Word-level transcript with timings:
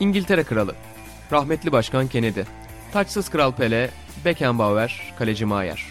İngiltere 0.00 0.44
Kralı, 0.44 0.74
rahmetli 1.32 1.72
Başkan 1.72 2.08
Kennedy, 2.08 2.40
taçsız 2.92 3.28
Kral 3.28 3.52
Pele, 3.52 3.90
Beckenbauer, 4.24 5.14
Kaleci 5.18 5.44
Maier. 5.44 5.86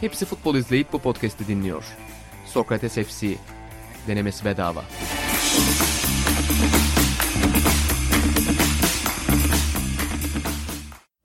Hepsi 0.00 0.24
futbol 0.24 0.54
izleyip 0.54 0.92
bu 0.92 0.98
podcast'i 0.98 1.48
dinliyor. 1.48 1.84
Sokrates 2.46 2.94
FC, 2.94 3.34
denemesi 4.06 4.44
bedava. 4.44 4.84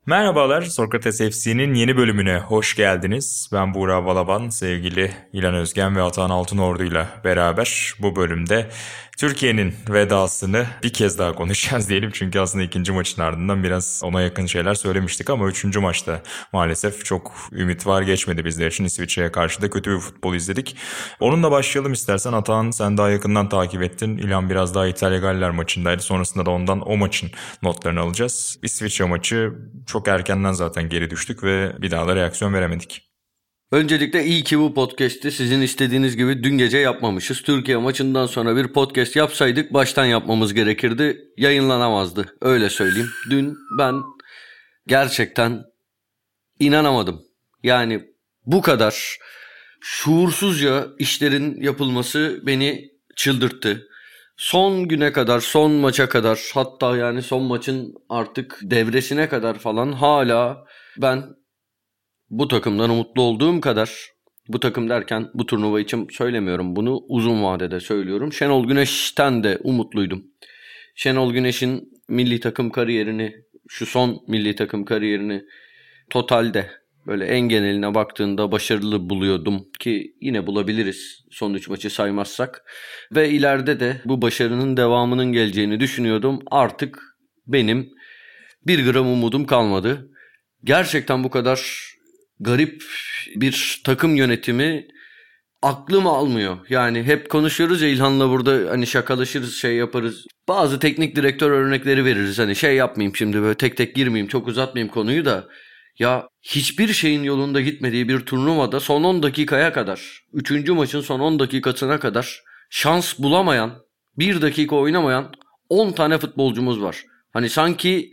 Merhabalar, 0.06 0.62
Sokrates 0.62 1.18
FC'nin 1.18 1.74
yeni 1.74 1.96
bölümüne 1.96 2.38
hoş 2.38 2.76
geldiniz. 2.76 3.50
Ben 3.52 3.74
Buğra 3.74 4.06
Balaban, 4.06 4.48
sevgili 4.48 5.12
İlan 5.32 5.54
Özgen 5.54 5.96
ve 5.96 6.02
Atan 6.02 6.30
Altınordu 6.30 6.84
ile 6.84 7.06
beraber 7.24 7.94
bu 7.98 8.16
bölümde 8.16 8.70
Türkiye'nin 9.18 9.74
vedasını 9.88 10.66
bir 10.82 10.92
kez 10.92 11.18
daha 11.18 11.34
konuşacağız 11.34 11.88
diyelim. 11.88 12.10
Çünkü 12.12 12.40
aslında 12.40 12.64
ikinci 12.64 12.92
maçın 12.92 13.22
ardından 13.22 13.64
biraz 13.64 14.00
ona 14.04 14.20
yakın 14.20 14.46
şeyler 14.46 14.74
söylemiştik 14.74 15.30
ama 15.30 15.48
üçüncü 15.48 15.80
maçta 15.80 16.22
maalesef 16.52 17.04
çok 17.04 17.34
ümit 17.52 17.86
var 17.86 18.02
geçmedi 18.02 18.44
bizler 18.44 18.66
için. 18.66 18.84
İsviçre'ye 18.84 19.32
karşı 19.32 19.62
da 19.62 19.70
kötü 19.70 19.90
bir 19.94 20.00
futbol 20.00 20.34
izledik. 20.34 20.76
Onunla 21.20 21.50
başlayalım 21.50 21.92
istersen. 21.92 22.32
Atan 22.32 22.70
sen 22.70 22.98
daha 22.98 23.10
yakından 23.10 23.48
takip 23.48 23.82
ettin. 23.82 24.18
İlan 24.18 24.50
biraz 24.50 24.74
daha 24.74 24.86
İtalya 24.86 25.18
Galler 25.18 25.50
maçındaydı. 25.50 26.02
Sonrasında 26.02 26.46
da 26.46 26.50
ondan 26.50 26.90
o 26.90 26.96
maçın 26.96 27.30
notlarını 27.62 28.00
alacağız. 28.00 28.58
İsviçre 28.62 29.04
maçı 29.04 29.52
çok 29.86 30.08
erkenden 30.08 30.52
zaten 30.52 30.88
geri 30.88 31.10
düştük 31.10 31.44
ve 31.44 31.82
bir 31.82 31.90
daha 31.90 32.08
da 32.08 32.16
reaksiyon 32.16 32.54
veremedik. 32.54 33.11
Öncelikle 33.72 34.24
iyi 34.24 34.44
ki 34.44 34.58
bu 34.58 34.74
podcast'i 34.74 35.32
sizin 35.32 35.60
istediğiniz 35.60 36.16
gibi 36.16 36.42
dün 36.42 36.58
gece 36.58 36.78
yapmamışız. 36.78 37.42
Türkiye 37.42 37.76
maçından 37.76 38.26
sonra 38.26 38.56
bir 38.56 38.68
podcast 38.68 39.16
yapsaydık 39.16 39.72
baştan 39.74 40.04
yapmamız 40.04 40.54
gerekirdi. 40.54 41.20
Yayınlanamazdı. 41.36 42.36
Öyle 42.40 42.70
söyleyeyim. 42.70 43.08
Dün 43.30 43.56
ben 43.78 43.94
gerçekten 44.86 45.64
inanamadım. 46.58 47.22
Yani 47.62 48.04
bu 48.46 48.62
kadar 48.62 49.18
şuursuzca 49.80 50.86
işlerin 50.98 51.60
yapılması 51.60 52.40
beni 52.42 52.90
çıldırttı. 53.16 53.88
Son 54.36 54.88
güne 54.88 55.12
kadar, 55.12 55.40
son 55.40 55.72
maça 55.72 56.08
kadar 56.08 56.50
hatta 56.54 56.96
yani 56.96 57.22
son 57.22 57.42
maçın 57.42 57.94
artık 58.08 58.58
devresine 58.62 59.28
kadar 59.28 59.58
falan 59.58 59.92
hala 59.92 60.64
ben 60.98 61.41
bu 62.32 62.48
takımdan 62.48 62.90
umutlu 62.90 63.22
olduğum 63.22 63.60
kadar 63.60 64.10
bu 64.48 64.60
takım 64.60 64.88
derken 64.88 65.30
bu 65.34 65.46
turnuva 65.46 65.80
için 65.80 66.08
söylemiyorum 66.10 66.76
bunu 66.76 67.00
uzun 67.08 67.42
vadede 67.42 67.80
söylüyorum. 67.80 68.32
Şenol 68.32 68.66
Güneş'ten 68.66 69.44
de 69.44 69.58
umutluydum. 69.64 70.24
Şenol 70.94 71.32
Güneş'in 71.32 71.92
milli 72.08 72.40
takım 72.40 72.70
kariyerini 72.70 73.34
şu 73.68 73.86
son 73.86 74.18
milli 74.28 74.54
takım 74.54 74.84
kariyerini 74.84 75.42
totalde 76.10 76.70
böyle 77.06 77.24
en 77.24 77.40
geneline 77.40 77.94
baktığında 77.94 78.52
başarılı 78.52 79.10
buluyordum 79.10 79.66
ki 79.80 80.14
yine 80.20 80.46
bulabiliriz 80.46 81.24
son 81.30 81.54
3 81.54 81.68
maçı 81.68 81.90
saymazsak. 81.90 82.62
Ve 83.14 83.30
ileride 83.30 83.80
de 83.80 84.00
bu 84.04 84.22
başarının 84.22 84.76
devamının 84.76 85.32
geleceğini 85.32 85.80
düşünüyordum. 85.80 86.38
Artık 86.50 87.02
benim 87.46 87.88
bir 88.66 88.92
gram 88.92 89.06
umudum 89.06 89.46
kalmadı. 89.46 90.10
Gerçekten 90.64 91.24
bu 91.24 91.30
kadar 91.30 91.91
garip 92.40 92.82
bir 93.36 93.80
takım 93.84 94.16
yönetimi 94.16 94.86
aklım 95.62 96.06
almıyor. 96.06 96.58
Yani 96.68 97.02
hep 97.02 97.30
konuşuyoruz 97.30 97.82
ya 97.82 97.88
İlhan'la 97.88 98.30
burada 98.30 98.70
hani 98.70 98.86
şakalaşırız 98.86 99.54
şey 99.54 99.76
yaparız. 99.76 100.26
Bazı 100.48 100.78
teknik 100.78 101.16
direktör 101.16 101.50
örnekleri 101.50 102.04
veririz. 102.04 102.38
Hani 102.38 102.56
şey 102.56 102.76
yapmayayım 102.76 103.16
şimdi 103.16 103.42
böyle 103.42 103.54
tek 103.54 103.76
tek 103.76 103.94
girmeyeyim 103.94 104.28
çok 104.28 104.48
uzatmayayım 104.48 104.92
konuyu 104.92 105.24
da. 105.24 105.48
Ya 105.98 106.28
hiçbir 106.42 106.92
şeyin 106.92 107.22
yolunda 107.22 107.60
gitmediği 107.60 108.08
bir 108.08 108.20
turnuvada 108.20 108.80
son 108.80 109.04
10 109.04 109.22
dakikaya 109.22 109.72
kadar, 109.72 110.22
3. 110.32 110.68
maçın 110.68 111.00
son 111.00 111.20
10 111.20 111.38
dakikasına 111.38 112.00
kadar 112.00 112.40
şans 112.70 113.18
bulamayan, 113.18 113.78
1 114.18 114.42
dakika 114.42 114.76
oynamayan 114.76 115.32
10 115.68 115.92
tane 115.92 116.18
futbolcumuz 116.18 116.82
var. 116.82 117.04
Hani 117.32 117.48
sanki 117.48 118.10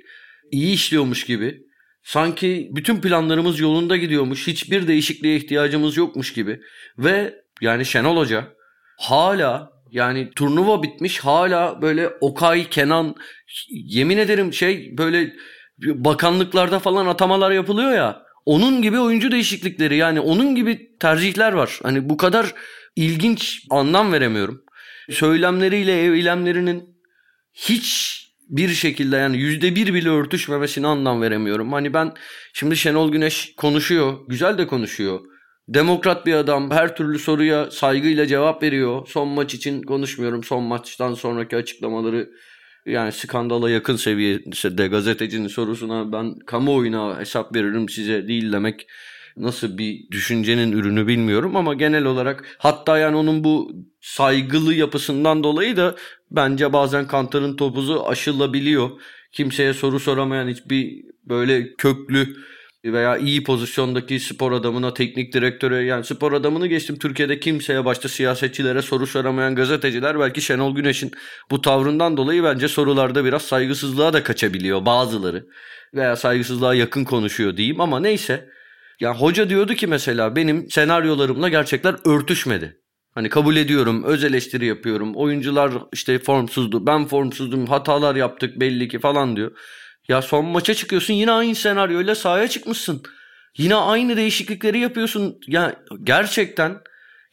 iyi 0.52 0.74
işliyormuş 0.74 1.24
gibi 1.26 1.62
Sanki 2.10 2.70
bütün 2.72 3.02
planlarımız 3.02 3.60
yolunda 3.60 3.98
gidiyormuş. 3.98 4.48
Hiçbir 4.48 4.88
değişikliğe 4.88 5.36
ihtiyacımız 5.36 5.98
yokmuş 5.98 6.34
gibi. 6.34 6.60
Ve 6.98 7.36
yani 7.62 7.86
Şenol 7.86 8.18
Hoca 8.18 8.48
hala 8.98 9.72
yani 9.92 10.32
turnuva 10.36 10.84
bitmiş 10.84 11.20
hala 11.20 11.82
böyle 11.82 12.10
Okay, 12.22 12.70
Kenan 12.70 13.16
yemin 13.70 14.18
ederim 14.18 14.54
şey 14.54 14.98
böyle 14.98 15.34
bakanlıklarda 15.78 16.80
falan 16.80 17.06
atamalar 17.06 17.52
yapılıyor 17.52 17.92
ya. 17.92 18.22
Onun 18.46 18.82
gibi 18.82 19.00
oyuncu 19.00 19.32
değişiklikleri 19.32 19.96
yani 19.96 20.20
onun 20.20 20.56
gibi 20.56 20.98
tercihler 21.00 21.54
var. 21.54 21.80
Hani 21.84 22.10
bu 22.10 22.18
kadar 22.18 22.54
ilginç 22.96 23.66
anlam 23.70 24.14
veremiyorum. 24.14 24.64
Söylemleriyle 25.10 26.02
eylemlerinin 26.02 27.00
hiç 27.54 28.20
bir 28.50 28.70
şekilde 28.70 29.18
yani 29.18 29.38
yüzde 29.38 29.76
bir 29.76 29.94
bile 29.94 30.10
örtüşmemesine 30.10 30.88
anlam 30.88 31.22
veremiyorum. 31.22 31.74
Hani 31.74 31.94
ben 31.94 32.14
şimdi 32.54 32.78
Şenol 32.78 33.12
Güneş 33.12 33.54
konuşuyor. 33.58 34.18
Güzel 34.28 34.58
de 34.58 34.68
konuşuyor. 34.68 35.20
Demokrat 35.68 36.26
bir 36.26 36.34
adam 36.34 36.72
her 36.72 36.96
türlü 36.96 37.20
soruya 37.20 37.72
saygıyla 37.72 38.28
cevap 38.28 38.64
veriyor. 38.64 39.08
Son 39.08 39.28
maç 39.28 39.54
için 39.54 39.82
konuşmuyorum. 39.82 40.44
Son 40.44 40.64
maçtan 40.64 41.14
sonraki 41.14 41.56
açıklamaları 41.56 42.30
yani 42.86 43.12
skandala 43.12 43.70
yakın 43.70 43.96
seviyede 43.96 44.88
gazetecinin 44.88 45.48
sorusuna 45.48 46.12
ben 46.12 46.36
kamuoyuna 46.46 47.20
hesap 47.20 47.56
veririm 47.56 47.90
size 47.90 48.28
değil 48.28 48.52
demek 48.52 48.88
nasıl 49.38 49.78
bir 49.78 50.12
düşüncenin 50.12 50.72
ürünü 50.72 51.08
bilmiyorum 51.08 51.56
ama 51.56 51.74
genel 51.74 52.06
olarak 52.06 52.56
hatta 52.58 52.98
yani 52.98 53.16
onun 53.16 53.44
bu 53.44 53.72
saygılı 54.02 54.74
yapısından 54.74 55.44
dolayı 55.44 55.78
da 55.78 55.96
bence 56.32 56.74
bazen 56.74 57.08
Kantar'ın 57.08 57.56
topuzu 57.56 58.04
aşılabiliyor. 58.08 58.90
Kimseye 59.32 59.74
soru 59.74 60.00
soramayan 60.00 60.48
hiçbir 60.48 61.06
böyle 61.26 61.74
köklü 61.76 62.36
veya 62.86 63.18
iyi 63.18 63.44
pozisyondaki 63.44 64.20
spor 64.20 64.52
adamına, 64.52 64.94
teknik 64.94 65.34
direktöre 65.34 65.84
yani 65.84 66.04
spor 66.04 66.34
adamını 66.34 66.68
geçtim 66.68 67.00
Türkiye'de 67.00 67.40
kimseye 67.40 67.86
başta 67.86 68.10
siyasetçilere 68.10 68.82
soru 68.82 69.08
soramayan 69.08 69.56
gazeteciler 69.56 70.20
belki 70.20 70.42
Şenol 70.42 70.76
Güneş'in 70.76 71.12
bu 71.52 71.62
tavrından 71.62 72.18
dolayı 72.18 72.44
bence 72.44 72.68
sorularda 72.68 73.26
biraz 73.26 73.42
saygısızlığa 73.42 74.14
da 74.14 74.24
kaçabiliyor 74.24 74.86
bazıları. 74.86 75.46
Veya 75.94 76.16
saygısızlığa 76.16 76.76
yakın 76.76 77.04
konuşuyor 77.04 77.58
diyeyim 77.58 77.82
ama 77.82 78.00
neyse. 78.00 78.50
Ya 79.00 79.16
hoca 79.16 79.50
diyordu 79.50 79.74
ki 79.74 79.88
mesela 79.88 80.36
benim 80.36 80.70
senaryolarımla 80.70 81.50
gerçekler 81.50 81.96
örtüşmedi. 82.06 82.82
Hani 83.12 83.30
kabul 83.30 83.56
ediyorum, 83.56 84.04
öz 84.04 84.24
eleştiri 84.24 84.66
yapıyorum. 84.66 85.16
Oyuncular 85.16 85.74
işte 85.94 86.20
formsuzdu, 86.20 86.88
ben 86.88 87.06
formsuzdum, 87.06 87.66
hatalar 87.66 88.16
yaptık 88.16 88.60
belli 88.60 88.88
ki 88.88 89.00
falan 89.00 89.36
diyor. 89.36 89.58
Ya 90.08 90.22
son 90.22 90.46
maça 90.46 90.74
çıkıyorsun 90.74 91.14
yine 91.14 91.32
aynı 91.32 91.56
senaryoyla 91.56 92.16
sahaya 92.16 92.48
çıkmışsın. 92.48 93.04
Yine 93.58 93.76
aynı 93.76 94.18
değişiklikleri 94.18 94.80
yapıyorsun. 94.80 95.40
Ya 95.48 95.76
gerçekten 96.04 96.78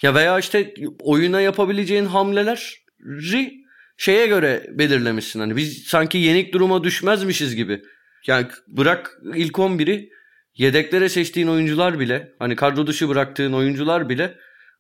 ya 0.03 0.15
veya 0.15 0.39
işte 0.39 0.75
oyuna 1.01 1.41
yapabileceğin 1.41 2.07
hamleleri 2.07 3.51
şeye 3.97 4.27
göre 4.27 4.67
belirlemişsin. 4.71 5.41
Hani 5.41 5.57
biz 5.57 5.83
sanki 5.83 6.19
yenik 6.19 6.55
duruma 6.55 6.85
düşmezmişiz 6.85 7.57
gibi. 7.57 7.83
Yani 8.27 8.47
bırak 8.69 9.11
ilk 9.35 9.55
11'i 9.55 10.16
yedeklere 10.57 11.09
seçtiğin 11.09 11.47
oyuncular 11.47 12.01
bile 12.01 12.33
hani 12.39 12.57
kadro 12.57 12.87
dışı 12.87 13.09
bıraktığın 13.09 13.53
oyuncular 13.53 14.09
bile 14.09 14.37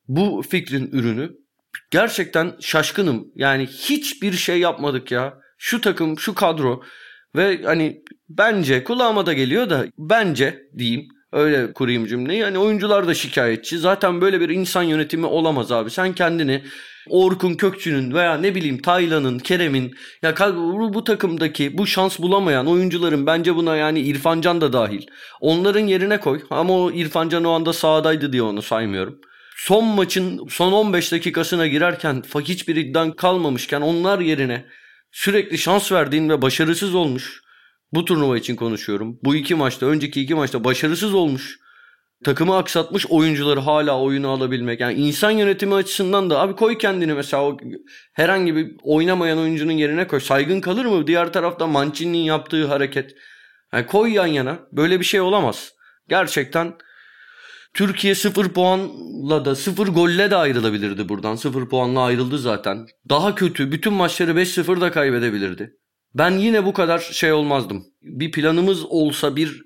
bu 0.09 0.43
fikrin 0.51 0.91
ürünü. 0.93 1.33
Gerçekten 1.91 2.53
şaşkınım. 2.61 3.29
Yani 3.35 3.67
hiçbir 3.67 4.33
şey 4.33 4.59
yapmadık 4.59 5.11
ya. 5.13 5.35
Şu 5.59 5.81
takım, 5.81 6.19
şu 6.19 6.35
kadro 6.35 6.83
ve 7.37 7.63
hani 7.65 8.03
bence 8.29 8.85
kulağıma 8.85 9.27
da 9.27 9.33
geliyor 9.33 9.71
da 9.71 9.87
bence 9.99 10.63
diyeyim 10.79 11.09
öyle 11.33 11.73
kurayım 11.73 12.07
cümleyi. 12.07 12.45
Hani 12.45 12.59
oyuncular 12.59 13.07
da 13.07 13.15
şikayetçi. 13.15 13.79
Zaten 13.79 14.21
böyle 14.21 14.41
bir 14.41 14.49
insan 14.49 14.83
yönetimi 14.83 15.27
olamaz 15.27 15.73
abi. 15.73 15.91
Sen 15.91 16.13
kendini 16.13 16.63
Orkun 17.09 17.55
Kökçü'nün 17.55 18.15
veya 18.15 18.39
ne 18.39 18.55
bileyim 18.55 18.83
Taylan'ın, 18.83 19.39
Kerem'in 19.39 19.95
ya 20.23 20.35
bu, 20.95 21.05
takımdaki 21.05 21.79
bu 21.79 21.87
şans 21.87 22.19
bulamayan 22.19 22.67
oyuncuların 22.67 23.27
bence 23.27 23.57
buna 23.57 23.77
yani 23.77 24.01
İrfancan 24.01 24.61
da 24.61 24.73
dahil. 24.73 25.07
Onların 25.41 25.87
yerine 25.87 26.21
koy. 26.21 26.43
Ama 26.51 26.75
o 26.75 26.91
İrfancan 26.91 27.45
o 27.45 27.51
anda 27.51 27.73
sahadaydı 27.73 28.33
diye 28.33 28.43
onu 28.43 28.63
saymıyorum 28.63 29.21
son 29.57 29.85
maçın 29.85 30.47
son 30.49 30.73
15 30.73 31.13
dakikasına 31.13 31.67
girerken 31.67 32.23
hiçbir 32.41 32.77
iddian 32.77 33.13
kalmamışken 33.13 33.81
onlar 33.81 34.19
yerine 34.19 34.67
sürekli 35.13 35.59
şans 35.59 35.93
verdiğin 35.93 36.29
ve 36.29 36.43
başarısız 36.43 36.95
olmuş. 36.95 37.41
Bu 37.93 38.05
turnuva 38.05 38.39
için 38.39 38.57
konuşuyorum. 38.57 39.19
Bu 39.25 39.35
iki 39.35 39.55
maçta, 39.55 39.87
önceki 39.87 40.21
iki 40.21 40.35
maçta 40.35 40.65
başarısız 40.65 41.15
olmuş. 41.15 41.59
Takımı 42.25 42.57
aksatmış 42.57 43.07
oyuncuları 43.07 43.61
hala 43.61 44.01
oyunu 44.01 44.29
alabilmek. 44.29 44.81
Yani 44.81 44.95
insan 44.95 45.31
yönetimi 45.31 45.75
açısından 45.75 46.31
da 46.31 46.41
abi 46.41 46.57
koy 46.57 46.79
kendini 46.79 47.15
mesela 47.15 47.43
o 47.43 47.57
herhangi 48.13 48.57
bir 48.57 48.77
oynamayan 48.83 49.39
oyuncunun 49.39 49.73
yerine 49.73 50.07
koy. 50.07 50.21
Saygın 50.21 50.61
kalır 50.61 50.85
mı? 50.85 51.07
Diğer 51.07 51.33
tarafta 51.33 51.67
Mancini'nin 51.67 52.19
yaptığı 52.19 52.67
hareket. 52.67 53.15
Yani 53.73 53.87
koy 53.87 54.13
yan 54.13 54.27
yana. 54.27 54.59
Böyle 54.73 55.01
bir 55.01 55.05
şey 55.05 55.21
olamaz. 55.21 55.73
Gerçekten 56.09 56.75
Türkiye 57.75 58.15
0 58.15 58.49
puanla 58.49 59.45
da 59.45 59.55
0 59.55 59.87
golle 59.87 60.31
de 60.31 60.37
ayrılabilirdi 60.37 61.09
buradan. 61.09 61.37
0 61.37 61.69
puanla 61.69 62.01
ayrıldı 62.01 62.39
zaten. 62.39 62.87
Daha 63.09 63.35
kötü 63.35 63.73
bütün 63.73 63.93
maçları 63.93 64.31
5-0 64.31 64.81
da 64.81 64.91
kaybedebilirdi. 64.91 65.73
Ben 66.15 66.31
yine 66.31 66.65
bu 66.65 66.73
kadar 66.73 66.99
şey 66.99 67.33
olmazdım. 67.33 67.85
Bir 68.03 68.33
planımız 68.33 68.85
olsa 68.85 69.37
bir 69.37 69.63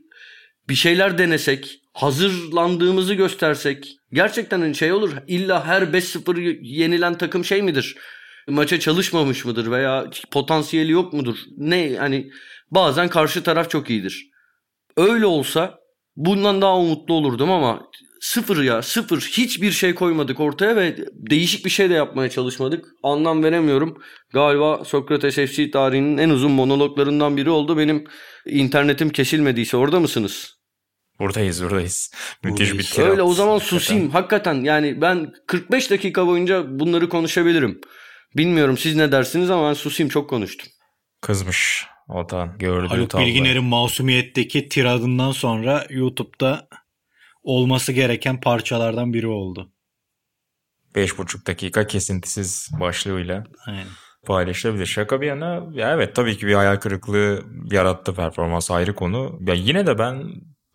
bir 0.68 0.74
şeyler 0.74 1.18
denesek, 1.18 1.80
hazırlandığımızı 2.00 3.14
göstersek 3.14 3.96
gerçekten 4.12 4.60
hani 4.60 4.74
şey 4.74 4.92
olur. 4.92 5.12
İlla 5.26 5.66
her 5.66 5.82
5-0 5.82 6.58
yenilen 6.62 7.18
takım 7.18 7.44
şey 7.44 7.62
midir? 7.62 7.96
Maça 8.48 8.80
çalışmamış 8.80 9.44
mıdır 9.44 9.70
veya 9.70 10.10
potansiyeli 10.30 10.92
yok 10.92 11.12
mudur? 11.12 11.36
Ne 11.56 11.96
hani 11.96 12.30
bazen 12.70 13.08
karşı 13.08 13.42
taraf 13.42 13.70
çok 13.70 13.90
iyidir. 13.90 14.30
Öyle 14.96 15.26
olsa 15.26 15.78
bundan 16.16 16.62
daha 16.62 16.78
umutlu 16.78 17.14
olurdum 17.14 17.50
ama 17.50 17.82
sıfır 18.20 18.62
ya 18.62 18.82
sıfır 18.82 19.20
hiçbir 19.20 19.70
şey 19.70 19.94
koymadık 19.94 20.40
ortaya 20.40 20.76
ve 20.76 20.96
değişik 21.12 21.64
bir 21.64 21.70
şey 21.70 21.90
de 21.90 21.94
yapmaya 21.94 22.30
çalışmadık. 22.30 22.84
Anlam 23.02 23.42
veremiyorum. 23.42 24.02
Galiba 24.32 24.84
Sokrates 24.84 25.34
FC 25.34 25.70
tarihinin 25.70 26.18
en 26.18 26.30
uzun 26.30 26.52
monologlarından 26.52 27.36
biri 27.36 27.50
oldu. 27.50 27.78
Benim 27.78 28.04
internetim 28.46 29.10
kesilmediyse 29.10 29.76
orada 29.76 30.00
mısınız? 30.00 30.59
Buradayız 31.20 31.64
buradayız. 31.64 32.12
Müthiş 32.42 32.70
buradayız. 32.70 32.78
bir 32.78 32.94
tirat. 32.94 33.10
Öyle 33.10 33.22
o 33.22 33.32
zaman 33.32 33.58
susayım. 33.58 34.10
Hakikaten 34.10 34.54
yani 34.54 35.00
ben 35.00 35.32
45 35.46 35.90
dakika 35.90 36.26
boyunca 36.26 36.78
bunları 36.80 37.08
konuşabilirim. 37.08 37.80
Bilmiyorum 38.36 38.78
siz 38.78 38.96
ne 38.96 39.12
dersiniz 39.12 39.50
ama 39.50 39.68
ben 39.68 39.74
susayım 39.74 40.10
çok 40.10 40.30
konuştum. 40.30 40.68
Kızmış 41.20 41.86
Otan 42.08 42.58
gördüğü 42.58 42.86
Haluk 42.86 43.10
tablo. 43.10 43.24
Bilginer'in 43.24 43.64
Masumiyetteki 43.64 44.68
tiradından 44.68 45.32
sonra 45.32 45.86
YouTube'da 45.90 46.68
olması 47.42 47.92
gereken 47.92 48.40
parçalardan 48.40 49.12
biri 49.12 49.26
oldu. 49.26 49.72
5,5 50.94 51.46
dakika 51.46 51.86
kesintisiz 51.86 52.70
başlığıyla 52.80 53.44
Aynen. 53.66 53.86
paylaşılabilir. 54.26 54.86
Şaka 54.86 55.20
bir 55.20 55.26
yana 55.26 55.66
ya 55.72 55.94
evet 55.94 56.16
tabii 56.16 56.38
ki 56.38 56.46
bir 56.46 56.54
hayal 56.54 56.76
kırıklığı 56.76 57.44
yarattı 57.72 58.14
performans 58.14 58.70
ayrı 58.70 58.94
konu. 58.94 59.38
Ya 59.46 59.54
yine 59.54 59.86
de 59.86 59.98
ben 59.98 60.24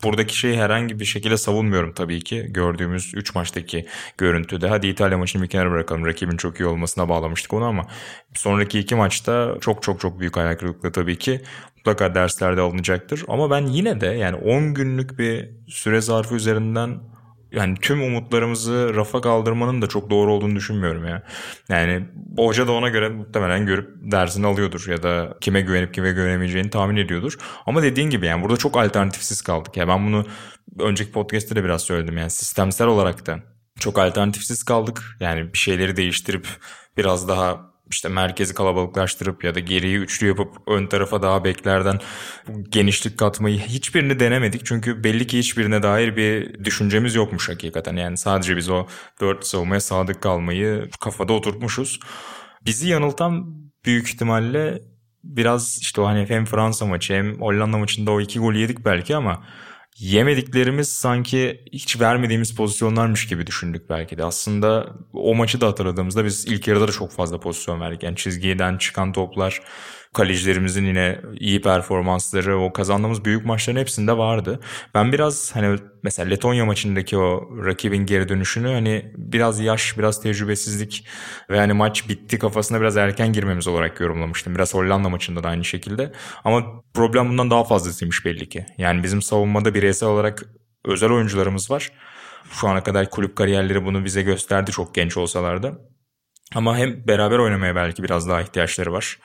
buradaki 0.04 0.38
şeyi 0.38 0.58
herhangi 0.58 1.00
bir 1.00 1.06
şekilde 1.06 1.38
savunmuyorum 1.38 1.94
tabii 1.94 2.22
ki. 2.24 2.46
Gördüğümüz 2.50 3.12
3 3.16 3.36
maçtaki 3.36 3.86
görüntüde. 4.18 4.68
Hadi 4.68 4.88
İtalya 4.88 5.18
maçını 5.18 5.44
bir 5.44 5.48
kenara 5.48 5.72
bırakalım. 5.72 6.06
Rakibin 6.06 6.38
çok 6.38 6.60
iyi 6.60 6.66
olmasına 6.66 7.10
bağlamıştık 7.10 7.54
onu 7.54 7.66
ama 7.66 7.88
sonraki 8.34 8.80
iki 8.80 8.96
maçta 8.96 9.56
çok 9.62 9.84
çok 9.84 10.00
çok 10.00 10.20
büyük 10.20 10.38
hayal 10.38 10.56
kırıklığı 10.56 10.92
tabii 10.92 11.18
ki. 11.18 11.42
Mutlaka 11.78 12.16
derslerde 12.16 12.62
alınacaktır. 12.62 13.24
Ama 13.28 13.50
ben 13.52 13.66
yine 13.66 14.02
de 14.02 14.08
yani 14.08 14.36
10 14.36 14.74
günlük 14.74 15.20
bir 15.20 15.50
süre 15.68 16.02
zarfı 16.02 16.36
üzerinden 16.36 17.00
yani 17.56 17.76
tüm 17.82 18.02
umutlarımızı 18.02 18.92
rafa 18.96 19.22
kaldırmanın 19.22 19.82
da 19.82 19.88
çok 19.88 20.10
doğru 20.10 20.34
olduğunu 20.34 20.56
düşünmüyorum 20.56 21.08
ya. 21.08 21.24
Yani 21.70 22.06
hoca 22.38 22.68
da 22.68 22.72
ona 22.72 22.90
göre 22.90 23.10
muhtemelen 23.10 23.66
görüp 23.66 23.90
dersini 24.12 24.48
alıyordur 24.48 24.86
ya 24.90 25.04
da 25.04 25.38
kime 25.42 25.62
güvenip 25.62 25.94
kime 25.94 26.12
güvenemeyeceğini 26.12 26.70
tahmin 26.70 26.96
ediyordur. 26.96 27.38
Ama 27.66 27.84
dediğin 27.84 28.10
gibi 28.10 28.26
yani 28.26 28.44
burada 28.44 28.58
çok 28.58 28.78
alternatifsiz 28.78 29.42
kaldık. 29.42 29.78
Ya 29.78 29.88
ben 29.88 30.08
bunu 30.08 30.26
önceki 30.80 31.12
podcast'te 31.12 31.56
de 31.56 31.64
biraz 31.64 31.82
söyledim 31.82 32.18
yani 32.18 32.30
sistemsel 32.30 32.88
olarak 32.88 33.26
da 33.26 33.40
çok 33.80 34.00
alternatifsiz 34.00 34.64
kaldık. 34.64 35.04
Yani 35.20 35.54
bir 35.54 35.58
şeyleri 35.58 35.96
değiştirip 35.96 36.48
biraz 36.98 37.28
daha 37.28 37.75
işte 37.92 38.10
merkezi 38.10 38.54
kalabalıklaştırıp 38.54 39.44
ya 39.44 39.56
da 39.56 39.60
geriyi 39.60 39.98
üçlü 39.98 40.28
yapıp 40.28 40.56
ön 40.68 40.88
tarafa 40.88 41.22
daha 41.22 41.44
beklerden 41.44 42.00
genişlik 42.70 43.18
katmayı 43.18 43.60
hiçbirini 43.60 44.20
denemedik. 44.20 44.66
Çünkü 44.66 45.04
belli 45.04 45.28
ki 45.28 45.40
hiçbirine 45.40 45.84
dair 45.84 46.16
bir 46.16 46.64
düşüncemiz 46.64 47.16
yokmuş 47.16 47.50
hakikaten. 47.50 47.96
Yani 47.96 48.18
sadece 48.18 48.58
biz 48.58 48.70
o 48.70 48.86
dört 49.22 49.46
savunmaya 49.46 49.80
sadık 49.80 50.22
kalmayı 50.22 50.90
kafada 51.00 51.34
oturtmuşuz. 51.34 52.00
Bizi 52.66 52.88
yanıltan 52.88 53.46
büyük 53.86 54.08
ihtimalle 54.10 54.82
biraz 55.24 55.80
işte 55.82 56.02
o 56.02 56.06
hani 56.06 56.26
hem 56.30 56.46
Fransa 56.46 56.86
maçı 56.86 57.14
hem 57.14 57.42
Hollanda 57.42 57.78
maçında 57.78 58.12
o 58.12 58.22
iki 58.22 58.40
gol 58.40 58.54
yedik 58.54 58.86
belki 58.86 59.16
ama 59.16 59.44
yemediklerimiz 60.00 60.90
sanki 60.90 61.64
hiç 61.74 62.00
vermediğimiz 62.02 62.56
pozisyonlarmış 62.56 63.28
gibi 63.28 63.48
düşündük 63.48 63.90
belki 63.90 64.18
de. 64.18 64.24
Aslında 64.24 64.88
o 65.14 65.36
maçı 65.36 65.62
da 65.62 65.68
hatırladığımızda 65.68 66.26
biz 66.26 66.46
ilk 66.46 66.68
yarıda 66.68 66.88
da 66.88 66.92
çok 66.92 67.12
fazla 67.12 67.40
pozisyon 67.40 67.82
verdik. 67.82 68.04
Yani 68.04 68.16
çizgiden 68.16 68.78
çıkan 68.78 69.12
toplar, 69.12 69.62
kalecilerimizin 70.16 70.86
yine 70.86 71.20
iyi 71.40 71.62
performansları, 71.62 72.60
o 72.60 72.74
kazandığımız 72.74 73.26
büyük 73.26 73.46
maçların 73.46 73.80
hepsinde 73.80 74.18
vardı. 74.18 74.60
Ben 74.94 75.12
biraz 75.12 75.56
hani 75.56 75.80
mesela 76.04 76.30
Letonya 76.30 76.66
maçındaki 76.66 77.18
o 77.18 77.50
rakibin 77.66 78.06
geri 78.06 78.30
dönüşünü 78.30 78.68
hani 78.68 79.12
biraz 79.18 79.60
yaş, 79.60 79.98
biraz 79.98 80.22
tecrübesizlik 80.22 81.08
ve 81.50 81.58
hani 81.58 81.74
maç 81.74 82.10
bitti 82.10 82.40
kafasına 82.40 82.82
biraz 82.82 82.98
erken 82.98 83.34
girmemiz 83.34 83.68
olarak 83.68 84.00
yorumlamıştım. 84.00 84.56
Biraz 84.56 84.74
Hollanda 84.74 85.10
maçında 85.10 85.44
da 85.44 85.50
aynı 85.50 85.66
şekilde. 85.66 86.12
Ama 86.44 86.84
problem 86.94 87.30
bundan 87.30 87.52
daha 87.52 87.64
fazlasıymış 87.64 88.26
belli 88.26 88.50
ki. 88.50 88.66
Yani 88.78 89.04
bizim 89.04 89.22
savunmada 89.22 89.74
bireysel 89.74 90.10
olarak 90.10 90.44
özel 90.86 91.12
oyuncularımız 91.12 91.72
var. 91.72 91.92
Şu 92.52 92.68
ana 92.68 92.84
kadar 92.84 93.10
kulüp 93.10 93.36
kariyerleri 93.36 93.86
bunu 93.86 94.06
bize 94.06 94.22
gösterdi 94.22 94.72
çok 94.72 94.96
genç 94.96 95.18
olsalar 95.18 95.64
da. 95.64 95.78
Ama 96.56 96.78
hem 96.78 97.08
beraber 97.08 97.40
oynamaya 97.40 97.76
belki 97.76 98.04
biraz 98.04 98.30
daha 98.30 98.42
ihtiyaçları 98.42 98.94
var. 98.94 99.18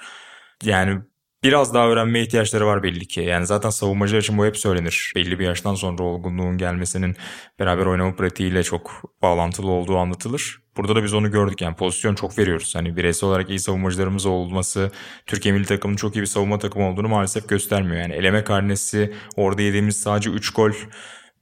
Yani 0.65 1.01
biraz 1.43 1.75
daha 1.75 1.89
öğrenmeye 1.89 2.25
ihtiyaçları 2.25 2.67
var 2.67 2.83
belli 2.83 3.07
ki. 3.07 3.21
Yani 3.21 3.47
zaten 3.47 3.71
savunmacılar 3.71 4.21
için 4.21 4.39
bu 4.39 4.47
hep 4.47 4.57
söylenir. 4.57 5.12
Belli 5.17 5.39
bir 5.39 5.45
yaştan 5.45 5.75
sonra 5.75 6.03
olgunluğun 6.03 6.59
gelmesinin 6.59 7.17
beraber 7.59 7.87
oynama 7.87 8.17
pratiğiyle 8.17 8.62
çok 8.62 9.03
bağlantılı 9.23 9.71
olduğu 9.71 9.97
anlatılır. 9.97 10.62
Burada 10.77 10.97
da 10.97 11.05
biz 11.05 11.15
onu 11.15 11.31
gördük 11.31 11.61
yani 11.61 11.77
pozisyon 11.77 12.15
çok 12.15 12.39
veriyoruz. 12.39 12.75
Hani 12.75 12.97
bireysel 12.97 13.29
olarak 13.29 13.51
iyi 13.51 13.59
savunmacılarımız 13.59 14.27
olması 14.27 14.91
Türkiye 15.27 15.55
milli 15.55 15.67
takımının 15.67 15.97
çok 15.97 16.17
iyi 16.17 16.21
bir 16.21 16.27
savunma 16.27 16.59
takımı 16.59 16.89
olduğunu 16.89 17.09
maalesef 17.09 17.49
göstermiyor. 17.49 17.97
Yani 18.03 18.15
eleme 18.15 18.45
karnesi 18.45 19.15
orada 19.37 19.62
yediğimiz 19.62 20.01
sadece 20.01 20.31
3 20.31 20.51
gol 20.51 20.73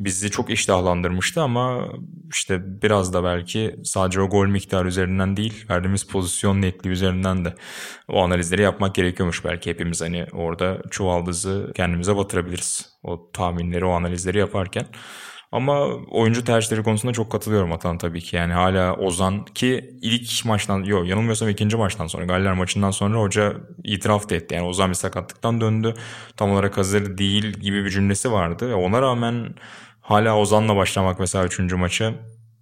bizi 0.01 0.31
çok 0.31 0.51
iştahlandırmıştı 0.51 1.43
ama 1.43 1.89
işte 2.33 2.83
biraz 2.83 3.13
da 3.13 3.25
belki 3.25 3.77
sadece 3.85 4.21
o 4.21 4.29
gol 4.29 4.47
miktarı 4.47 4.89
üzerinden 4.89 5.37
değil 5.37 5.65
verdiğimiz 5.71 6.07
pozisyon 6.07 6.63
netliği 6.63 6.93
üzerinden 6.93 7.45
de 7.45 7.55
o 8.09 8.23
analizleri 8.23 8.63
yapmak 8.63 8.95
gerekiyormuş 8.95 9.45
belki 9.45 9.71
hepimiz 9.71 10.03
hani 10.03 10.27
orada 10.33 10.83
çuvaldızı 10.91 11.73
kendimize 11.77 12.17
batırabiliriz 12.17 12.99
o 13.03 13.31
tahminleri 13.33 13.85
o 13.85 13.91
analizleri 13.91 14.39
yaparken. 14.39 14.87
Ama 15.53 15.87
oyuncu 16.11 16.45
tercihleri 16.45 16.83
konusunda 16.83 17.13
çok 17.13 17.33
katılıyorum 17.33 17.73
Atan 17.73 17.99
tabii 17.99 18.21
ki. 18.21 18.37
Yani 18.37 18.53
hala 18.53 18.97
Ozan 18.97 19.45
ki 19.45 19.99
ilk 20.03 20.45
maçtan 20.45 20.83
yok 20.85 21.09
yanılmıyorsam 21.09 21.49
ikinci 21.49 21.77
maçtan 21.77 22.07
sonra 22.07 22.25
Galler 22.25 22.53
maçından 22.53 22.91
sonra 22.91 23.19
hoca 23.21 23.57
itiraf 23.85 24.31
da 24.31 24.35
etti. 24.35 24.55
Yani 24.55 24.67
Ozan 24.67 24.91
bir 24.91 24.95
sakatlıktan 24.95 25.61
döndü. 25.61 25.95
Tam 26.37 26.51
olarak 26.51 26.77
hazır 26.77 27.19
değil 27.19 27.45
gibi 27.45 27.85
bir 27.85 27.91
cümlesi 27.91 28.33
vardı. 28.33 28.75
Ona 28.75 29.03
rağmen 29.03 29.55
hala 30.09 30.39
Ozan'la 30.39 30.77
başlamak 30.77 31.21
mesela 31.21 31.47
üçüncü 31.47 31.77
maçı 31.77 32.15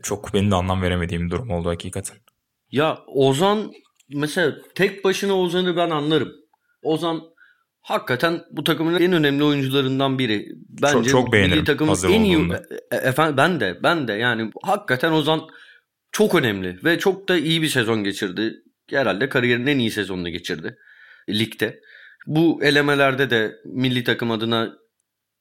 çok 0.03 0.35
benim 0.35 0.51
de 0.51 0.55
anlam 0.55 0.83
veremediğim 0.83 1.27
bir 1.27 1.31
durum 1.31 1.51
oldu 1.51 1.69
hakikaten. 1.69 2.17
Ya 2.71 2.99
Ozan 3.07 3.73
mesela 4.09 4.57
tek 4.75 5.05
başına 5.05 5.39
Ozan'ı 5.39 5.77
ben 5.77 5.91
anlarım. 5.91 6.33
Ozan 6.83 7.21
hakikaten 7.81 8.43
bu 8.51 8.65
takımın 8.65 9.01
en 9.01 9.13
önemli 9.13 9.45
oyuncularından 9.45 10.19
biri. 10.19 10.47
Bence 10.69 10.93
çok, 10.93 11.09
çok 11.09 11.33
beğenirim 11.33 11.65
takımın 11.65 11.89
hazır 11.89 12.11
en 12.11 12.23
iyi 12.23 12.37
olduğunda. 12.37 12.63
e, 12.93 12.97
efendim 12.97 13.37
ben 13.37 13.61
de 13.61 13.79
ben 13.83 14.09
de 14.09 14.13
yani 14.13 14.51
hakikaten 14.63 15.13
Ozan 15.13 15.41
çok 16.13 16.35
önemli 16.35 16.79
ve 16.85 16.99
çok 16.99 17.29
da 17.29 17.37
iyi 17.37 17.63
bir 17.63 17.69
sezon 17.69 18.05
geçirdi. 18.05 18.55
Herhalde 18.91 19.29
kariyerinin 19.29 19.67
en 19.67 19.79
iyi 19.79 19.91
sezonunu 19.91 20.29
geçirdi 20.29 20.77
ligde. 21.29 21.81
Bu 22.27 22.61
elemelerde 22.63 23.31
de 23.31 23.57
milli 23.65 24.05
takım 24.05 24.31
adına 24.31 24.77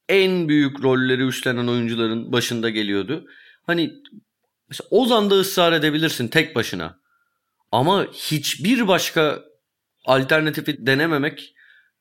en 0.09 0.50
büyük 0.50 0.83
rolleri 0.83 1.21
üstlenen 1.21 1.67
oyuncuların 1.67 2.31
başında 2.31 2.69
geliyordu. 2.69 3.25
Hani 3.63 3.93
mesela 4.69 4.88
Ozan'da 4.91 5.35
ısrar 5.35 5.74
edebilirsin 5.74 6.27
tek 6.27 6.55
başına. 6.55 7.00
Ama 7.71 8.07
hiçbir 8.13 8.88
başka 8.88 9.43
alternatifi 10.05 10.85
denememek 10.85 11.53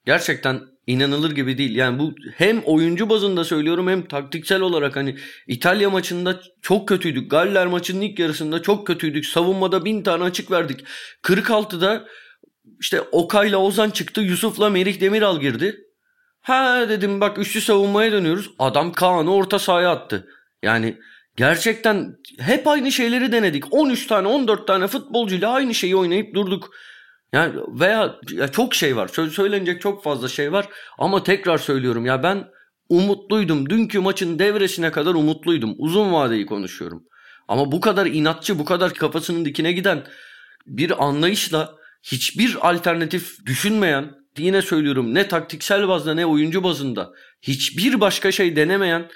gerçekten 0.07 0.61
inanılır 0.87 1.31
gibi 1.31 1.59
değil. 1.59 1.77
Yani 1.77 1.99
bu 1.99 2.15
hem 2.37 2.63
oyuncu 2.65 3.09
bazında 3.09 3.45
söylüyorum 3.45 3.89
hem 3.89 4.07
taktiksel 4.09 4.61
olarak 4.61 4.97
hani 4.97 5.17
İtalya 5.47 5.91
maçında 5.91 6.41
çok 6.63 6.89
kötüydük. 6.89 7.31
Galler 7.31 7.67
maçının 7.67 8.01
ilk 8.01 8.19
yarısında 8.19 8.63
çok 8.63 8.87
kötüydük. 8.87 9.27
Savunmada 9.27 9.85
bin 9.85 10.03
tane 10.03 10.25
açık 10.25 10.51
verdik. 10.51 10.85
46'da 11.23 12.07
işte 12.81 13.01
Okay'la 13.01 13.59
Ozan 13.59 13.91
çıktı. 13.91 14.21
Yusuf'la 14.21 14.71
Merih 14.71 15.01
Demiral 15.01 15.41
girdi. 15.41 15.81
Ha 16.45 16.89
dedim 16.89 17.21
bak 17.21 17.39
üçlü 17.39 17.61
savunmaya 17.61 18.13
dönüyoruz. 18.13 18.51
Adam 18.59 18.93
Kaan'ı 18.93 19.35
orta 19.35 19.59
sahaya 19.59 19.91
attı. 19.91 20.29
Yani 20.63 20.99
gerçekten 21.37 22.17
hep 22.39 22.67
aynı 22.67 22.93
şeyleri 22.93 23.33
denedik. 23.33 23.65
13 23.75 24.07
tane 24.07 24.29
14 24.29 24.67
tane 24.67 24.87
futbolcuyla 24.87 25.51
aynı 25.51 25.75
şeyi 25.75 25.97
oynayıp 25.97 26.35
durduk. 26.35 26.71
Yani 27.33 27.55
veya 27.81 28.15
ya 28.31 28.49
çok 28.49 28.75
şey 28.75 28.97
var. 28.97 29.09
Söylenecek 29.09 29.81
çok 29.81 30.05
fazla 30.05 30.29
şey 30.29 30.53
var. 30.53 30.69
Ama 30.99 31.23
tekrar 31.23 31.59
söylüyorum 31.59 32.07
ya 32.07 32.23
ben 32.23 32.45
umutluydum. 32.89 33.71
Dünkü 33.71 33.99
maçın 33.99 34.39
devresine 34.39 34.93
kadar 34.93 35.15
umutluydum. 35.15 35.75
Uzun 35.79 36.13
vadeyi 36.13 36.47
konuşuyorum. 36.47 37.05
Ama 37.49 37.73
bu 37.73 37.81
kadar 37.81 38.07
inatçı, 38.07 38.59
bu 38.59 38.65
kadar 38.65 38.95
kafasının 38.95 39.45
dikine 39.45 39.73
giden 39.73 40.07
bir 40.67 41.05
anlayışla 41.05 41.75
hiçbir 42.03 42.69
alternatif 42.71 43.47
düşünmeyen, 43.47 44.24
yine 44.39 44.63
söylüyorum 44.63 45.15
ne 45.15 45.29
taktiksel 45.29 45.89
bazda 45.89 46.15
ne 46.15 46.27
oyuncu 46.27 46.65
bazında 46.65 47.13
hiçbir 47.43 48.01
başka 48.01 48.33
şey 48.33 48.57
denemeyen 48.57 49.11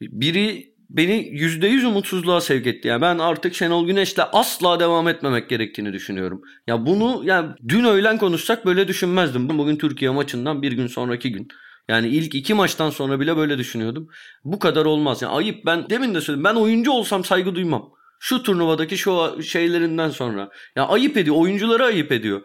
biri 0.00 0.70
beni 0.90 1.12
%100 1.12 1.86
umutsuzluğa 1.86 2.40
sevk 2.40 2.66
etti. 2.66 2.88
Yani 2.88 3.02
ben 3.02 3.18
artık 3.18 3.54
Şenol 3.54 3.86
Güneş'le 3.86 4.18
asla 4.32 4.80
devam 4.80 5.08
etmemek 5.08 5.48
gerektiğini 5.48 5.92
düşünüyorum. 5.92 6.42
Ya 6.66 6.86
bunu 6.86 7.22
yani 7.24 7.50
dün 7.68 7.84
öğlen 7.84 8.18
konuşsak 8.18 8.66
böyle 8.66 8.88
düşünmezdim. 8.88 9.58
Bugün 9.58 9.76
Türkiye 9.76 10.10
maçından 10.10 10.62
bir 10.62 10.72
gün 10.72 10.86
sonraki 10.86 11.32
gün. 11.32 11.48
Yani 11.88 12.08
ilk 12.08 12.34
iki 12.34 12.54
maçtan 12.54 12.90
sonra 12.90 13.20
bile 13.20 13.36
böyle 13.36 13.58
düşünüyordum. 13.58 14.08
Bu 14.44 14.58
kadar 14.58 14.84
olmaz. 14.84 15.22
Yani 15.22 15.32
ayıp 15.32 15.66
ben 15.66 15.90
demin 15.90 16.14
de 16.14 16.20
söyledim. 16.20 16.44
Ben 16.44 16.54
oyuncu 16.54 16.90
olsam 16.90 17.24
saygı 17.24 17.54
duymam. 17.54 17.90
Şu 18.20 18.42
turnuvadaki 18.42 18.98
şu 18.98 19.42
şeylerinden 19.42 20.10
sonra. 20.10 20.50
Ya 20.76 20.88
ayıp 20.88 21.16
ediyor. 21.16 21.36
Oyuncuları 21.36 21.84
ayıp 21.84 22.12
ediyor. 22.12 22.42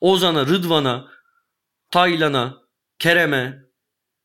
Ozan'a, 0.00 0.46
Rıdvan'a, 0.46 1.08
Taylan'a, 1.90 2.62
Kerem'e, 2.98 3.58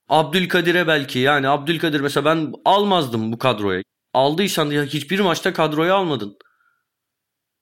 Abdülkadir'e 0.10 0.88
belki. 0.88 1.20
Yani 1.20 1.48
Abdülkadir 1.48 2.00
mesela 2.02 2.26
ben 2.26 2.54
almazdım 2.66 3.32
bu 3.32 3.38
kadroya. 3.38 3.84
Aldıysan 4.14 4.70
ya 4.70 4.84
hiçbir 4.84 5.20
maçta 5.20 5.54
kadroya 5.54 5.96
almadın. 5.96 6.38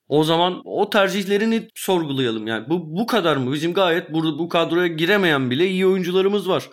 O 0.08 0.24
zaman 0.24 0.62
o 0.64 0.90
tercihlerini 0.90 1.68
sorgulayalım 1.74 2.46
yani. 2.46 2.68
Bu 2.68 2.96
bu 2.98 3.06
kadar 3.06 3.36
mı? 3.36 3.52
Bizim 3.52 3.74
gayet 3.74 4.12
burada 4.12 4.38
bu 4.38 4.48
kadroya 4.48 4.86
giremeyen 4.86 5.50
bile 5.50 5.66
iyi 5.68 5.86
oyuncularımız 5.86 6.48
var. 6.48 6.70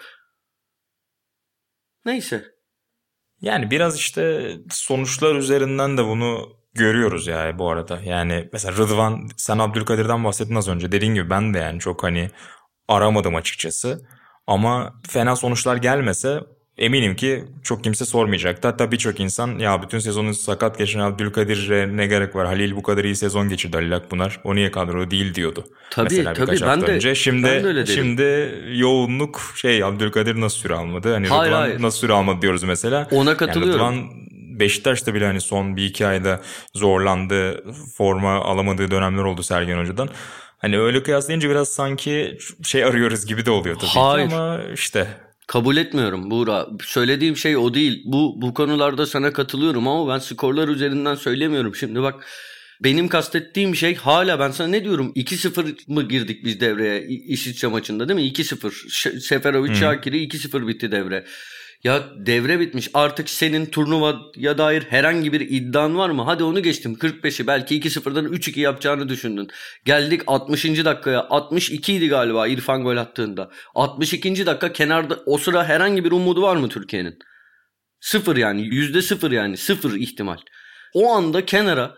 Neyse. 2.05 2.45
Yani 3.41 3.71
biraz 3.71 3.97
işte 3.97 4.51
sonuçlar 4.69 5.35
üzerinden 5.35 5.97
de 5.97 6.05
bunu 6.05 6.59
görüyoruz 6.73 7.27
yani 7.27 7.59
bu 7.59 7.69
arada. 7.69 7.99
Yani 8.05 8.49
mesela 8.53 8.77
Rıdvan 8.77 9.29
sen 9.37 9.57
Abdülkadir'den 9.57 10.23
bahsettin 10.23 10.55
az 10.55 10.67
önce. 10.67 10.91
Dediğin 10.91 11.13
gibi 11.13 11.29
ben 11.29 11.53
de 11.53 11.57
yani 11.57 11.79
çok 11.79 12.03
hani 12.03 12.31
aramadım 12.89 13.35
açıkçası. 13.35 14.01
Ama 14.47 14.93
fena 15.09 15.35
sonuçlar 15.35 15.75
gelmese 15.75 16.39
eminim 16.77 17.15
ki 17.15 17.43
çok 17.63 17.83
kimse 17.83 18.05
sormayacaktı. 18.05 18.67
Hatta 18.67 18.91
birçok 18.91 19.19
insan 19.19 19.59
ya 19.59 19.81
bütün 19.81 19.99
sezonu 19.99 20.33
sakat 20.33 20.77
geçen 20.77 20.99
Abdülkadir'e 20.99 21.97
ne 21.97 22.07
gerek 22.07 22.35
var? 22.35 22.47
Halil 22.47 22.75
bu 22.75 22.83
kadar 22.83 23.03
iyi 23.03 23.15
sezon 23.15 23.49
geçirdi 23.49 23.77
Halil 23.77 23.95
Akpınar. 23.95 24.39
O 24.43 24.55
niye 24.55 24.71
kadro 24.71 25.11
değil 25.11 25.35
diyordu. 25.35 25.65
Tabii 25.91 26.07
Mesela 26.09 26.33
tabii 26.33 26.61
ben 26.61 26.81
de, 26.81 26.85
önce. 26.85 27.15
Şimdi, 27.15 27.47
ben 27.47 27.63
de 27.63 27.67
öyle. 27.67 27.85
Şimdi 27.85 28.55
yoğunluk 28.73 29.53
şey 29.55 29.83
Abdülkadir 29.83 30.41
nasıl 30.41 30.57
süre 30.57 30.73
almadı? 30.73 31.13
Hani 31.13 31.27
Hayır, 31.27 31.51
Rıdvan 31.51 31.61
hayır. 31.61 31.81
nasıl 31.81 31.99
süre 31.99 32.13
almadı 32.13 32.41
diyoruz 32.41 32.63
mesela. 32.63 33.07
Ona 33.11 33.37
katılıyorum. 33.37 33.85
Yani 33.85 33.97
Rıdvan 33.97 34.29
Beşiktaş'ta 34.59 35.13
bile 35.13 35.25
hani 35.25 35.41
son 35.41 35.75
bir 35.75 35.85
iki 35.85 36.07
ayda 36.07 36.41
zorlandı. 36.75 37.63
Forma 37.97 38.35
alamadığı 38.35 38.91
dönemler 38.91 39.23
oldu 39.23 39.43
Sergen 39.43 39.77
Hoca'dan. 39.77 40.09
Hani 40.59 40.79
öyle 40.79 41.03
kıyaslayınca 41.03 41.49
biraz 41.49 41.69
sanki 41.69 42.37
şey 42.63 42.83
arıyoruz 42.83 43.25
gibi 43.25 43.45
de 43.45 43.51
oluyor 43.51 43.75
tabii 43.75 43.89
Hayır. 43.89 44.29
ki 44.29 44.35
ama 44.35 44.59
işte 44.73 45.07
Kabul 45.47 45.77
etmiyorum 45.77 46.31
Buğra. 46.31 46.67
Söylediğim 46.83 47.37
şey 47.37 47.57
o 47.57 47.73
değil. 47.73 48.01
Bu 48.05 48.41
bu 48.41 48.53
konularda 48.53 49.05
sana 49.05 49.33
katılıyorum 49.33 49.87
ama 49.87 50.13
ben 50.13 50.19
skorlar 50.19 50.67
üzerinden 50.67 51.15
söylemiyorum. 51.15 51.75
Şimdi 51.75 52.01
bak 52.01 52.25
benim 52.83 53.07
kastettiğim 53.07 53.75
şey 53.75 53.95
hala 53.95 54.39
ben 54.39 54.51
sana 54.51 54.67
ne 54.67 54.83
diyorum 54.83 55.11
2-0 55.15 55.75
mı 55.87 56.07
girdik 56.07 56.45
biz 56.45 56.59
devreye 56.59 57.01
İ- 57.07 57.33
İsviçre 57.33 57.67
maçında 57.67 58.09
değil 58.09 58.19
mi? 58.19 58.25
2-0. 58.27 58.89
Ş- 58.89 59.19
Seferovic. 59.19 59.75
Şakir'i 59.75 60.17
2-0 60.27 60.67
bitti 60.67 60.91
devre. 60.91 61.25
Ya 61.83 62.03
devre 62.15 62.59
bitmiş. 62.59 62.89
Artık 62.93 63.29
senin 63.29 63.65
turnuvaya 63.65 64.57
dair 64.57 64.81
herhangi 64.89 65.33
bir 65.33 65.41
iddian 65.41 65.97
var 65.97 66.09
mı? 66.09 66.23
Hadi 66.23 66.43
onu 66.43 66.63
geçtim. 66.63 66.93
45'i 66.93 67.47
belki 67.47 67.81
2-0'dan 67.81 68.25
3-2 68.25 68.59
yapacağını 68.59 69.09
düşündün. 69.09 69.47
Geldik 69.85 70.21
60. 70.27 70.65
dakikaya. 70.65 71.27
62 71.29 71.93
idi 71.93 72.07
galiba 72.07 72.47
İrfan 72.47 72.83
gol 72.83 72.97
attığında. 72.97 73.51
62. 73.75 74.45
dakika 74.45 74.73
kenarda 74.73 75.19
o 75.25 75.37
sıra 75.37 75.65
herhangi 75.65 76.05
bir 76.05 76.11
umudu 76.11 76.41
var 76.41 76.55
mı 76.55 76.69
Türkiye'nin? 76.69 77.19
Sıfır 77.99 78.37
yani. 78.37 78.61
Yüzde 78.61 79.01
sıfır 79.01 79.31
yani. 79.31 79.57
Sıfır 79.57 79.95
ihtimal. 79.95 80.37
O 80.93 81.13
anda 81.13 81.45
kenara 81.45 81.95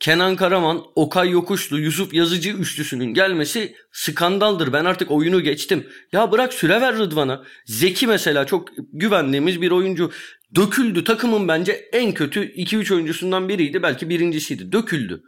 Kenan 0.00 0.36
Karaman, 0.36 0.84
Okay 0.94 1.30
Yokuşlu, 1.30 1.78
Yusuf 1.78 2.14
Yazıcı 2.14 2.50
üçlüsünün 2.50 3.14
gelmesi 3.14 3.74
skandaldır. 3.92 4.72
Ben 4.72 4.84
artık 4.84 5.10
oyunu 5.10 5.40
geçtim. 5.40 5.88
Ya 6.12 6.32
bırak 6.32 6.54
süre 6.54 6.80
ver 6.80 6.96
Rıdvan'a. 6.96 7.44
Zeki 7.66 8.06
mesela 8.06 8.46
çok 8.46 8.68
güvendiğimiz 8.92 9.60
bir 9.60 9.70
oyuncu. 9.70 10.12
Döküldü. 10.54 11.04
Takımın 11.04 11.48
bence 11.48 11.72
en 11.92 12.14
kötü 12.14 12.52
2-3 12.52 12.94
oyuncusundan 12.94 13.48
biriydi. 13.48 13.82
Belki 13.82 14.08
birincisiydi. 14.08 14.72
Döküldü. 14.72 15.22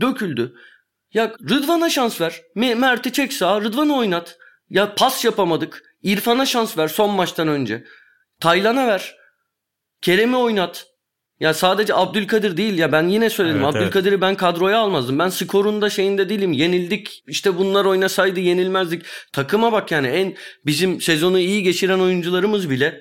Döküldü. 0.00 0.54
Ya 1.14 1.34
Rıdvan'a 1.50 1.90
şans 1.90 2.20
ver. 2.20 2.40
Me- 2.56 2.74
Mert'i 2.74 3.12
çek 3.12 3.32
sağa. 3.32 3.60
Rıdvan'ı 3.60 3.96
oynat. 3.96 4.38
Ya 4.70 4.94
pas 4.94 5.24
yapamadık. 5.24 5.82
İrfan'a 6.02 6.46
şans 6.46 6.78
ver 6.78 6.88
son 6.88 7.10
maçtan 7.10 7.48
önce. 7.48 7.84
Taylan'a 8.40 8.86
ver. 8.86 9.16
Kerem'i 10.02 10.36
oynat. 10.36 10.86
Ya 11.40 11.54
sadece 11.54 11.94
Abdülkadir 11.94 12.56
değil 12.56 12.78
ya 12.78 12.92
ben 12.92 13.08
yine 13.08 13.30
söyledim. 13.30 13.62
Evet, 13.62 13.74
evet. 13.74 13.82
Abdülkadir'i 13.82 14.20
ben 14.20 14.34
kadroya 14.34 14.78
almazdım. 14.78 15.18
Ben 15.18 15.28
skorunda 15.28 15.90
şeyinde 15.90 16.28
değilim. 16.28 16.52
Yenildik. 16.52 17.24
İşte 17.26 17.58
bunlar 17.58 17.84
oynasaydı 17.84 18.40
yenilmezdik. 18.40 19.02
Takıma 19.32 19.72
bak 19.72 19.90
yani 19.90 20.06
en 20.06 20.34
bizim 20.66 21.00
sezonu 21.00 21.38
iyi 21.38 21.62
geçiren 21.62 21.98
oyuncularımız 21.98 22.70
bile 22.70 23.00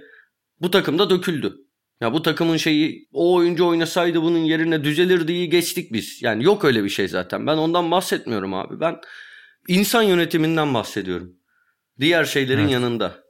bu 0.62 0.72
takımda 0.72 1.10
döküldü. 1.10 1.56
Ya 2.01 2.13
bu 2.13 2.22
takımın 2.22 2.58
şeyi 2.58 3.08
o 3.12 3.36
oyuncu 3.36 3.67
oynasaydı 3.67 4.22
bunun 4.22 4.38
yerine 4.38 4.84
düzelirdi 4.84 5.32
iyi 5.32 5.50
geçtik 5.50 5.94
biz. 5.94 6.24
Yani 6.24 6.44
yok 6.44 6.65
öyle 6.65 6.84
bir 6.84 6.89
şey 6.89 7.08
zaten. 7.08 7.48
Ben 7.48 7.58
ondan 7.58 7.91
bahsetmiyorum 7.91 8.53
abi. 8.53 8.79
Ben 8.79 8.96
insan 9.67 10.01
yönetiminden 10.01 10.74
bahsediyorum. 10.74 11.34
Diğer 12.00 12.25
şeylerin 12.25 12.62
Evet. 12.62 12.72
yanında. 12.72 13.26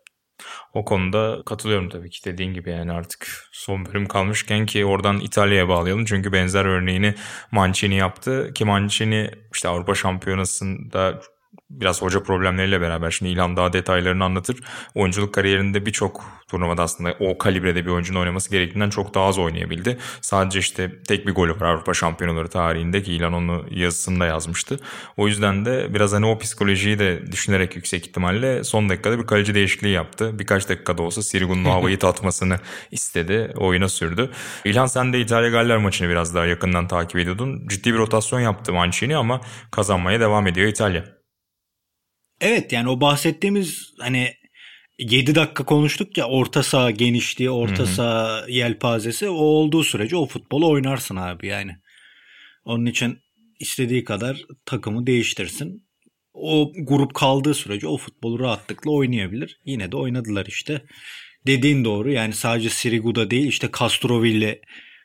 O 0.73 0.85
konuda 0.85 1.43
katılıyorum 1.45 1.89
tabii 1.89 2.09
ki 2.09 2.25
dediğin 2.25 2.53
gibi 2.53 2.69
yani 2.69 2.91
artık 2.91 3.47
son 3.51 3.85
bölüm 3.85 4.07
kalmışken 4.07 4.65
ki 4.65 4.85
oradan 4.85 5.19
İtalya'ya 5.19 5.69
bağlayalım. 5.69 6.05
Çünkü 6.05 6.31
benzer 6.31 6.65
örneğini 6.65 7.15
Mancini 7.51 7.95
yaptı 7.95 8.51
ki 8.53 8.65
Mancini 8.65 9.31
işte 9.53 9.67
Avrupa 9.67 9.95
Şampiyonası'nda 9.95 11.21
biraz 11.69 12.01
hoca 12.01 12.23
problemleriyle 12.23 12.81
beraber 12.81 13.11
şimdi 13.11 13.31
İlhan 13.31 13.57
daha 13.57 13.73
detaylarını 13.73 14.23
anlatır. 14.23 14.59
Oyunculuk 14.95 15.33
kariyerinde 15.33 15.85
birçok 15.85 16.25
turnuvada 16.47 16.83
aslında 16.83 17.15
o 17.19 17.37
kalibrede 17.37 17.85
bir 17.85 17.91
oyuncunun 17.91 18.19
oynaması 18.19 18.51
gerektiğinden 18.51 18.89
çok 18.89 19.13
daha 19.13 19.25
az 19.25 19.39
oynayabildi. 19.39 19.97
Sadece 20.21 20.59
işte 20.59 21.01
tek 21.07 21.27
bir 21.27 21.31
golü 21.35 21.51
var 21.51 21.69
Avrupa 21.69 21.93
Şampiyonaları 21.93 22.47
tarihinde 22.47 23.03
ki 23.03 23.13
İlhan 23.13 23.33
onu 23.33 23.65
yazısında 23.71 24.25
yazmıştı. 24.25 24.79
O 25.17 25.27
yüzden 25.27 25.65
de 25.65 25.93
biraz 25.93 26.13
hani 26.13 26.25
o 26.25 26.37
psikolojiyi 26.37 26.99
de 26.99 27.31
düşünerek 27.31 27.75
yüksek 27.75 28.07
ihtimalle 28.07 28.63
son 28.63 28.89
dakikada 28.89 29.19
bir 29.19 29.25
kaleci 29.25 29.55
değişikliği 29.55 29.93
yaptı. 29.93 30.39
Birkaç 30.39 30.69
dakikada 30.69 31.01
olsa 31.01 31.21
Sirigun'un 31.21 31.65
havayı 31.65 31.99
tatmasını 32.07 32.59
istedi. 32.91 33.53
Oyuna 33.55 33.89
sürdü. 33.89 34.31
İlhan 34.65 34.85
sen 34.85 35.13
de 35.13 35.19
İtalya 35.19 35.49
Galler 35.49 35.77
maçını 35.77 36.09
biraz 36.09 36.35
daha 36.35 36.45
yakından 36.45 36.87
takip 36.87 37.19
ediyordun. 37.19 37.67
Ciddi 37.67 37.93
bir 37.93 37.99
rotasyon 37.99 38.39
yaptı 38.39 38.73
Mancini 38.73 39.17
ama 39.17 39.41
kazanmaya 39.71 40.19
devam 40.19 40.47
ediyor 40.47 40.67
İtalya. 40.67 41.16
Evet 42.41 42.71
yani 42.71 42.89
o 42.89 43.01
bahsettiğimiz 43.01 43.93
hani 43.99 44.33
7 44.99 45.35
dakika 45.35 45.65
konuştuk 45.65 46.17
ya 46.17 46.27
orta 46.27 46.63
saha 46.63 46.91
genişliği, 46.91 47.49
orta 47.49 47.83
Hı 47.83 47.87
hı. 47.87 47.87
saha 47.87 48.45
yelpazesi 48.47 49.29
o 49.29 49.33
olduğu 49.33 49.83
sürece 49.83 50.15
o 50.15 50.25
futbolu 50.25 50.69
oynarsın 50.69 51.15
abi 51.15 51.47
yani. 51.47 51.75
Onun 52.65 52.85
için 52.85 53.19
istediği 53.59 54.03
kadar 54.03 54.41
takımı 54.65 55.07
değiştirsin. 55.07 55.87
O 56.33 56.71
grup 56.77 57.13
kaldığı 57.13 57.53
sürece 57.53 57.87
o 57.87 57.97
futbolu 57.97 58.39
rahatlıkla 58.39 58.91
oynayabilir. 58.91 59.59
Yine 59.65 59.91
de 59.91 59.97
oynadılar 59.97 60.45
işte. 60.45 60.81
Dediğin 61.47 61.85
doğru 61.85 62.11
yani 62.11 62.33
sadece 62.33 62.69
Sirigu'da 62.69 63.31
değil 63.31 63.47
işte 63.47 63.69
Castroville 63.79 64.61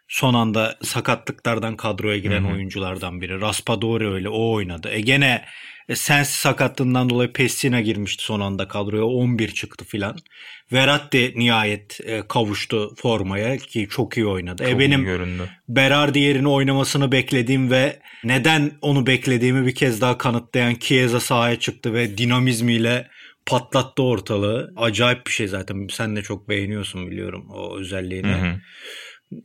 son 0.09 0.35
anda 0.35 0.79
sakatlıklardan 0.83 1.77
kadroya 1.77 2.19
giren 2.19 2.45
Hı 2.45 2.49
hı. 2.49 2.53
oyunculardan 2.53 3.21
biri. 3.21 3.41
Raspadori 3.41 4.09
öyle 4.09 4.29
o 4.29 4.53
oynadı. 4.53 4.89
E 4.91 5.01
gene 5.01 5.45
e, 5.89 5.97
Sensi 5.97 6.39
sakatlığından 6.39 7.11
dolayı 7.11 7.33
Pessina 7.33 7.81
girmişti 7.81 8.25
son 8.25 8.41
anda 8.41 8.69
kadroya. 8.69 9.05
11 9.05 9.49
çıktı 9.49 9.85
filan. 9.85 10.17
Verratti 10.73 11.33
nihayet 11.37 12.01
e, 12.05 12.23
kavuştu 12.29 12.95
formaya 12.97 13.57
ki 13.57 13.89
çok 13.91 14.17
iyi 14.17 14.27
oynadı. 14.27 14.63
Çok 14.63 14.73
e 14.73 14.79
benim 14.79 15.05
göründü. 15.05 15.49
Berardi 15.69 16.19
yerine 16.19 16.49
oynamasını 16.49 17.13
beklediğim 17.13 17.71
ve 17.71 17.99
neden 18.25 18.73
onu 18.81 19.07
beklediğimi 19.07 19.67
bir 19.67 19.75
kez 19.75 20.01
daha 20.01 20.19
kanıtlayan 20.19 20.75
Chiesa 20.75 21.21
sahaya 21.21 21.59
çıktı 21.59 21.95
ve 21.95 22.19
dinamizmiyle 22.19 23.09
patlattı 23.47 24.03
ortalığı. 24.03 24.73
Acayip 24.77 25.27
bir 25.27 25.33
şey 25.33 25.49
zaten. 25.49 25.87
Sen 25.91 26.17
de 26.17 26.23
çok 26.23 26.49
beğeniyorsun 26.49 27.11
biliyorum 27.11 27.47
o 27.51 27.79
özelliğini. 27.79 28.29
Hı 28.29 28.47
hı. 28.47 28.61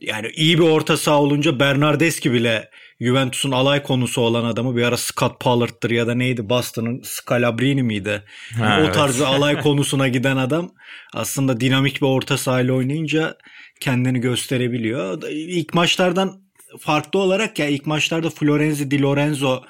Yani 0.00 0.30
iyi 0.34 0.58
bir 0.58 0.64
orta 0.64 0.96
saha 0.96 1.22
olunca 1.22 1.60
Bernardeschi 1.60 2.32
bile 2.32 2.70
Juventus'un 3.00 3.50
alay 3.50 3.82
konusu 3.82 4.20
olan 4.20 4.44
adamı 4.44 4.76
bir 4.76 4.82
ara 4.82 4.96
Scott 4.96 5.40
Pollard'tır 5.40 5.90
ya 5.90 6.06
da 6.06 6.14
neydi 6.14 6.48
Boston'ın 6.48 7.02
Scalabrini 7.04 7.82
miydi? 7.82 8.24
Yani 8.60 8.64
ha, 8.64 8.80
o 8.80 9.06
evet. 9.06 9.20
alay 9.26 9.60
konusuna 9.60 10.08
giden 10.08 10.36
adam 10.36 10.70
aslında 11.14 11.60
dinamik 11.60 12.02
bir 12.02 12.06
orta 12.06 12.38
sahayla 12.38 12.74
oynayınca 12.74 13.36
kendini 13.80 14.20
gösterebiliyor. 14.20 15.22
İlk 15.30 15.74
maçlardan 15.74 16.42
farklı 16.80 17.18
olarak 17.18 17.58
ya 17.58 17.68
ilk 17.68 17.86
maçlarda 17.86 18.30
Florenzi 18.30 18.90
Di 18.90 19.02
Lorenzo 19.02 19.62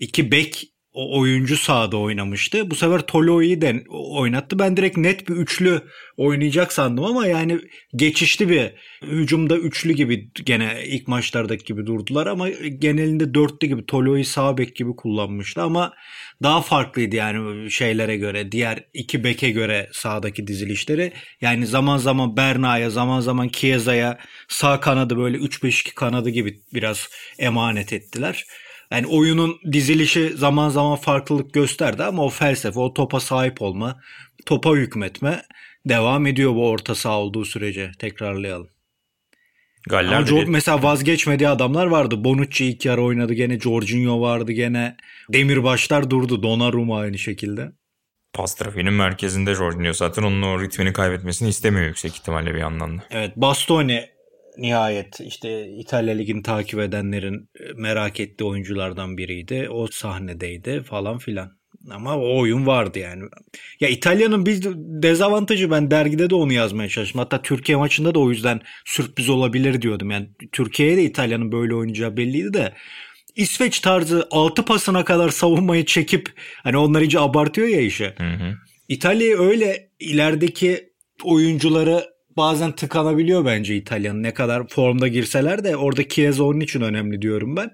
iki 0.00 0.30
bek 0.30 0.75
o 0.96 1.18
oyuncu 1.20 1.56
sahada 1.56 1.96
oynamıştı. 1.96 2.70
Bu 2.70 2.74
sefer 2.74 3.00
Tolo'yu 3.00 3.60
de 3.60 3.84
oynattı. 3.88 4.58
Ben 4.58 4.76
direkt 4.76 4.96
net 4.96 5.28
bir 5.28 5.34
üçlü 5.34 5.82
oynayacak 6.16 6.72
sandım 6.72 7.04
ama 7.04 7.26
yani 7.26 7.58
geçişli 7.96 8.48
bir 8.48 8.72
hücumda 9.02 9.56
üçlü 9.56 9.92
gibi 9.92 10.30
gene 10.34 10.82
ilk 10.86 11.08
maçlardaki 11.08 11.64
gibi 11.64 11.86
durdular 11.86 12.26
ama 12.26 12.48
genelinde 12.78 13.34
dörtlü 13.34 13.68
gibi 13.68 13.86
Tolo'yu 13.86 14.24
sağ 14.24 14.58
bek 14.58 14.76
gibi 14.76 14.96
kullanmıştı 14.96 15.62
ama 15.62 15.92
daha 16.42 16.62
farklıydı 16.62 17.16
yani 17.16 17.70
şeylere 17.70 18.16
göre 18.16 18.52
diğer 18.52 18.84
iki 18.94 19.24
beke 19.24 19.50
göre 19.50 19.88
sağdaki 19.92 20.46
dizilişleri. 20.46 21.12
Yani 21.40 21.66
zaman 21.66 21.98
zaman 21.98 22.36
Berna'ya 22.36 22.90
zaman 22.90 23.20
zaman 23.20 23.48
Chiesa'ya 23.48 24.18
sağ 24.48 24.80
kanadı 24.80 25.16
böyle 25.16 25.36
3-5-2 25.36 25.94
kanadı 25.94 26.30
gibi 26.30 26.60
biraz 26.74 27.08
emanet 27.38 27.92
ettiler. 27.92 28.44
Yani 28.90 29.06
oyunun 29.06 29.56
dizilişi 29.72 30.28
zaman 30.36 30.68
zaman 30.68 30.96
farklılık 30.96 31.54
gösterdi 31.54 32.04
ama 32.04 32.24
o 32.24 32.28
felsefe, 32.28 32.80
o 32.80 32.94
topa 32.94 33.20
sahip 33.20 33.62
olma, 33.62 34.00
topa 34.46 34.70
hükmetme 34.70 35.42
devam 35.86 36.26
ediyor 36.26 36.54
bu 36.54 36.68
orta 36.68 36.94
saha 36.94 37.18
olduğu 37.18 37.44
sürece. 37.44 37.90
Tekrarlayalım. 37.98 38.68
Galler 39.88 40.12
Ama 40.12 40.26
George, 40.26 40.50
mesela 40.50 40.82
vazgeçmediği 40.82 41.48
adamlar 41.48 41.86
vardı. 41.86 42.24
Bonucci 42.24 42.64
ilk 42.64 42.84
yarı 42.84 43.02
oynadı 43.02 43.32
gene. 43.32 43.60
Jorginho 43.60 44.20
vardı 44.20 44.52
gene. 44.52 44.96
Demirbaşlar 45.32 46.10
durdu. 46.10 46.42
Donnarumma 46.42 46.98
aynı 46.98 47.18
şekilde. 47.18 47.72
Pas 48.32 48.54
trafiğinin 48.54 48.92
merkezinde 48.92 49.54
Jorginho 49.54 49.92
zaten 49.92 50.22
onun 50.22 50.42
o 50.42 50.62
ritmini 50.62 50.92
kaybetmesini 50.92 51.48
istemiyor 51.48 51.86
yüksek 51.86 52.14
ihtimalle 52.14 52.54
bir 52.54 52.58
yandan 52.58 52.98
da. 52.98 53.02
Evet 53.10 53.36
Bastoni 53.36 54.15
nihayet 54.58 55.20
işte 55.20 55.68
İtalya 55.68 56.14
Ligi'ni 56.14 56.42
takip 56.42 56.80
edenlerin 56.80 57.50
merak 57.76 58.20
ettiği 58.20 58.44
oyunculardan 58.44 59.16
biriydi. 59.16 59.68
O 59.70 59.86
sahnedeydi 59.86 60.82
falan 60.82 61.18
filan. 61.18 61.56
Ama 61.90 62.16
o 62.16 62.38
oyun 62.38 62.66
vardı 62.66 62.98
yani. 62.98 63.22
Ya 63.80 63.88
İtalya'nın 63.88 64.46
bir 64.46 64.62
dezavantajı 65.02 65.70
ben 65.70 65.90
dergide 65.90 66.30
de 66.30 66.34
onu 66.34 66.52
yazmaya 66.52 66.88
çalıştım. 66.88 67.18
Hatta 67.18 67.42
Türkiye 67.42 67.78
maçında 67.78 68.14
da 68.14 68.18
o 68.18 68.30
yüzden 68.30 68.60
sürpriz 68.84 69.28
olabilir 69.28 69.82
diyordum. 69.82 70.10
Yani 70.10 70.28
Türkiye'ye 70.52 70.96
de 70.96 71.02
İtalya'nın 71.02 71.52
böyle 71.52 71.74
oynayacağı 71.74 72.16
belliydi 72.16 72.52
de 72.52 72.72
İsveç 73.36 73.80
tarzı 73.80 74.28
6 74.30 74.64
pasına 74.64 75.04
kadar 75.04 75.28
savunmayı 75.28 75.84
çekip 75.84 76.28
hani 76.62 76.76
onlar 76.76 77.00
iyice 77.00 77.20
abartıyor 77.20 77.68
ya 77.68 77.80
işi. 77.80 78.14
İtalya'yı 78.88 79.38
öyle 79.38 79.90
ilerideki 80.00 80.88
oyuncuları 81.24 82.15
bazen 82.36 82.72
tıkanabiliyor 82.72 83.44
bence 83.44 83.76
İtalya'nın. 83.76 84.22
Ne 84.22 84.34
kadar 84.34 84.68
formda 84.68 85.08
girseler 85.08 85.64
de 85.64 85.76
orada 85.76 86.08
Chiesa 86.08 86.44
onun 86.44 86.60
için 86.60 86.80
önemli 86.80 87.22
diyorum 87.22 87.56
ben. 87.56 87.70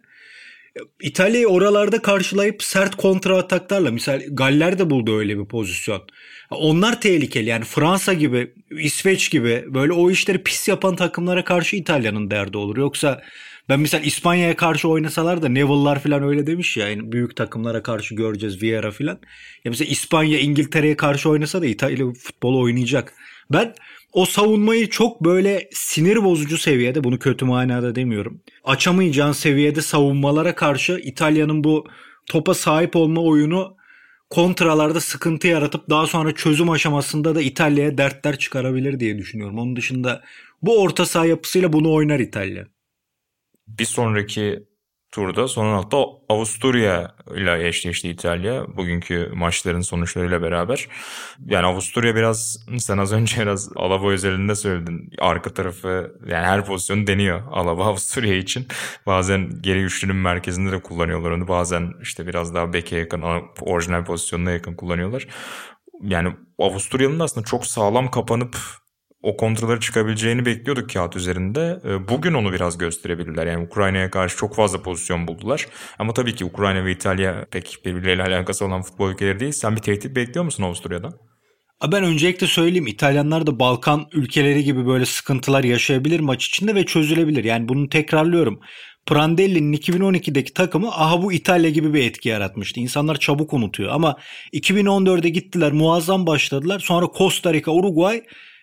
İtalya'yı 1.03 1.47
oralarda 1.49 2.03
karşılayıp 2.03 2.63
sert 2.63 2.95
kontra 2.97 3.39
ataklarla 3.39 3.91
misal 3.91 4.23
Galler 4.31 4.79
de 4.79 4.91
buldu 4.91 5.19
öyle 5.19 5.39
bir 5.39 5.45
pozisyon. 5.45 6.03
Onlar 6.51 7.01
tehlikeli 7.01 7.49
yani 7.49 7.65
Fransa 7.65 8.13
gibi, 8.13 8.53
İsveç 8.71 9.31
gibi 9.31 9.65
böyle 9.67 9.93
o 9.93 10.11
işleri 10.11 10.43
pis 10.43 10.69
yapan 10.69 10.97
takımlara 10.97 11.45
karşı 11.45 11.77
İtalya'nın 11.77 12.31
derdi 12.31 12.57
olur. 12.57 12.77
Yoksa 12.77 13.23
ben 13.69 13.81
mesela 13.81 14.05
İspanya'ya 14.05 14.57
karşı 14.57 14.89
oynasalar 14.89 15.43
da 15.43 15.49
Neville'lar 15.49 16.01
falan 16.03 16.23
öyle 16.23 16.47
demiş 16.47 16.77
ya 16.77 16.89
yani 16.89 17.13
büyük 17.13 17.37
takımlara 17.37 17.83
karşı 17.83 18.15
göreceğiz 18.15 18.63
Vieira 18.63 18.91
falan. 18.91 19.19
Ya 19.65 19.71
mesela 19.71 19.91
İspanya 19.91 20.39
İngiltere'ye 20.39 20.97
karşı 20.97 21.31
oynasa 21.31 21.63
da 21.63 21.67
İtalya 21.67 22.13
futbolu 22.13 22.61
oynayacak. 22.61 23.15
Ben 23.51 23.75
o 24.13 24.27
savunmayı 24.27 24.91
çok 24.91 25.25
böyle 25.25 25.69
sinir 25.73 26.25
bozucu 26.25 26.59
seviyede 26.59 27.05
bunu 27.05 27.19
kötü 27.19 27.45
manada 27.45 27.95
demiyorum. 27.95 28.43
Açamayacağın 28.65 29.33
seviyede 29.33 29.83
savunmalara 29.83 30.55
karşı 30.55 31.01
İtalya'nın 31.03 31.65
bu 31.65 31.87
topa 32.27 32.55
sahip 32.55 32.97
olma 32.97 33.23
oyunu 33.23 33.77
kontralarda 34.31 35.01
sıkıntı 35.01 35.49
yaratıp 35.49 35.91
daha 35.91 36.07
sonra 36.07 36.35
çözüm 36.35 36.71
aşamasında 36.71 37.35
da 37.35 37.43
İtalya'ya 37.43 37.99
dertler 37.99 38.39
çıkarabilir 38.39 39.01
diye 39.01 39.19
düşünüyorum. 39.19 39.59
Onun 39.59 39.77
dışında 39.77 40.23
bu 40.63 40.83
orta 40.83 41.07
saha 41.07 41.27
yapısıyla 41.27 41.73
bunu 41.73 41.93
oynar 41.93 42.21
İtalya. 42.21 42.67
Bir 43.67 43.85
sonraki 43.85 44.67
turda 45.13 45.49
son 45.49 45.73
hafta 45.73 46.05
Avusturya 46.29 47.15
ile 47.37 47.69
eşleşti 47.69 48.09
İtalya 48.09 48.77
bugünkü 48.77 49.31
maçların 49.35 49.81
sonuçlarıyla 49.81 50.43
beraber. 50.43 50.89
Yani 51.47 51.67
Avusturya 51.67 52.15
biraz 52.15 52.67
sen 52.79 52.99
az 52.99 53.13
önce 53.13 53.43
biraz 53.43 53.71
Alaba 53.77 54.11
özelinde 54.11 54.55
söyledin. 54.55 55.11
Arka 55.19 55.55
tarafı 55.55 56.17
yani 56.29 56.47
her 56.47 56.65
pozisyonu 56.65 57.07
deniyor 57.07 57.43
Alaba 57.51 57.85
Avusturya 57.89 58.37
için. 58.37 58.67
Bazen 59.07 59.51
geri 59.61 59.83
üçlünün 59.83 60.17
merkezinde 60.17 60.73
de 60.73 60.83
kullanıyorlar 60.83 61.31
onu. 61.31 61.49
Bazen 61.49 61.93
işte 62.03 62.27
biraz 62.27 62.55
daha 62.55 62.73
beke 62.73 62.97
yakın 62.97 63.23
orijinal 63.61 64.05
pozisyonuna 64.05 64.51
yakın 64.51 64.75
kullanıyorlar. 64.75 65.27
Yani 66.03 66.37
Avusturya'nın 66.59 67.21
aslında 67.21 67.47
çok 67.47 67.67
sağlam 67.67 68.11
kapanıp 68.11 68.82
o 69.23 69.37
kontraları 69.37 69.81
çıkabileceğini 69.81 70.47
bekliyorduk 70.47 70.91
kağıt 70.91 71.17
üzerinde. 71.17 71.81
Ee, 71.85 72.09
bugün 72.09 72.35
onu 72.35 72.53
biraz 72.53 72.79
gösterebilirler. 72.79 73.47
Yani 73.47 73.65
Ukrayna'ya 73.65 74.11
karşı 74.11 74.37
çok 74.37 74.57
fazla 74.57 74.83
pozisyon 74.83 75.29
buldular. 75.29 75.67
Ama 75.99 76.13
tabii 76.13 76.35
ki 76.35 76.45
Ukrayna 76.45 76.85
ve 76.85 76.93
İtalya 76.93 77.47
pek 77.51 77.79
birbirleriyle 77.85 78.23
alakası 78.23 78.67
olan 78.67 78.83
futbol 78.83 79.11
ülkeleri 79.11 79.41
değil. 79.41 79.53
Sen 79.53 79.77
bir 79.77 79.81
tehdit 79.81 80.17
bekliyor 80.17 80.45
musun 80.45 80.63
Avusturya'dan? 80.63 81.15
Ben 81.93 82.05
öncelikle 82.05 82.47
söyleyeyim 82.47 82.87
İtalyanlar 82.87 83.47
da 83.47 83.59
Balkan 83.59 84.07
ülkeleri 84.13 84.65
gibi 84.65 84.87
böyle 84.87 85.07
sıkıntılar 85.07 85.65
yaşayabilir 85.65 86.21
maç 86.21 86.47
içinde 86.47 86.75
ve 86.75 86.87
çözülebilir. 86.87 87.45
Yani 87.45 87.69
bunu 87.69 87.89
tekrarlıyorum. 87.89 88.61
Prandelli'nin 89.07 89.73
2012'deki 89.73 90.55
takımı 90.55 90.89
aha 90.89 91.23
bu 91.23 91.33
İtalya 91.33 91.71
gibi 91.71 91.95
bir 91.95 92.05
etki 92.05 92.29
yaratmıştı. 92.29 92.81
İnsanlar 92.81 93.17
çabuk 93.17 93.53
unutuyor 93.53 93.91
ama 93.93 94.17
2014'e 94.53 95.29
gittiler 95.29 95.73
muazzam 95.73 96.27
başladılar. 96.27 96.81
Sonra 96.81 97.07
Costa 97.19 97.55
Rica, 97.55 97.73
Uruguay 97.73 98.23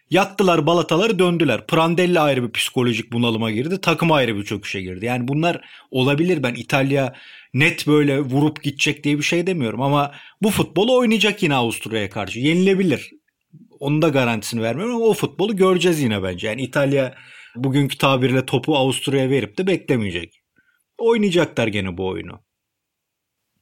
Yaktılar 0.10 0.66
balataları 0.66 1.20
döndüler. 1.20 1.68
Prandelli 1.68 2.20
ayrı 2.20 2.44
bir 2.44 2.52
psikolojik 2.52 3.14
bunalıma 3.14 3.52
girdi. 3.52 3.82
Takım 3.82 4.12
ayrı 4.12 4.36
bir 4.38 4.44
çöküşe 4.44 4.82
girdi. 4.82 5.06
Yani 5.06 5.28
bunlar 5.28 5.62
olabilir. 5.92 6.44
Ben 6.44 6.54
İtalya 6.54 7.14
net 7.54 7.88
böyle 7.88 8.20
vurup 8.20 8.64
gidecek 8.64 9.04
diye 9.04 9.18
bir 9.18 9.24
şey 9.24 9.48
demiyorum. 9.48 9.82
Ama 9.82 10.12
bu 10.42 10.50
futbolu 10.50 10.98
oynayacak 10.98 11.44
yine 11.44 11.56
Avusturya'ya 11.56 12.10
karşı. 12.10 12.40
Yenilebilir. 12.40 13.12
Onun 13.80 14.02
da 14.02 14.10
garantisini 14.10 14.62
vermiyorum 14.62 14.96
ama 14.96 15.06
o 15.06 15.14
futbolu 15.14 15.56
göreceğiz 15.56 16.02
yine 16.02 16.24
bence. 16.24 16.48
Yani 16.48 16.62
İtalya 16.62 17.16
bugünkü 17.56 17.98
tabirle 17.98 18.46
topu 18.46 18.78
Avusturya'ya 18.78 19.30
verip 19.30 19.58
de 19.58 19.68
beklemeyecek. 19.68 20.42
Oynayacaklar 20.98 21.68
gene 21.68 21.98
bu 21.98 22.08
oyunu. 22.08 22.40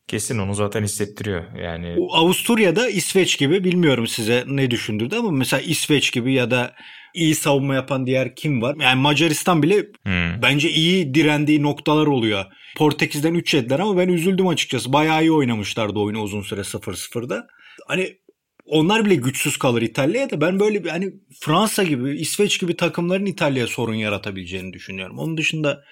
Kesin 0.08 0.38
onu 0.38 0.54
zaten 0.54 0.84
hissettiriyor 0.84 1.44
yani. 1.62 1.96
Avusturya'da 2.12 2.90
İsveç 2.90 3.38
gibi 3.38 3.64
bilmiyorum 3.64 4.08
size 4.08 4.44
ne 4.48 4.72
düşündürdü 4.72 5.16
ama 5.16 5.32
mesela 5.32 5.62
İsveç 5.62 6.12
gibi 6.12 6.34
ya 6.34 6.52
da 6.52 6.74
iyi 7.14 7.36
savunma 7.36 7.76
yapan 7.76 8.06
diğer 8.06 8.36
kim 8.36 8.62
var? 8.62 8.76
Yani 8.80 9.02
Macaristan 9.02 9.64
bile 9.64 9.76
hmm. 10.04 10.42
bence 10.42 10.70
iyi 10.70 11.14
direndiği 11.14 11.64
noktalar 11.64 12.08
oluyor. 12.08 12.46
Portekiz'den 12.78 13.34
3 13.34 13.54
yediler 13.54 13.80
ama 13.80 13.98
ben 13.98 14.08
üzüldüm 14.08 14.48
açıkçası. 14.48 14.94
Bayağı 14.94 15.22
iyi 15.22 15.32
oynamışlardı 15.32 16.00
oyunu 16.00 16.22
uzun 16.22 16.42
süre 16.42 16.62
0-0'da. 16.62 17.48
Hani 17.88 18.18
onlar 18.66 19.06
bile 19.06 19.16
güçsüz 19.16 19.58
kalır 19.58 19.82
İtalya'ya 19.82 20.30
da 20.30 20.42
ben 20.42 20.60
böyle 20.60 20.90
hani 20.90 21.14
Fransa 21.40 21.84
gibi, 21.84 22.18
İsveç 22.20 22.60
gibi 22.60 22.76
takımların 22.76 23.26
İtalya'ya 23.26 23.68
sorun 23.68 23.96
yaratabileceğini 23.96 24.74
düşünüyorum. 24.74 25.20
Onun 25.20 25.38
dışında 25.38 25.84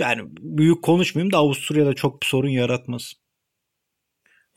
yani 0.00 0.22
büyük 0.40 0.82
konuşmayayım 0.82 1.32
da 1.32 1.38
Avusturya'da 1.38 1.94
çok 1.94 2.22
bir 2.22 2.26
sorun 2.26 2.48
yaratmaz. 2.48 3.14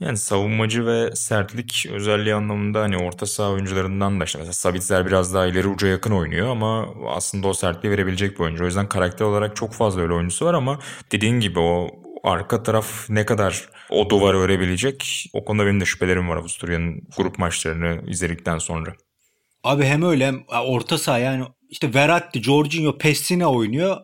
Yani 0.02 0.18
savunmacı 0.18 0.86
ve 0.86 1.16
sertlik 1.16 1.86
özelliği 1.92 2.36
anlamında 2.36 2.82
hani 2.82 2.98
orta 2.98 3.26
saha 3.26 3.52
oyuncularından 3.52 4.20
da 4.20 4.24
işte 4.24 4.38
mesela 4.40 4.54
Sabitzer 4.54 5.06
biraz 5.06 5.34
daha 5.34 5.48
ileri 5.48 5.68
uca 5.68 5.88
yakın 5.88 6.12
oynuyor 6.12 6.50
ama 6.50 6.88
aslında 7.08 7.48
o 7.48 7.54
sertliği 7.54 7.94
verebilecek 7.94 8.40
bir 8.40 8.44
oyuncu. 8.44 8.64
O 8.64 8.68
yüzden 8.68 8.90
karakter 8.90 9.26
olarak 9.26 9.56
çok 9.56 9.74
fazla 9.74 10.02
öyle 10.02 10.14
oyuncusu 10.14 10.46
var 10.46 10.54
ama 10.54 10.80
dediğin 11.12 11.40
gibi 11.40 11.60
o 11.60 11.90
arka 12.24 12.64
taraf 12.64 13.10
ne 13.10 13.26
kadar 13.26 13.70
o 13.90 14.10
duvarı 14.10 14.40
örebilecek 14.40 15.30
o 15.34 15.46
konuda 15.46 15.66
benim 15.66 15.82
de 15.82 15.86
şüphelerim 15.86 16.30
var 16.30 16.38
Avusturya'nın 16.38 17.02
grup 17.18 17.40
maçlarını 17.40 18.02
izledikten 18.08 18.58
sonra. 18.58 18.94
Abi 19.64 19.86
hem 19.86 20.04
öyle 20.04 20.28
hem 20.28 20.44
orta 20.68 20.98
saha 20.98 21.20
yani 21.20 21.46
işte 21.70 21.94
Verratti, 21.94 22.44
Jorginho, 22.44 22.98
Pessina 22.98 23.52
oynuyor. 23.52 23.98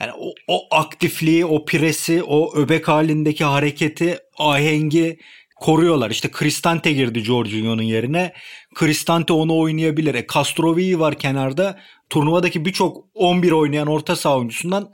Yani 0.00 0.12
o, 0.18 0.34
o 0.48 0.74
aktifliği, 0.74 1.44
o 1.46 1.64
presi, 1.64 2.22
o 2.22 2.56
öbek 2.56 2.88
halindeki 2.88 3.44
hareketi, 3.44 4.18
ahengi 4.38 5.18
koruyorlar. 5.60 6.10
İşte 6.10 6.30
Cristante 6.38 6.92
girdi 6.92 7.20
Jorginho'nun 7.20 7.82
yerine. 7.82 8.32
Cristante 8.78 9.32
onu 9.32 9.58
oynayabilir. 9.58 10.14
E 10.14 10.26
Castrovilli 10.34 11.00
var 11.00 11.18
kenarda. 11.18 11.78
Turnuvadaki 12.10 12.64
birçok 12.64 13.04
11 13.14 13.52
oynayan 13.52 13.86
orta 13.86 14.16
saha 14.16 14.36
oyuncusundan 14.36 14.92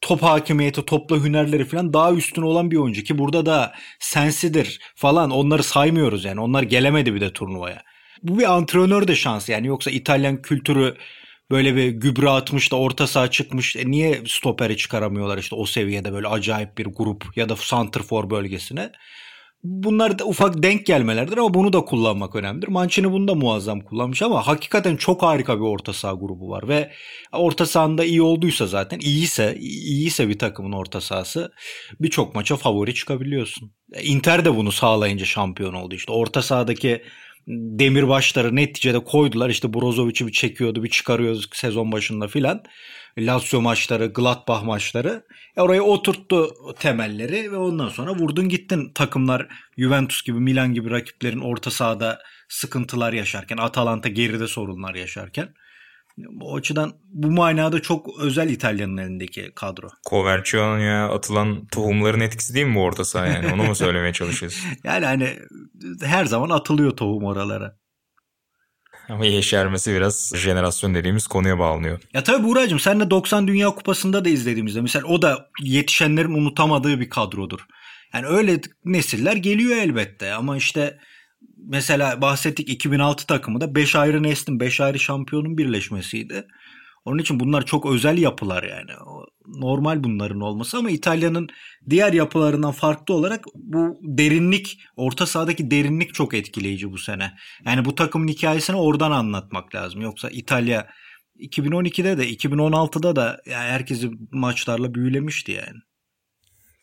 top 0.00 0.22
hakimiyeti, 0.22 0.84
topla 0.84 1.16
hünerleri 1.16 1.64
falan 1.64 1.92
daha 1.92 2.12
üstün 2.12 2.42
olan 2.42 2.70
bir 2.70 2.76
oyuncu 2.76 3.02
ki 3.02 3.18
burada 3.18 3.46
da 3.46 3.74
sensidir 3.98 4.80
falan 4.96 5.30
onları 5.30 5.62
saymıyoruz 5.62 6.24
yani. 6.24 6.40
Onlar 6.40 6.62
gelemedi 6.62 7.14
bir 7.14 7.20
de 7.20 7.32
turnuvaya. 7.32 7.82
Bu 8.22 8.38
bir 8.38 8.52
antrenör 8.52 9.08
de 9.08 9.14
şansı 9.14 9.52
yani 9.52 9.66
yoksa 9.66 9.90
İtalyan 9.90 10.42
kültürü 10.42 10.96
böyle 11.50 11.76
bir 11.76 11.88
gübre 11.88 12.30
atmış 12.30 12.72
da 12.72 12.76
orta 12.76 13.06
saha 13.06 13.30
çıkmış. 13.30 13.76
E 13.76 13.90
niye 13.90 14.22
stoperi 14.26 14.76
çıkaramıyorlar 14.76 15.38
işte 15.38 15.56
o 15.56 15.66
seviyede 15.66 16.12
böyle 16.12 16.28
acayip 16.28 16.78
bir 16.78 16.86
grup 16.86 17.36
ya 17.36 17.48
da 17.48 17.56
santrfor 17.56 18.30
bölgesine. 18.30 18.92
Bunlar 19.64 20.18
da 20.18 20.24
ufak 20.24 20.62
denk 20.62 20.86
gelmelerdir 20.86 21.36
ama 21.36 21.54
bunu 21.54 21.72
da 21.72 21.80
kullanmak 21.80 22.36
önemlidir. 22.36 22.68
Mancini 22.68 23.12
bunu 23.12 23.28
da 23.28 23.34
muazzam 23.34 23.80
kullanmış 23.80 24.22
ama 24.22 24.46
hakikaten 24.46 24.96
çok 24.96 25.22
harika 25.22 25.56
bir 25.56 25.64
orta 25.64 25.92
saha 25.92 26.14
grubu 26.14 26.48
var 26.48 26.68
ve 26.68 26.92
orta 27.32 27.66
sahanda 27.66 28.04
iyi 28.04 28.22
olduysa 28.22 28.66
zaten 28.66 28.98
iyiyse 28.98 29.56
iyiyse 29.60 30.28
bir 30.28 30.38
takımın 30.38 30.72
orta 30.72 31.00
sahası 31.00 31.52
birçok 32.00 32.34
maça 32.34 32.56
favori 32.56 32.94
çıkabiliyorsun. 32.94 33.72
Inter 34.02 34.44
de 34.44 34.56
bunu 34.56 34.72
sağlayınca 34.72 35.24
şampiyon 35.24 35.74
oldu 35.74 35.94
işte. 35.94 36.12
Orta 36.12 36.42
sahadaki 36.42 37.02
demirbaşları 37.48 38.56
neticede 38.56 38.98
koydular. 38.98 39.50
İşte 39.50 39.74
Brozovic'i 39.74 40.26
bir 40.26 40.32
çekiyordu, 40.32 40.84
bir 40.84 40.88
çıkarıyordu 40.88 41.40
sezon 41.52 41.92
başında 41.92 42.28
filan. 42.28 42.62
Lazio 43.18 43.60
maçları, 43.60 44.06
Gladbach 44.06 44.62
maçları. 44.62 45.24
E 45.56 45.60
oraya 45.60 45.82
oturttu 45.82 46.50
temelleri 46.78 47.52
ve 47.52 47.56
ondan 47.56 47.88
sonra 47.88 48.14
vurdun 48.14 48.48
gittin 48.48 48.92
takımlar 48.92 49.48
Juventus 49.78 50.22
gibi, 50.22 50.40
Milan 50.40 50.74
gibi 50.74 50.90
rakiplerin 50.90 51.40
orta 51.40 51.70
sahada 51.70 52.18
sıkıntılar 52.48 53.12
yaşarken, 53.12 53.56
Atalanta 53.56 54.08
geride 54.08 54.46
sorunlar 54.46 54.94
yaşarken. 54.94 55.54
O 56.40 56.56
açıdan 56.56 56.92
bu 57.04 57.30
manada 57.30 57.82
çok 57.82 58.20
özel 58.20 58.50
İtalya'nın 58.50 58.96
elindeki 58.96 59.52
kadro. 59.54 59.88
Coverciano'ya 60.10 61.08
atılan 61.08 61.66
tohumların 61.66 62.20
etkisi 62.20 62.54
değil 62.54 62.66
mi 62.66 62.74
bu 62.74 62.82
orta 62.82 63.04
saha 63.04 63.26
yani? 63.26 63.52
Onu 63.52 63.62
mu 63.64 63.74
söylemeye 63.74 64.12
çalışıyorsun? 64.12 64.64
yani 64.84 65.06
hani 65.06 65.36
her 66.02 66.24
zaman 66.24 66.50
atılıyor 66.50 66.90
tohum 66.90 67.24
oralara. 67.24 67.76
Ama 69.08 69.26
yeşermesi 69.26 69.94
biraz 69.94 70.32
jenerasyon 70.36 70.94
dediğimiz 70.94 71.26
konuya 71.26 71.58
bağlanıyor. 71.58 72.00
Ya 72.14 72.24
tabii 72.24 72.44
Buğra'cığım 72.44 72.78
sen 72.78 73.00
de 73.00 73.10
90 73.10 73.48
Dünya 73.48 73.70
Kupası'nda 73.70 74.24
da 74.24 74.28
izlediğimizde 74.28 74.80
mesela 74.80 75.06
o 75.06 75.22
da 75.22 75.48
yetişenlerin 75.62 76.34
unutamadığı 76.34 77.00
bir 77.00 77.10
kadrodur. 77.10 77.60
Yani 78.14 78.26
öyle 78.26 78.60
nesiller 78.84 79.36
geliyor 79.36 79.76
elbette 79.76 80.32
ama 80.32 80.56
işte 80.56 80.98
mesela 81.66 82.20
bahsettik 82.20 82.68
2006 82.68 83.26
takımı 83.26 83.60
da 83.60 83.74
5 83.74 83.96
ayrı 83.96 84.22
neslin 84.22 84.60
5 84.60 84.80
ayrı 84.80 84.98
şampiyonun 84.98 85.58
birleşmesiydi. 85.58 86.46
Onun 87.04 87.18
için 87.18 87.40
bunlar 87.40 87.66
çok 87.66 87.86
özel 87.86 88.18
yapılar 88.18 88.62
yani. 88.62 88.90
Normal 89.46 90.04
bunların 90.04 90.40
olması 90.40 90.76
ama 90.76 90.90
İtalya'nın 90.90 91.48
diğer 91.90 92.12
yapılarından 92.12 92.72
farklı 92.72 93.14
olarak 93.14 93.44
bu 93.54 93.98
derinlik, 94.02 94.80
orta 94.96 95.26
sahadaki 95.26 95.70
derinlik 95.70 96.14
çok 96.14 96.34
etkileyici 96.34 96.92
bu 96.92 96.98
sene. 96.98 97.32
Yani 97.64 97.84
bu 97.84 97.94
takımın 97.94 98.28
hikayesini 98.28 98.76
oradan 98.76 99.10
anlatmak 99.10 99.74
lazım. 99.74 100.00
Yoksa 100.00 100.30
İtalya 100.30 100.86
2012'de 101.38 102.18
de 102.18 102.30
2016'da 102.30 103.16
da 103.16 103.40
yani 103.46 103.70
herkesi 103.70 104.10
maçlarla 104.32 104.94
büyülemişti 104.94 105.52
yani. 105.52 105.78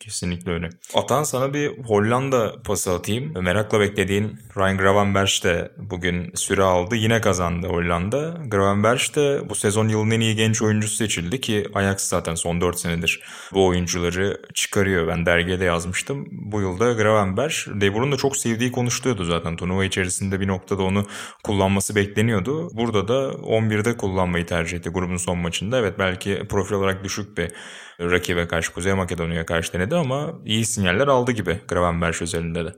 Kesinlikle 0.06 0.52
öyle. 0.52 0.70
Atan 0.94 1.24
sana 1.24 1.54
bir 1.54 1.78
Hollanda 1.78 2.62
pası 2.64 2.92
atayım. 2.92 3.44
Merakla 3.44 3.80
beklediğin 3.80 4.40
Ryan 4.58 4.78
Gravenberch 4.78 5.44
de 5.44 5.72
bugün 5.78 6.32
süre 6.36 6.64
aldı. 6.64 6.96
Yine 6.96 7.22
kazandı 7.22 7.68
Hollanda. 7.68 8.38
Gravenberch 8.48 9.16
de 9.16 9.50
bu 9.50 9.56
sezon 9.56 9.88
yılın 9.88 10.12
en 10.12 10.20
iyi 10.20 10.36
genç 10.36 10.62
oyuncusu 10.62 10.96
seçildi 10.96 11.42
ki 11.42 11.68
Ajax 11.74 12.02
zaten 12.02 12.36
son 12.36 12.62
4 12.62 12.80
senedir 12.80 13.22
bu 13.54 13.66
oyuncuları 13.66 14.42
çıkarıyor. 14.54 15.08
Ben 15.08 15.26
dergide 15.26 15.64
yazmıştım. 15.64 16.28
Bu 16.32 16.62
yılda 16.62 16.94
Gravenberch, 16.94 17.56
De 17.68 17.94
Boer'un 17.94 18.12
da 18.12 18.18
çok 18.18 18.38
sevdiği 18.38 18.72
konuşuluyordu 18.72 19.24
zaten. 19.26 19.56
Turnuva 19.56 19.86
içerisinde 19.86 20.40
bir 20.40 20.48
noktada 20.48 20.84
onu 20.84 21.08
kullanması 21.44 21.96
bekleniyordu. 21.96 22.70
Burada 22.78 23.08
da 23.08 23.32
11'de 23.32 23.98
kullanmayı 23.98 24.46
tercih 24.46 24.78
etti 24.78 24.90
grubun 24.90 25.18
son 25.18 25.38
maçında. 25.38 25.78
Evet 25.80 26.00
belki 26.00 26.44
profil 26.50 26.76
olarak 26.76 27.04
düşük 27.04 27.38
bir 27.38 27.52
rakibe 28.00 28.48
karşı 28.48 28.74
Kuzey 28.74 28.94
Makedonya'ya 28.94 29.46
karşı 29.46 29.74
denedi 29.74 29.96
ama 29.96 30.42
iyi 30.46 30.66
sinyaller 30.66 31.08
aldı 31.08 31.32
gibi 31.32 31.60
Gravenberch 31.68 32.22
özelinde 32.22 32.66
de. 32.66 32.74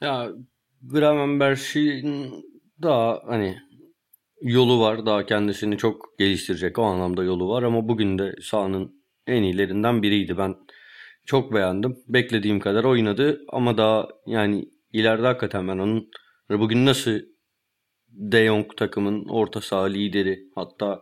Ya 0.00 0.28
Gravenberch'in 0.82 2.34
daha 2.82 3.22
hani 3.26 3.58
yolu 4.42 4.80
var. 4.80 5.06
Daha 5.06 5.26
kendisini 5.26 5.78
çok 5.78 6.18
geliştirecek 6.18 6.78
o 6.78 6.82
anlamda 6.82 7.24
yolu 7.24 7.48
var 7.48 7.62
ama 7.62 7.88
bugün 7.88 8.18
de 8.18 8.34
sahanın 8.42 9.04
en 9.26 9.42
iyilerinden 9.42 10.02
biriydi. 10.02 10.38
Ben 10.38 10.54
çok 11.26 11.54
beğendim. 11.54 11.96
Beklediğim 12.08 12.60
kadar 12.60 12.84
oynadı 12.84 13.40
ama 13.48 13.78
daha 13.78 14.08
yani 14.26 14.64
ileride 14.92 15.26
hakikaten 15.26 15.68
ben 15.68 15.78
onun 15.78 16.10
bugün 16.50 16.86
nasıl 16.86 17.20
De 18.08 18.46
Jong 18.46 18.76
takımın 18.76 19.28
orta 19.28 19.60
saha 19.60 19.84
lideri 19.84 20.38
hatta 20.54 21.00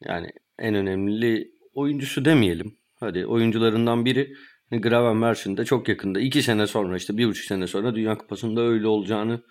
yani 0.00 0.30
en 0.58 0.74
önemli 0.74 1.51
oyuncusu 1.74 2.24
demeyelim. 2.24 2.78
Hadi 3.00 3.26
oyuncularından 3.26 4.04
biri 4.04 4.32
Gravenberch'in 4.70 5.56
de 5.56 5.64
çok 5.64 5.88
yakında. 5.88 6.20
iki 6.20 6.42
sene 6.42 6.66
sonra 6.66 6.96
işte 6.96 7.16
bir 7.16 7.26
buçuk 7.26 7.44
sene 7.44 7.66
sonra 7.66 7.94
Dünya 7.94 8.18
Kupası'nda 8.18 8.60
öyle 8.60 8.86
olacağını 8.86 9.42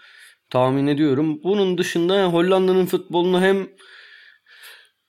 tahmin 0.50 0.88
ediyorum. 0.88 1.40
Bunun 1.44 1.78
dışında 1.78 2.26
Hollanda'nın 2.26 2.86
futbolunu 2.86 3.42
hem 3.42 3.68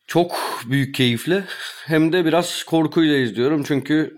çok 0.07 0.37
büyük 0.71 0.95
keyifle 0.95 1.45
hem 1.87 2.13
de 2.13 2.25
biraz 2.25 2.65
korkuyla 2.65 3.17
izliyorum. 3.17 3.63
Çünkü 3.63 4.17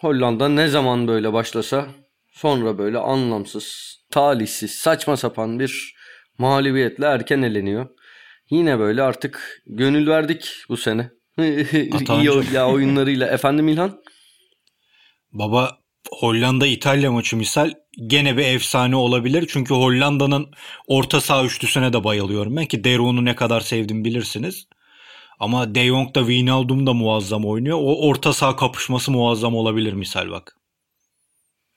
Hollanda 0.00 0.48
ne 0.48 0.68
zaman 0.68 1.08
böyle 1.08 1.32
başlasa 1.32 1.88
sonra 2.32 2.78
böyle 2.78 2.98
anlamsız, 2.98 3.96
talihsiz, 4.10 4.70
saçma 4.70 5.16
sapan 5.16 5.60
bir 5.60 5.94
mağlubiyetle 6.38 7.06
erken 7.06 7.42
eleniyor. 7.42 7.88
Yine 8.50 8.78
böyle 8.78 9.02
artık 9.02 9.62
gönül 9.66 10.06
verdik 10.06 10.54
bu 10.68 10.76
sene. 10.76 11.10
İyi 11.38 12.54
ya 12.54 12.68
oyunlarıyla. 12.68 13.28
Efendim 13.28 13.68
İlhan? 13.68 14.02
Baba 15.32 15.78
Hollanda 16.10 16.66
İtalya 16.66 17.12
maçı 17.12 17.36
misal 17.36 17.70
gene 18.06 18.36
bir 18.36 18.44
efsane 18.44 18.96
olabilir. 18.96 19.48
Çünkü 19.52 19.74
Hollanda'nın 19.74 20.50
orta 20.86 21.20
saha 21.20 21.44
üçlüsüne 21.44 21.92
de 21.92 22.04
bayılıyorum 22.04 22.56
ben 22.56 22.66
ki 22.66 22.84
Deron'u 22.84 23.24
ne 23.24 23.36
kadar 23.36 23.60
sevdim 23.60 24.04
bilirsiniz. 24.04 24.66
Ama 25.40 25.74
De 25.74 25.86
Jong 25.86 26.14
da 26.14 26.20
Wijnaldum 26.20 26.86
da 26.86 26.92
muazzam 26.92 27.44
oynuyor. 27.44 27.78
O 27.80 28.08
orta 28.08 28.32
saha 28.32 28.56
kapışması 28.56 29.10
muazzam 29.10 29.54
olabilir 29.54 29.92
misal 29.92 30.30
bak. 30.30 30.56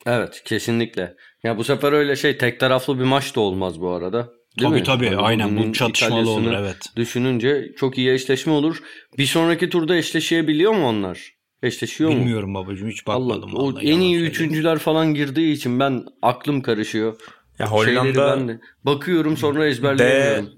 Evet 0.06 0.42
kesinlikle. 0.46 1.16
Ya 1.44 1.58
bu 1.58 1.64
sefer 1.64 1.94
öyle 1.94 2.16
şey 2.16 2.38
tek 2.38 2.60
taraflı 2.60 3.00
bir 3.00 3.04
maç 3.04 3.36
da 3.36 3.40
olmaz 3.40 3.82
bu 3.82 3.90
arada. 3.90 4.30
Değil 4.60 4.70
tabii 4.70 4.80
mi? 4.80 4.84
tabii 4.84 5.06
yani 5.06 5.18
aynen 5.18 5.58
bu 5.58 5.74
çatışmalı 5.74 6.30
olur 6.30 6.54
evet. 6.54 6.78
Düşününce 6.96 7.72
çok 7.78 7.98
iyi 7.98 8.12
eşleşme 8.12 8.54
olur. 8.54 8.84
Bir 9.18 9.26
sonraki 9.26 9.70
turda 9.70 9.96
eşleşebiliyor 9.96 10.72
mu 10.74 10.88
onlar? 10.88 11.36
Eşleşiyor 11.64 12.10
Bilmiyorum 12.10 12.50
mu? 12.52 12.60
Bilmiyorum 12.60 12.68
babacığım 12.68 12.90
hiç 12.90 13.08
bakmadım. 13.08 13.56
Allah, 13.56 13.64
o 13.64 13.80
en 13.82 14.00
iyi 14.00 14.20
üçüncüler 14.20 14.80
falan 14.80 15.14
girdiği 15.14 15.54
için 15.54 15.80
ben 15.80 16.04
aklım 16.22 16.62
karışıyor. 16.62 17.16
Ya 17.60 17.68
Hollanda 17.72 18.38
ben 18.38 18.48
de 18.48 18.60
bakıyorum 18.84 19.38
sonra 19.38 19.68
ezberleyemiyorum. 19.68 20.50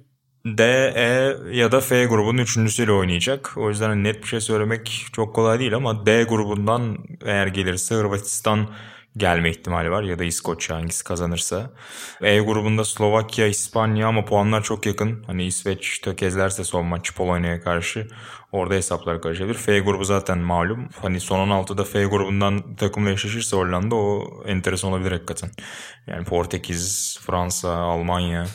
D, 0.45 0.57
D, 0.57 0.63
E 0.95 1.35
ya 1.57 1.71
da 1.71 1.81
F 1.81 2.05
grubunun 2.05 2.41
üçüncüsüyle 2.41 2.91
oynayacak. 2.91 3.53
O 3.57 3.69
yüzden 3.69 4.03
net 4.03 4.23
bir 4.23 4.27
şey 4.27 4.41
söylemek 4.41 5.05
çok 5.13 5.35
kolay 5.35 5.59
değil 5.59 5.75
ama 5.75 6.05
D 6.05 6.23
grubundan 6.23 6.97
eğer 7.25 7.47
gelirse 7.47 7.95
Hırvatistan 7.95 8.69
gelme 9.17 9.49
ihtimali 9.49 9.91
var 9.91 10.03
ya 10.03 10.19
da 10.19 10.23
İskoçya 10.23 10.75
hangisi 10.75 11.03
kazanırsa. 11.03 11.71
E 12.21 12.39
grubunda 12.39 12.85
Slovakya, 12.85 13.47
İspanya 13.47 14.07
ama 14.07 14.25
puanlar 14.25 14.63
çok 14.63 14.85
yakın. 14.85 15.23
Hani 15.27 15.45
İsveç 15.45 15.99
tökezlerse 15.99 16.63
son 16.63 16.85
maç 16.85 17.15
Polonya'ya 17.15 17.61
karşı 17.61 18.07
orada 18.51 18.73
hesaplar 18.73 19.21
karışabilir. 19.21 19.57
F 19.57 19.79
grubu 19.79 20.03
zaten 20.03 20.37
malum. 20.37 20.89
Hani 21.01 21.19
son 21.19 21.49
16'da 21.49 21.83
F 21.83 22.05
grubundan 22.05 22.75
takımla 22.75 23.09
eşleşirse 23.09 23.57
Hollanda 23.57 23.95
o 23.95 24.43
enteresan 24.45 24.91
olabilir 24.91 25.11
hakikaten. 25.11 25.49
Yani 26.07 26.25
Portekiz, 26.25 27.17
Fransa, 27.21 27.73
Almanya. 27.73 28.47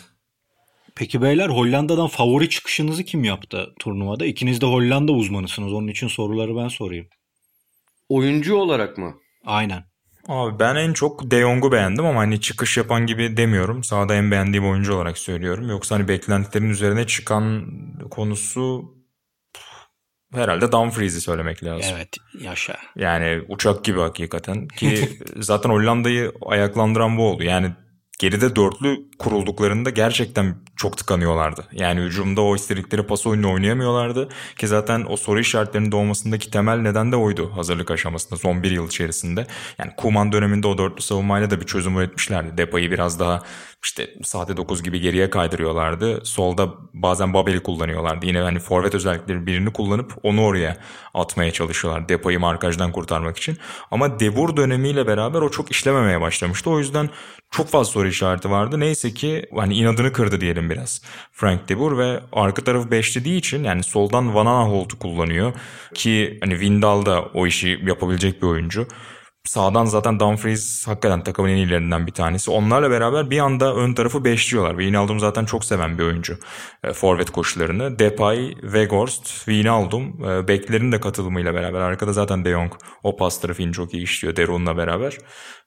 Peki 0.95 1.23
beyler 1.23 1.49
Hollanda'dan 1.49 2.07
favori 2.07 2.51
çıkışınızı 2.51 3.05
kim 3.05 3.25
yaptı 3.25 3.67
turnuvada? 3.79 4.27
İkiniz 4.27 4.61
de 4.61 4.67
Hollanda 4.67 5.13
uzmanısınız. 5.13 5.73
Onun 5.73 5.89
için 5.89 6.09
soruları 6.09 6.57
ben 6.57 6.69
sorayım. 6.69 7.07
Oyuncu 8.09 8.57
olarak 8.57 8.99
mı? 8.99 9.15
Aynen. 9.45 9.92
Abi 10.29 10.59
ben 10.59 10.77
en 10.77 10.93
çok 10.93 11.31
De 11.31 11.41
Jong'u 11.41 11.73
beğendim 11.73 12.07
ama 12.07 12.21
hani 12.21 12.41
çıkış 12.41 12.77
yapan 12.77 13.07
gibi 13.07 13.37
demiyorum. 13.37 13.85
Sahada 13.85 14.15
en 14.15 14.31
beğendiğim 14.31 14.69
oyuncu 14.71 14.95
olarak 14.95 15.19
söylüyorum. 15.19 15.69
Yoksa 15.69 15.95
hani 15.95 16.09
beklentilerin 16.09 16.71
üzerine 16.71 17.07
çıkan 17.07 17.67
konusu 18.11 18.95
herhalde 20.35 20.73
Dumfries'i 20.73 21.21
söylemek 21.21 21.65
lazım. 21.65 21.95
Evet 21.97 22.17
yaşa. 22.41 22.77
Yani 22.97 23.43
uçak 23.49 23.85
gibi 23.85 24.01
hakikaten 24.01 24.69
ki 24.69 25.19
zaten 25.37 25.71
Hollanda'yı 25.71 26.33
ayaklandıran 26.47 27.17
bu 27.17 27.29
oldu. 27.31 27.43
Yani 27.43 27.73
geride 28.19 28.57
dörtlü 28.57 29.11
kurulduklarında 29.19 29.91
gerçekten 29.91 30.57
çok 30.77 30.97
tıkanıyorlardı. 30.97 31.65
Yani 31.73 32.01
hücumda 32.01 32.41
o 32.41 32.57
istedikleri 32.57 33.03
pas 33.03 33.27
oyunu 33.27 33.53
oynayamıyorlardı. 33.53 34.29
Ki 34.59 34.69
zaten 34.69 35.07
o 35.09 35.17
soru 35.17 35.41
işaretlerinin 35.41 35.93
doğmasındaki 35.93 36.51
temel 36.51 36.77
neden 36.77 37.13
de 37.13 37.17
oydu 37.17 37.53
hazırlık 37.57 37.91
aşamasında 37.91 38.37
son 38.37 38.63
bir 38.63 38.71
yıl 38.71 38.87
içerisinde. 38.87 39.47
Yani 39.79 39.93
Kuman 39.97 40.33
döneminde 40.33 40.67
o 40.67 40.79
dörtlü 40.79 41.03
savunmayla 41.03 41.51
da 41.51 41.61
bir 41.61 41.67
çözüm 41.67 41.99
üretmişlerdi. 41.99 42.59
Depayı 42.59 42.91
biraz 42.91 43.21
daha 43.21 43.43
işte 43.85 44.11
sahte 44.23 44.57
9 44.57 44.83
gibi 44.83 45.01
geriye 45.01 45.31
kaydırıyorlardı. 45.31 46.21
Solda 46.25 46.69
bazen 46.95 47.35
Babel'i 47.35 47.63
kullanıyorlardı. 47.63 48.27
Yine 48.27 48.39
hani 48.39 48.59
forvet 48.59 48.95
özellikleri 48.95 49.47
birini 49.47 49.73
kullanıp 49.73 50.13
onu 50.23 50.45
oraya 50.45 50.77
atmaya 51.15 51.53
çalışıyorlar. 51.53 52.09
Depayı 52.09 52.41
markajdan 52.41 52.93
kurtarmak 52.93 53.37
için. 53.37 53.59
Ama 53.91 54.21
Debur 54.21 54.57
dönemiyle 54.57 55.07
beraber 55.07 55.41
o 55.41 55.51
çok 55.51 55.71
işlememeye 55.71 56.21
başlamıştı. 56.21 56.71
O 56.71 56.79
yüzden 56.79 57.11
çok 57.51 57.69
fazla 57.69 57.93
soru 57.93 58.09
işareti 58.09 58.51
vardı. 58.51 58.81
Neyse 58.81 59.15
ki 59.15 59.47
hani 59.57 59.75
inadını 59.75 60.13
kırdı 60.13 60.41
diyelim 60.41 60.71
biraz 60.71 61.03
Frank 61.33 61.69
Debur 61.69 61.99
ve 61.99 62.21
arka 62.33 62.65
tarafı 62.65 62.91
beşlediği 62.91 63.39
için 63.39 63.65
yani 63.65 63.83
soldan 63.83 64.35
Van 64.35 64.47
Aanholt'u 64.47 64.99
kullanıyor 64.99 65.53
ki 65.95 66.39
hani 66.41 66.53
Windal 66.53 67.07
da 67.07 67.23
o 67.23 67.47
işi 67.47 67.81
yapabilecek 67.83 68.43
bir 68.43 68.47
oyuncu. 68.47 68.87
Sağdan 69.45 69.85
zaten 69.85 70.21
Dumfries 70.21 70.89
hakikaten 70.89 71.25
takımın 71.25 71.49
en 71.49 71.57
iyilerinden 71.57 72.07
bir 72.07 72.13
tanesi. 72.13 72.51
Onlarla 72.51 72.91
beraber 72.91 73.31
bir 73.31 73.39
anda 73.39 73.75
ön 73.75 73.95
tarafı 73.95 74.25
beşliyorlar. 74.25 74.71
Wijnaldum 74.71 75.21
zaten 75.21 75.45
çok 75.45 75.65
seven 75.65 75.99
bir 75.99 76.05
oyuncu. 76.05 76.39
E, 76.85 76.93
forvet 76.93 77.31
koşularını. 77.31 77.99
Depay, 77.99 78.55
Weghorst, 78.61 79.27
Wijnaldum. 79.27 80.25
E, 80.25 80.49
beklerin 80.49 80.93
de 80.93 81.01
katılımıyla 81.01 81.55
beraber. 81.55 81.81
Arkada 81.81 82.13
zaten 82.13 82.45
De 82.45 82.51
Jong 82.51 82.73
o 83.03 83.17
pas 83.17 83.41
trafiğini 83.41 83.73
çok 83.73 83.95
iyi 83.95 84.03
işliyor 84.03 84.37
Deron'la 84.37 84.77
beraber. 84.77 85.19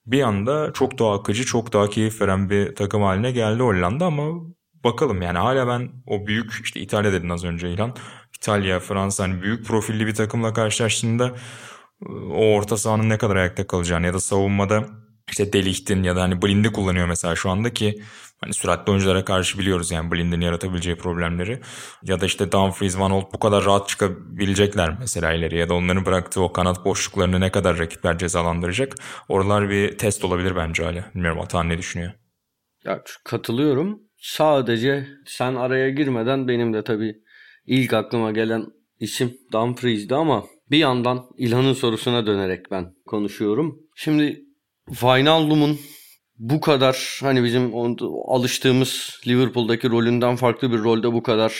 Bir 0.06 0.22
anda 0.22 0.74
çok 0.74 1.00
daha 1.00 1.14
akıcı, 1.14 1.46
çok 1.46 1.74
daha 1.74 1.90
keyif 1.90 2.22
veren 2.22 2.50
bir 2.50 2.76
takım 2.76 3.04
haline 3.04 3.32
geldi 3.32 3.64
Hollanda 3.64 4.06
ama 4.06 4.42
bakalım 4.84 5.22
yani 5.22 5.38
hala 5.38 5.68
ben 5.68 5.90
o 6.08 6.28
büyük 6.28 6.52
işte 6.64 6.80
İtalya 6.80 7.14
dedin 7.14 7.30
az 7.30 7.44
önce 7.44 7.74
İlhan. 7.74 7.96
İtalya, 8.38 8.80
Fransa 8.80 9.24
hani 9.24 9.42
büyük 9.42 9.66
profilli 9.66 10.08
bir 10.08 10.16
takımla 10.16 10.54
karşılaştığında 10.54 11.32
o 12.10 12.56
orta 12.56 12.78
sahanın 12.78 13.10
ne 13.10 13.18
kadar 13.18 13.36
ayakta 13.36 13.68
kalacağını 13.68 14.06
ya 14.06 14.14
da 14.14 14.20
savunmada 14.20 14.86
işte 15.30 15.54
Delicht'in 15.54 16.04
ya 16.04 16.16
da 16.16 16.22
hani 16.22 16.42
Blind'i 16.42 16.72
kullanıyor 16.72 17.08
mesela 17.08 17.36
şu 17.36 17.50
anda 17.50 17.74
ki 17.74 18.02
hani 18.42 18.54
süratli 18.54 18.92
oyunculara 18.92 19.26
karşı 19.26 19.60
biliyoruz 19.60 19.92
yani 19.92 20.12
Blind'in 20.12 20.42
yaratabileceği 20.42 20.96
problemleri. 20.96 21.62
Ya 22.04 22.22
da 22.22 22.26
işte 22.26 22.52
Dumfries, 22.52 23.00
Van 23.00 23.12
Holt 23.12 23.34
bu 23.34 23.40
kadar 23.40 23.66
rahat 23.66 23.90
çıkabilecekler 23.90 24.98
mesela 25.00 25.34
ileri 25.34 25.58
ya 25.58 25.70
da 25.70 25.74
onların 25.74 26.06
bıraktığı 26.06 26.42
o 26.42 26.54
kanat 26.54 26.86
boşluklarını 26.86 27.42
ne 27.42 27.52
kadar 27.52 27.78
rakipler 27.80 28.18
cezalandıracak. 28.18 28.96
Oralar 29.30 29.70
bir 29.70 29.98
test 29.98 30.26
olabilir 30.26 30.56
bence 30.56 30.84
hala. 30.84 31.12
Bilmiyorum 31.16 31.42
Atan 31.42 31.70
ne 31.70 31.78
düşünüyor? 31.78 32.12
Ya 32.84 33.04
katılıyorum. 33.24 34.00
Sadece 34.18 35.08
sen 35.26 35.56
araya 35.56 35.90
girmeden 35.90 36.48
benim 36.48 36.74
de 36.74 36.84
tabii 36.84 37.16
ilk 37.66 37.94
aklıma 37.94 38.32
gelen 38.32 38.66
isim 39.00 39.38
Dumfries'di 39.52 40.16
ama 40.16 40.44
bir 40.72 40.78
yandan 40.78 41.30
İlhan'ın 41.38 41.74
sorusuna 41.74 42.28
dönerek 42.28 42.72
ben 42.72 42.96
konuşuyorum. 43.06 43.80
Şimdi 43.96 44.46
Wijnaldum'un 44.90 45.80
bu 46.38 46.62
kadar 46.62 47.20
hani 47.22 47.44
bizim 47.44 47.72
alıştığımız 48.28 49.20
Liverpool'daki 49.28 49.90
rolünden 49.90 50.36
farklı 50.36 50.72
bir 50.72 50.78
rolde 50.78 51.14
bu 51.14 51.24
kadar 51.24 51.54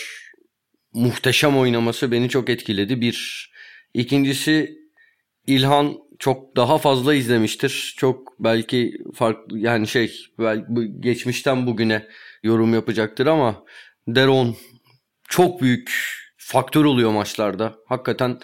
muhteşem 0.92 1.58
oynaması 1.58 2.12
beni 2.12 2.28
çok 2.28 2.48
etkiledi. 2.50 3.00
Bir. 3.00 3.50
İkincisi 3.94 4.78
İlhan 5.46 5.94
çok 6.18 6.56
daha 6.56 6.78
fazla 6.78 7.14
izlemiştir. 7.14 7.94
Çok 7.98 8.40
belki 8.40 8.92
farklı 9.14 9.58
yani 9.58 9.86
şey 9.86 10.12
belki 10.38 11.00
geçmişten 11.00 11.66
bugüne 11.66 12.06
yorum 12.42 12.74
yapacaktır 12.74 13.26
ama 13.26 13.64
Deron 14.08 14.56
çok 15.28 15.60
büyük 15.62 15.92
faktör 16.36 16.84
oluyor 16.84 17.10
maçlarda. 17.10 17.74
Hakikaten 17.86 18.38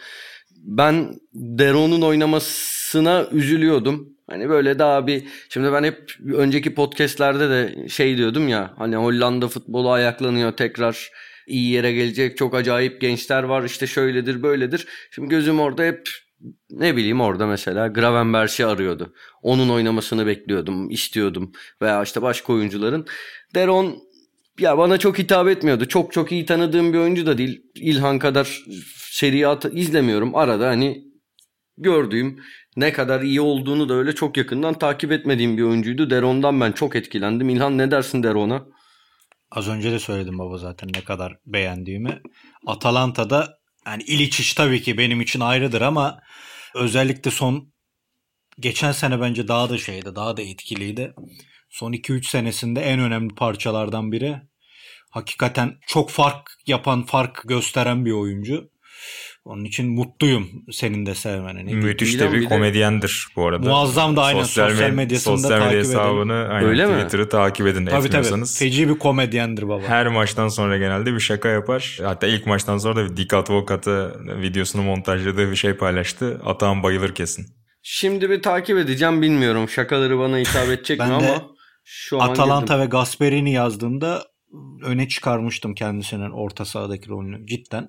ben 0.63 1.15
Deron'un 1.35 2.03
oynamasına 2.03 3.27
üzülüyordum. 3.33 4.09
Hani 4.27 4.49
böyle 4.49 4.79
daha 4.79 5.07
bir 5.07 5.25
şimdi 5.49 5.73
ben 5.73 5.85
hep 5.85 6.17
önceki 6.35 6.75
podcastlerde 6.75 7.51
de 7.51 7.89
şey 7.89 8.17
diyordum 8.17 8.49
ya 8.49 8.75
hani 8.79 8.97
Hollanda 8.97 9.49
futbolu 9.49 9.91
ayaklanıyor 9.91 10.53
tekrar 10.53 11.11
iyi 11.47 11.71
yere 11.71 11.93
gelecek 11.93 12.37
çok 12.37 12.55
acayip 12.55 13.01
gençler 13.01 13.43
var 13.43 13.65
işte 13.65 13.87
şöyledir 13.87 14.43
böyledir. 14.43 14.87
Şimdi 15.11 15.29
gözüm 15.29 15.61
orada 15.61 15.83
hep 15.83 16.09
ne 16.71 16.97
bileyim 16.97 17.21
orada 17.21 17.47
mesela 17.47 17.89
Gravenberch'i 17.89 18.67
arıyordu. 18.67 19.15
Onun 19.43 19.69
oynamasını 19.69 20.27
bekliyordum, 20.27 20.91
istiyordum 20.91 21.53
veya 21.83 22.03
işte 22.03 22.23
başka 22.23 22.53
oyuncuların. 22.53 23.07
Deron 23.55 23.99
ya 24.59 24.79
bana 24.79 24.99
çok 24.99 25.19
hitap 25.19 25.49
etmiyordu. 25.49 25.89
Çok 25.89 26.13
çok 26.13 26.33
iyi 26.33 26.47
tanıdığım 26.47 26.93
bir 26.93 26.99
oyuncu 26.99 27.27
da 27.27 27.39
değil. 27.39 27.63
İlhan 27.75 28.19
kadar 28.19 28.65
seriyat 29.13 29.65
izlemiyorum. 29.65 30.35
Arada 30.35 30.69
hani 30.69 31.05
gördüğüm 31.79 32.43
ne 32.77 32.93
kadar 32.93 33.21
iyi 33.21 33.41
olduğunu 33.41 33.89
da 33.89 33.95
öyle 33.95 34.15
çok 34.15 34.37
yakından 34.37 34.79
takip 34.79 35.13
etmediğim 35.13 35.57
bir 35.57 35.63
oyuncuydu. 35.63 36.11
Deron'dan 36.11 36.61
ben 36.61 36.73
çok 36.73 36.97
etkilendim. 36.97 37.49
İlhan 37.49 37.79
ne 37.79 37.91
dersin 37.91 38.23
Deron'a? 38.23 38.67
Az 39.51 39.69
önce 39.69 39.93
de 39.93 39.99
söyledim 39.99 40.39
baba 40.39 40.59
zaten 40.59 40.89
ne 40.95 41.05
kadar 41.05 41.37
beğendiğimi. 41.47 42.23
Atalanta'da 42.67 43.59
yani 43.87 44.03
İliçiç 44.03 44.55
tabii 44.55 44.83
ki 44.83 44.99
benim 44.99 45.21
için 45.21 45.41
ayrıdır 45.41 45.81
ama 45.81 46.21
özellikle 46.75 47.31
son 47.31 47.73
geçen 48.59 48.93
sene 48.93 49.21
bence 49.21 49.49
daha 49.49 49.71
da 49.71 49.79
şeydi, 49.79 50.15
daha 50.15 50.37
da 50.37 50.43
etkiliydi. 50.43 51.15
Son 51.71 51.93
2-3 51.93 52.29
senesinde 52.29 52.81
en 52.81 53.01
önemli 53.01 53.35
parçalardan 53.35 54.13
biri. 54.13 54.37
Hakikaten 55.11 55.79
çok 55.87 56.11
fark 56.11 56.51
yapan, 56.67 57.03
fark 57.03 57.43
gösteren 57.49 58.05
bir 58.05 58.13
oyuncu. 58.13 58.73
Onun 59.45 59.65
için 59.65 59.91
mutluyum 59.91 60.49
senin 60.71 61.07
de 61.07 61.15
sevmene. 61.15 61.75
Müthiş 61.75 62.21
de 62.21 62.33
bir 62.33 62.45
komedyendir 62.45 63.27
bu 63.37 63.47
arada. 63.47 63.69
Muazzam 63.69 64.17
da 64.17 64.23
aynen 64.23 64.43
sosyal, 64.43 64.71
sosyal 64.71 64.91
medyasında 64.91 65.37
sosyal 65.37 65.59
medya 65.59 65.69
takip 65.69 65.79
hesabını 65.79 66.33
edin. 66.33 66.51
Aynen, 66.51 66.69
Öyle 66.69 66.87
Twitter'ı 66.87 67.23
mi? 67.23 67.29
takip 67.29 67.67
edin 67.67 67.87
tabii, 67.87 68.07
etmiyorsanız. 68.07 68.59
Tabii 68.59 68.71
feci 68.71 68.89
bir 68.89 68.99
komedyendir 68.99 69.69
baba. 69.69 69.83
Her 69.83 70.09
maçtan 70.09 70.49
sonra 70.49 70.79
genelde 70.79 71.15
bir 71.15 71.21
şaka 71.21 71.49
yapar. 71.49 71.99
Hatta 72.03 72.27
ilk 72.27 72.47
maçtan 72.47 72.79
sonra 72.79 72.97
da 72.97 73.17
Dick 73.17 73.35
Advocat'ı 73.35 74.21
videosunu 74.41 74.83
montajladığı 74.83 75.51
bir 75.51 75.57
şey 75.57 75.75
paylaştı. 75.75 76.41
Atağım 76.45 76.83
bayılır 76.83 77.15
kesin. 77.15 77.47
Şimdi 77.83 78.31
bir 78.31 78.43
takip 78.43 78.79
edeceğim 78.79 79.23
bilmiyorum. 79.23 79.69
Şakaları 79.69 80.19
bana 80.19 80.39
hitap 80.39 80.69
edecek 80.69 80.99
mi 80.99 81.05
ama 81.05 81.51
şu 81.85 82.23
an 82.23 82.29
Atalanta 82.29 82.81
ve 82.81 82.85
Gasperini 82.85 83.53
yazdığında 83.53 84.25
öne 84.85 85.09
çıkarmıştım 85.09 85.75
kendisinin 85.75 86.31
orta 86.31 86.65
sahadaki 86.65 87.09
rolünü 87.09 87.47
cidden. 87.47 87.89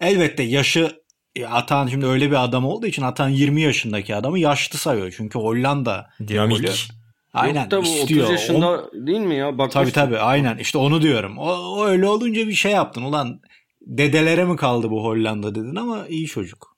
Elbette 0.00 0.42
yaşı 0.42 0.90
e, 1.36 1.46
Atan 1.46 1.86
şimdi 1.86 2.06
öyle 2.06 2.30
bir 2.30 2.44
adam 2.44 2.64
olduğu 2.64 2.86
için 2.86 3.02
Atan 3.02 3.28
20 3.28 3.60
yaşındaki 3.60 4.14
adamı 4.14 4.38
yaşlı 4.38 4.78
sayıyor. 4.78 5.14
Çünkü 5.16 5.38
Hollanda 5.38 6.06
dinamik. 6.28 6.88
Aynen 7.32 7.62
Yok 7.62 7.72
bu 7.72 7.82
istiyor. 7.82 8.24
30 8.24 8.30
yaşında 8.30 8.68
On... 8.68 9.06
değil 9.06 9.20
mi 9.20 9.36
ya? 9.36 9.58
Bak 9.58 9.72
tabii 9.72 9.92
tabii 9.92 10.18
aynen 10.18 10.58
işte 10.58 10.78
onu 10.78 11.02
diyorum. 11.02 11.38
O, 11.38 11.48
o 11.48 11.86
öyle 11.86 12.06
olunca 12.06 12.46
bir 12.46 12.52
şey 12.52 12.72
yaptın. 12.72 13.02
Ulan 13.02 13.40
dedelere 13.80 14.44
mi 14.44 14.56
kaldı 14.56 14.90
bu 14.90 15.04
Hollanda 15.04 15.54
dedin 15.54 15.76
ama 15.76 16.06
iyi 16.08 16.26
çocuk. 16.26 16.76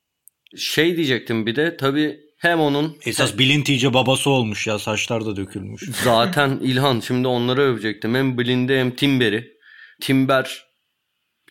Şey 0.57 0.97
diyecektim 0.97 1.47
bir 1.47 1.57
de 1.57 1.77
tabii 1.77 2.17
hem 2.39 2.61
onun... 2.61 2.97
Esas 3.07 3.33
hem... 3.33 3.39
Blind 3.39 3.67
iyice 3.67 3.95
babası 3.95 4.31
olmuş 4.31 4.67
ya 4.67 4.79
saçlar 4.79 5.27
da 5.27 5.37
dökülmüş. 5.37 5.83
Zaten 6.05 6.59
İlhan 6.63 7.01
şimdi 7.01 7.29
onları 7.29 7.61
övecektim. 7.61 8.15
Hem 8.15 8.39
Blind'i 8.39 8.79
hem 8.79 8.91
Timber'i. 8.91 9.59
Timber 10.01 10.68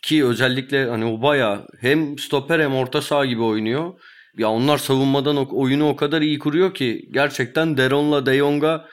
ki 0.01 0.25
özellikle 0.25 0.85
hani 0.85 1.05
o 1.05 1.21
baya 1.21 1.67
hem 1.81 2.19
stoper 2.19 2.59
hem 2.59 2.75
orta 2.75 3.01
saha 3.01 3.25
gibi 3.25 3.41
oynuyor. 3.41 3.93
Ya 4.37 4.49
onlar 4.49 4.77
savunmadan 4.77 5.55
oyunu 5.55 5.89
o 5.89 5.95
kadar 5.95 6.21
iyi 6.21 6.39
kuruyor 6.39 6.73
ki 6.73 7.09
gerçekten 7.11 7.77
Deron'la 7.77 8.25
De 8.25 8.37
Jong'a 8.37 8.85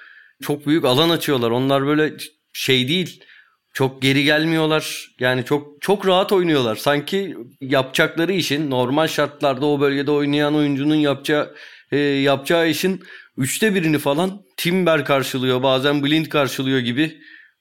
çok 0.42 0.66
büyük 0.66 0.84
alan 0.84 1.10
açıyorlar. 1.10 1.50
Onlar 1.50 1.86
böyle 1.86 2.14
şey 2.52 2.88
değil. 2.88 3.24
Çok 3.72 4.02
geri 4.02 4.24
gelmiyorlar. 4.24 5.10
Yani 5.20 5.44
çok 5.44 5.82
çok 5.82 6.06
rahat 6.06 6.32
oynuyorlar. 6.32 6.76
Sanki 6.76 7.36
yapacakları 7.60 8.32
işin 8.32 8.70
normal 8.70 9.06
şartlarda 9.06 9.66
o 9.66 9.80
bölgede 9.80 10.10
oynayan 10.10 10.54
oyuncunun 10.54 10.94
yapacağı 10.94 11.54
e, 11.92 11.98
yapacağı 11.98 12.68
işin 12.68 13.02
üçte 13.36 13.74
birini 13.74 13.98
falan 13.98 14.42
Timber 14.56 15.04
karşılıyor. 15.04 15.62
Bazen 15.62 16.04
Blind 16.04 16.26
karşılıyor 16.26 16.78
gibi 16.78 17.18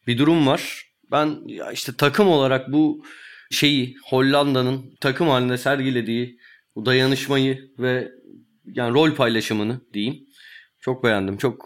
bir 0.08 0.18
durum 0.18 0.48
var. 0.48 0.84
Ben 1.12 1.38
ya 1.48 1.72
işte 1.72 1.92
takım 1.98 2.28
olarak 2.28 2.72
bu 2.72 3.06
şeyi 3.54 3.96
Hollanda'nın 4.06 4.96
takım 5.02 5.28
halinde 5.28 5.58
sergilediği 5.58 6.38
bu 6.76 6.86
dayanışmayı 6.86 7.72
ve 7.80 8.12
yani 8.66 8.94
rol 8.94 9.16
paylaşımını 9.16 9.82
diyeyim. 9.94 10.26
Çok 10.80 11.04
beğendim. 11.04 11.38
Çok 11.38 11.66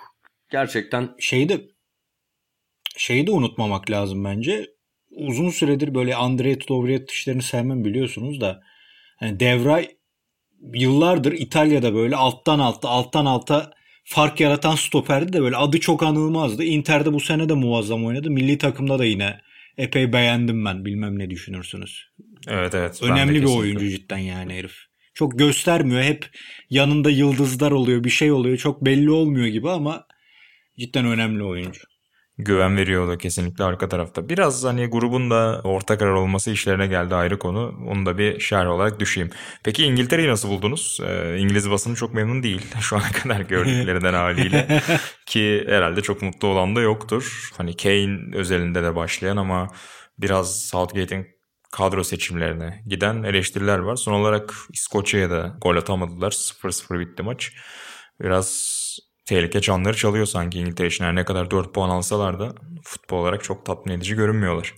gerçekten 0.52 1.10
şeyi 1.20 1.50
de 1.50 1.62
şeyi 2.98 3.28
de 3.28 3.32
unutmamak 3.32 3.92
lazım 3.92 4.24
bence. 4.24 4.66
Uzun 5.12 5.50
süredir 5.50 5.96
böyle 5.96 6.16
Andrei 6.16 6.60
Tudorjet 6.60 7.12
işlerini 7.12 7.44
sevmem 7.44 7.86
biliyorsunuz 7.86 8.42
da 8.42 8.62
Yani 9.22 9.40
Devray 9.40 9.98
yıllardır 10.74 11.32
İtalya'da 11.32 11.94
böyle 11.94 12.16
alttan 12.16 12.60
alta 12.60 12.90
alttan 12.90 13.26
alta 13.26 13.72
fark 14.06 14.40
yaratan 14.40 14.76
stoperdi 14.76 15.34
de 15.34 15.42
böyle 15.42 15.58
adı 15.58 15.80
çok 15.80 16.04
anılmazdı. 16.04 16.64
Inter'de 16.64 17.14
bu 17.14 17.20
sene 17.20 17.50
de 17.50 17.54
muazzam 17.54 18.06
oynadı. 18.06 18.32
Milli 18.32 18.58
takımda 18.58 19.00
da 19.00 19.06
yine 19.06 19.40
epey 19.78 20.14
beğendim 20.14 20.66
ben. 20.66 20.86
Bilmem 20.86 21.20
ne 21.20 21.30
düşünürsünüz. 21.30 22.06
Evet 22.48 22.76
evet. 22.76 23.04
Önemli 23.04 23.42
bir 23.42 23.58
oyuncu 23.58 23.90
cidden 23.90 24.18
yani 24.18 24.54
herif. 24.54 24.76
Çok 25.14 25.40
göstermiyor. 25.40 26.02
Hep 26.02 26.30
yanında 26.70 27.10
yıldızlar 27.10 27.72
oluyor, 27.72 28.04
bir 28.04 28.10
şey 28.10 28.32
oluyor. 28.32 28.58
Çok 28.58 28.86
belli 28.86 29.12
olmuyor 29.12 29.48
gibi 29.48 29.70
ama 29.70 30.08
cidden 30.80 31.06
önemli 31.06 31.44
oyuncu 31.44 31.82
güven 32.38 32.78
veriyordu 32.78 33.18
kesinlikle 33.18 33.64
arka 33.64 33.90
tarafta. 33.90 34.30
Biraz 34.30 34.64
hani 34.64 34.88
grubun 34.88 35.30
da 35.30 35.62
orta 35.64 35.98
karar 35.98 36.14
olması 36.14 36.52
işlerine 36.52 36.88
geldi 36.88 37.16
ayrı 37.16 37.40
konu. 37.40 37.76
Onu 37.88 38.06
da 38.06 38.18
bir 38.18 38.40
şerh 38.40 38.70
olarak 38.70 39.00
düşeyim. 39.00 39.30
Peki 39.64 39.84
İngiltere'yi 39.84 40.28
nasıl 40.28 40.50
buldunuz? 40.50 41.00
Ee, 41.04 41.38
İngiliz 41.40 41.72
basını 41.72 41.96
çok 41.96 42.14
memnun 42.14 42.44
değil 42.44 42.62
şu 42.82 42.96
ana 42.96 43.12
kadar 43.12 43.40
gördüklerinden 43.40 44.14
haliyle. 44.14 44.82
Ki 45.26 45.66
herhalde 45.68 46.02
çok 46.02 46.22
mutlu 46.22 46.48
olan 46.48 46.76
da 46.76 46.82
yoktur. 46.82 47.50
Hani 47.58 47.76
Kane 47.78 48.20
özelinde 48.36 48.84
de 48.84 48.96
başlayan 48.96 49.38
ama 49.38 49.68
biraz 50.20 50.62
Southgate'in 50.62 51.28
kadro 51.72 52.04
seçimlerine 52.04 52.84
giden 52.88 53.24
eleştiriler 53.24 53.80
var. 53.80 53.96
Son 53.96 54.14
olarak 54.14 54.54
İskoçya'ya 54.74 55.30
da 55.30 55.58
gol 55.62 55.76
atamadılar. 55.76 56.32
0-0 56.32 57.00
bitti 57.00 57.24
maç. 57.24 57.52
Biraz 58.22 58.48
tehlike 59.28 59.62
çanları 59.62 59.98
çalıyor 59.98 60.26
sanki 60.26 60.60
İngiltere 60.60 60.88
için. 60.88 61.04
Her 61.04 61.16
ne 61.16 61.26
kadar 61.26 61.52
4 61.52 61.74
puan 61.74 61.90
alsalar 61.90 62.40
da 62.40 62.56
futbol 62.84 63.18
olarak 63.18 63.44
çok 63.44 63.66
tatmin 63.66 63.94
edici 63.94 64.16
görünmüyorlar. 64.16 64.74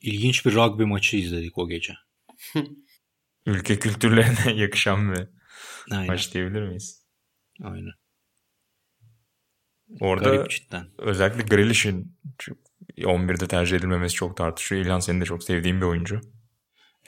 İlginç 0.00 0.46
bir 0.46 0.54
rugby 0.54 0.82
maçı 0.84 1.16
izledik 1.16 1.58
o 1.58 1.68
gece. 1.68 1.94
Ülke 3.46 3.78
kültürlerine 3.78 4.52
yakışan 4.60 5.12
bir 5.12 5.28
Aynen. 5.90 6.06
maç 6.06 6.34
diyebilir 6.34 6.62
miyiz? 6.62 7.06
Aynen. 7.62 7.92
Orada 10.00 10.34
Garip 10.36 10.50
cidden. 10.50 10.86
özellikle 10.98 11.42
Grealish'in 11.56 12.18
11'de 12.98 13.46
tercih 13.48 13.76
edilmemesi 13.76 14.14
çok 14.14 14.36
tartışıyor. 14.36 14.82
İlhan 14.82 15.00
senin 15.00 15.20
de 15.20 15.24
çok 15.24 15.44
sevdiğin 15.44 15.80
bir 15.80 15.86
oyuncu. 15.86 16.20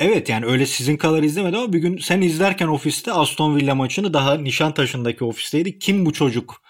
Evet 0.00 0.28
yani 0.28 0.46
öyle 0.46 0.66
sizin 0.66 0.96
kadar 0.96 1.22
izlemedim 1.22 1.58
ama 1.58 1.72
bir 1.72 1.78
gün 1.78 1.98
sen 1.98 2.20
izlerken 2.20 2.66
ofiste 2.66 3.12
Aston 3.12 3.56
Villa 3.56 3.74
maçını 3.74 4.14
daha 4.14 4.34
Nişantaşı'ndaki 4.34 5.24
ofisteydi. 5.24 5.78
Kim 5.78 6.06
bu 6.06 6.12
çocuk 6.12 6.62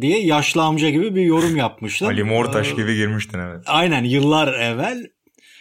diye 0.00 0.20
yaşlı 0.26 0.62
amca 0.62 0.90
gibi 0.90 1.14
bir 1.14 1.22
yorum 1.22 1.56
yapmışlar. 1.56 2.08
Ali 2.08 2.24
Mortaş 2.24 2.72
ee, 2.72 2.74
gibi 2.74 2.94
girmiştin 2.94 3.38
evet. 3.38 3.64
Aynen 3.66 4.04
yıllar 4.04 4.54
evvel. 4.54 5.06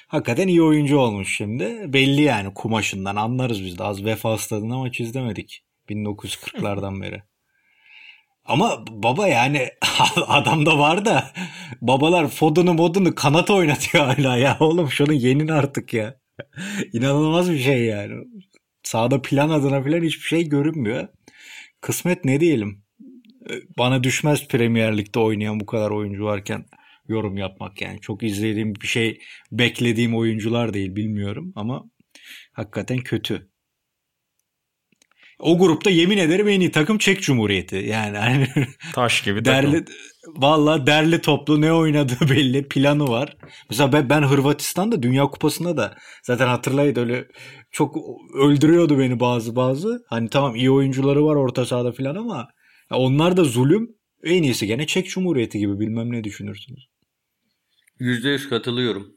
Hakikaten 0.07 0.47
iyi 0.47 0.61
oyuncu 0.61 0.97
olmuş 0.97 1.35
şimdi. 1.37 1.93
Belli 1.93 2.21
yani 2.21 2.53
kumaşından 2.53 3.15
anlarız 3.15 3.63
biz 3.63 3.79
de. 3.79 3.83
Az 3.83 4.05
vefa 4.05 4.37
stadında 4.37 4.77
maç 4.77 4.99
izlemedik. 4.99 5.63
1940'lardan 5.89 7.01
beri. 7.01 7.23
Ama 8.45 8.85
baba 8.89 9.27
yani 9.27 9.69
adamda 10.27 10.79
var 10.79 11.05
da 11.05 11.31
babalar 11.81 12.27
Fodun'u 12.27 12.73
modunu 12.73 13.15
kanat 13.15 13.49
oynatıyor 13.49 14.05
hala 14.05 14.37
ya. 14.37 14.57
Oğlum 14.59 14.91
şunu 14.91 15.13
yenin 15.13 15.47
artık 15.47 15.93
ya. 15.93 16.19
İnanılmaz 16.93 17.51
bir 17.51 17.59
şey 17.59 17.85
yani. 17.85 18.25
Sağda 18.83 19.21
plan 19.21 19.49
adına 19.49 19.83
falan 19.83 20.01
hiçbir 20.01 20.27
şey 20.27 20.49
görünmüyor. 20.49 21.07
Kısmet 21.81 22.25
ne 22.25 22.39
diyelim. 22.39 22.83
Bana 23.77 24.03
düşmez 24.03 24.47
Premier 24.47 24.97
Lig'de 24.97 25.19
oynayan 25.19 25.59
bu 25.59 25.65
kadar 25.65 25.91
oyuncu 25.91 26.23
varken 26.23 26.65
yorum 27.07 27.37
yapmak 27.37 27.81
yani. 27.81 28.01
Çok 28.01 28.23
izlediğim 28.23 28.75
bir 28.75 28.87
şey 28.87 29.19
beklediğim 29.51 30.15
oyuncular 30.15 30.73
değil 30.73 30.95
bilmiyorum 30.95 31.53
ama 31.55 31.85
hakikaten 32.53 32.97
kötü. 32.97 33.49
O 35.39 35.59
grupta 35.59 35.89
yemin 35.89 36.17
ederim 36.17 36.47
en 36.47 36.59
iyi 36.59 36.71
takım 36.71 36.97
Çek 36.97 37.21
Cumhuriyeti. 37.21 37.75
Yani 37.75 38.17
hani 38.17 38.47
taş 38.93 39.21
gibi 39.21 39.45
derli, 39.45 39.85
takım. 39.85 39.95
Valla 40.27 40.87
derli 40.87 41.21
toplu 41.21 41.61
ne 41.61 41.73
oynadığı 41.73 42.19
belli 42.29 42.67
planı 42.67 43.07
var. 43.07 43.37
Mesela 43.69 43.93
ben, 43.93 44.09
ben 44.09 44.21
Hırvatistan'da 44.21 45.03
Dünya 45.03 45.23
Kupası'nda 45.23 45.77
da 45.77 45.97
zaten 46.23 46.47
hatırlayın 46.47 46.95
öyle 46.95 47.27
çok 47.71 47.95
öldürüyordu 48.35 48.99
beni 48.99 49.19
bazı 49.19 49.55
bazı. 49.55 50.03
Hani 50.07 50.29
tamam 50.29 50.55
iyi 50.55 50.71
oyuncuları 50.71 51.25
var 51.25 51.35
orta 51.35 51.65
sahada 51.65 51.91
falan 51.91 52.15
ama 52.15 52.47
onlar 52.91 53.37
da 53.37 53.43
zulüm. 53.43 53.97
En 54.23 54.43
iyisi 54.43 54.67
gene 54.67 54.87
Çek 54.87 55.09
Cumhuriyeti 55.09 55.59
gibi 55.59 55.79
bilmem 55.79 56.11
ne 56.11 56.23
düşünürsünüz. 56.23 56.87
%100 57.99 58.49
katılıyorum. 58.49 59.16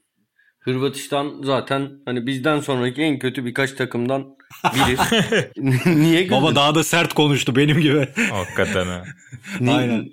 Hırvatistan 0.60 1.42
zaten 1.42 1.90
hani 2.04 2.26
bizden 2.26 2.60
sonraki 2.60 3.02
en 3.02 3.18
kötü 3.18 3.44
birkaç 3.44 3.72
takımdan 3.72 4.24
biri. 4.64 4.96
Niye 6.00 6.22
güldün? 6.22 6.36
Baba 6.36 6.54
daha 6.54 6.74
da 6.74 6.84
sert 6.84 7.14
konuştu 7.14 7.56
benim 7.56 7.80
gibi. 7.80 8.08
Hakikaten 8.30 8.86
ha. 8.86 9.04
Aynen. 9.60 10.08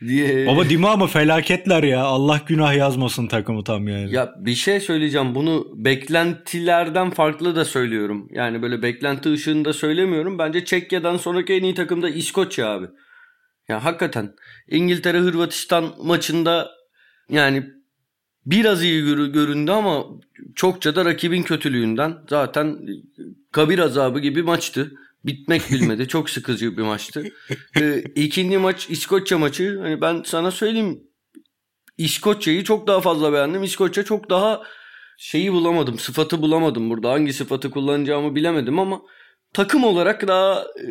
Diye... 0.00 0.46
Baba 0.46 0.68
Dima 0.68 0.90
ama 0.90 1.06
felaketler 1.06 1.82
ya. 1.82 2.02
Allah 2.02 2.40
günah 2.46 2.74
yazmasın 2.74 3.26
takımı 3.26 3.64
tam 3.64 3.88
yani. 3.88 4.14
Ya 4.14 4.34
bir 4.38 4.54
şey 4.54 4.80
söyleyeceğim. 4.80 5.34
Bunu 5.34 5.66
beklentilerden 5.74 7.10
farklı 7.10 7.56
da 7.56 7.64
söylüyorum. 7.64 8.28
Yani 8.30 8.62
böyle 8.62 8.82
beklenti 8.82 9.32
ışığında 9.32 9.72
söylemiyorum. 9.72 10.38
Bence 10.38 10.64
Çekya'dan 10.64 11.16
sonraki 11.16 11.52
en 11.52 11.62
iyi 11.62 11.74
takım 11.74 12.02
da 12.02 12.08
İskoçya 12.08 12.68
abi. 12.68 12.86
Ya 13.68 13.84
hakikaten 13.84 14.34
İngiltere 14.68 15.18
Hırvatistan 15.18 15.94
maçında 16.02 16.70
yani 17.30 17.64
biraz 18.46 18.82
iyi 18.82 19.04
göründü 19.32 19.70
ama 19.70 20.04
çokça 20.54 20.96
da 20.96 21.04
rakibin 21.04 21.42
kötülüğünden 21.42 22.18
zaten 22.28 22.78
kabir 23.52 23.78
azabı 23.78 24.20
gibi 24.20 24.42
maçtı. 24.42 24.92
Bitmek 25.24 25.62
bilmedi. 25.70 26.08
Çok 26.08 26.30
sıkıcı 26.30 26.76
bir 26.76 26.82
maçtı. 26.82 27.24
Ee, 27.80 28.04
ikinci 28.14 28.58
maç 28.58 28.86
İskoçya 28.90 29.38
maçı. 29.38 29.78
Hani 29.82 30.00
ben 30.00 30.22
sana 30.26 30.50
söyleyeyim 30.50 31.02
İskoçya'yı 31.98 32.64
çok 32.64 32.86
daha 32.86 33.00
fazla 33.00 33.32
beğendim. 33.32 33.62
İskoçya 33.62 34.04
çok 34.04 34.30
daha 34.30 34.62
şeyi 35.18 35.52
bulamadım. 35.52 35.98
Sıfatı 35.98 36.42
bulamadım 36.42 36.90
burada. 36.90 37.10
Hangi 37.10 37.32
sıfatı 37.32 37.70
kullanacağımı 37.70 38.34
bilemedim 38.34 38.78
ama 38.78 39.02
takım 39.52 39.84
olarak 39.84 40.28
daha 40.28 40.62
e, 40.62 40.88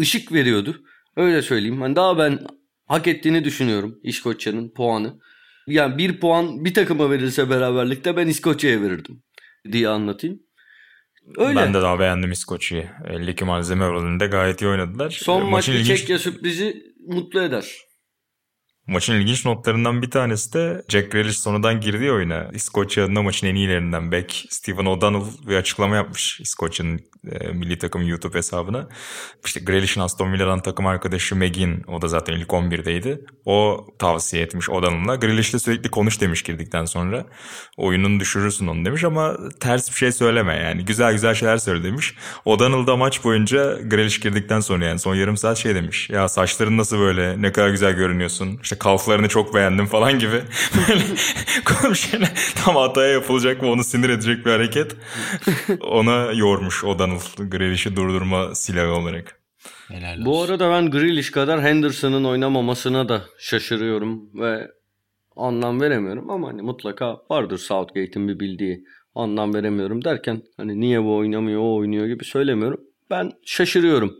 ışık 0.00 0.32
veriyordu. 0.32 0.82
Öyle 1.16 1.42
söyleyeyim. 1.42 1.80
Hani 1.80 1.96
daha 1.96 2.18
ben 2.18 2.38
hak 2.86 3.06
ettiğini 3.06 3.44
düşünüyorum 3.44 3.98
İskoçya'nın 4.02 4.68
puanı. 4.68 5.18
Yani 5.66 5.98
bir 5.98 6.20
puan 6.20 6.64
bir 6.64 6.74
takıma 6.74 7.10
verilse 7.10 7.50
beraberlikte 7.50 8.16
ben 8.16 8.26
İskoçya'ya 8.26 8.82
verirdim 8.82 9.22
diye 9.72 9.88
anlatayım. 9.88 10.40
Öyle. 11.36 11.60
Ben 11.60 11.74
de 11.74 11.82
daha 11.82 11.98
beğendim 11.98 12.32
İskoçya'yı. 12.32 12.88
52 13.08 13.44
malzeme 13.44 13.84
oranında 13.84 14.26
gayet 14.26 14.62
iyi 14.62 14.68
oynadılar. 14.68 15.10
Son 15.10 15.40
e, 15.40 15.50
maç 15.50 15.68
ilginç... 15.68 15.86
Çekya 15.86 16.18
sürprizi 16.18 16.82
mutlu 17.06 17.42
eder. 17.42 17.85
Maçın 18.86 19.14
ilginç 19.14 19.44
notlarından 19.44 20.02
bir 20.02 20.10
tanesi 20.10 20.52
de 20.52 20.82
Jack 20.88 21.12
Grealish 21.12 21.38
sonradan 21.38 21.80
girdiği 21.80 22.12
oyuna. 22.12 22.48
İskoçya 22.52 23.04
adına 23.04 23.22
maçın 23.22 23.46
en 23.46 23.54
iyilerinden 23.54 24.12
Beck. 24.12 24.46
Steven 24.50 24.86
O'Donnell 24.86 25.24
bir 25.48 25.56
açıklama 25.56 25.96
yapmış 25.96 26.40
İskoçya'nın 26.40 27.00
e, 27.30 27.48
milli 27.48 27.78
takım 27.78 28.08
YouTube 28.08 28.38
hesabına. 28.38 28.88
İşte 29.46 29.60
Grealish'in 29.60 30.00
Aston 30.00 30.32
Villa'dan 30.32 30.62
takım 30.62 30.86
arkadaşı 30.86 31.36
Megin 31.36 31.82
o 31.88 32.02
da 32.02 32.08
zaten 32.08 32.34
ilk 32.34 32.48
11'deydi. 32.48 33.20
O 33.44 33.86
tavsiye 33.98 34.42
etmiş 34.42 34.70
O'Donnell'a. 34.70 35.14
Grealish'le 35.14 35.58
sürekli 35.58 35.90
konuş 35.90 36.20
demiş 36.20 36.42
girdikten 36.42 36.84
sonra. 36.84 37.26
Oyunun 37.76 38.20
düşürürsün 38.20 38.66
onu 38.66 38.84
demiş 38.84 39.04
ama 39.04 39.36
ters 39.60 39.90
bir 39.90 39.96
şey 39.96 40.12
söyleme 40.12 40.56
yani. 40.56 40.84
Güzel 40.84 41.12
güzel 41.12 41.34
şeyler 41.34 41.58
söyle 41.58 41.84
demiş. 41.84 42.14
O'Donnell 42.44 42.86
da 42.86 42.96
maç 42.96 43.24
boyunca 43.24 43.78
Grealish 43.82 44.20
girdikten 44.20 44.60
sonra 44.60 44.84
yani 44.84 44.98
son 44.98 45.14
yarım 45.14 45.36
saat 45.36 45.58
şey 45.58 45.74
demiş. 45.74 46.10
Ya 46.10 46.28
saçların 46.28 46.78
nasıl 46.78 46.98
böyle 46.98 47.42
ne 47.42 47.52
kadar 47.52 47.68
güzel 47.68 47.92
görünüyorsun. 47.92 48.58
İşte 48.62 48.75
kalflarını 48.78 49.28
çok 49.28 49.54
beğendim 49.54 49.86
falan 49.86 50.18
gibi. 50.18 50.36
Böyle 50.88 51.02
tam 52.64 52.76
hataya 52.76 53.12
yapılacak 53.12 53.62
mı 53.62 53.70
onu 53.70 53.84
sinir 53.84 54.08
edecek 54.08 54.46
bir 54.46 54.50
hareket. 54.50 54.96
Ona 55.80 56.32
yormuş 56.32 56.84
O'Donnell 56.84 57.20
Grealish'i 57.50 57.96
durdurma 57.96 58.54
silahı 58.54 58.92
olarak. 58.92 59.40
Helal 59.88 60.24
Bu 60.24 60.42
arada 60.42 60.70
ben 60.70 60.90
Grealish 60.90 61.30
kadar 61.30 61.62
Henderson'ın 61.62 62.24
oynamamasına 62.24 63.08
da 63.08 63.22
şaşırıyorum 63.38 64.40
ve 64.40 64.70
anlam 65.36 65.80
veremiyorum 65.80 66.30
ama 66.30 66.48
hani 66.48 66.62
mutlaka 66.62 67.16
vardır 67.30 67.58
Southgate'in 67.58 68.28
bir 68.28 68.40
bildiği 68.40 68.84
anlam 69.14 69.54
veremiyorum 69.54 70.04
derken 70.04 70.42
hani 70.56 70.80
niye 70.80 71.02
bu 71.02 71.16
oynamıyor 71.16 71.60
o 71.60 71.74
oynuyor 71.74 72.06
gibi 72.06 72.24
söylemiyorum. 72.24 72.80
Ben 73.10 73.32
şaşırıyorum. 73.44 74.14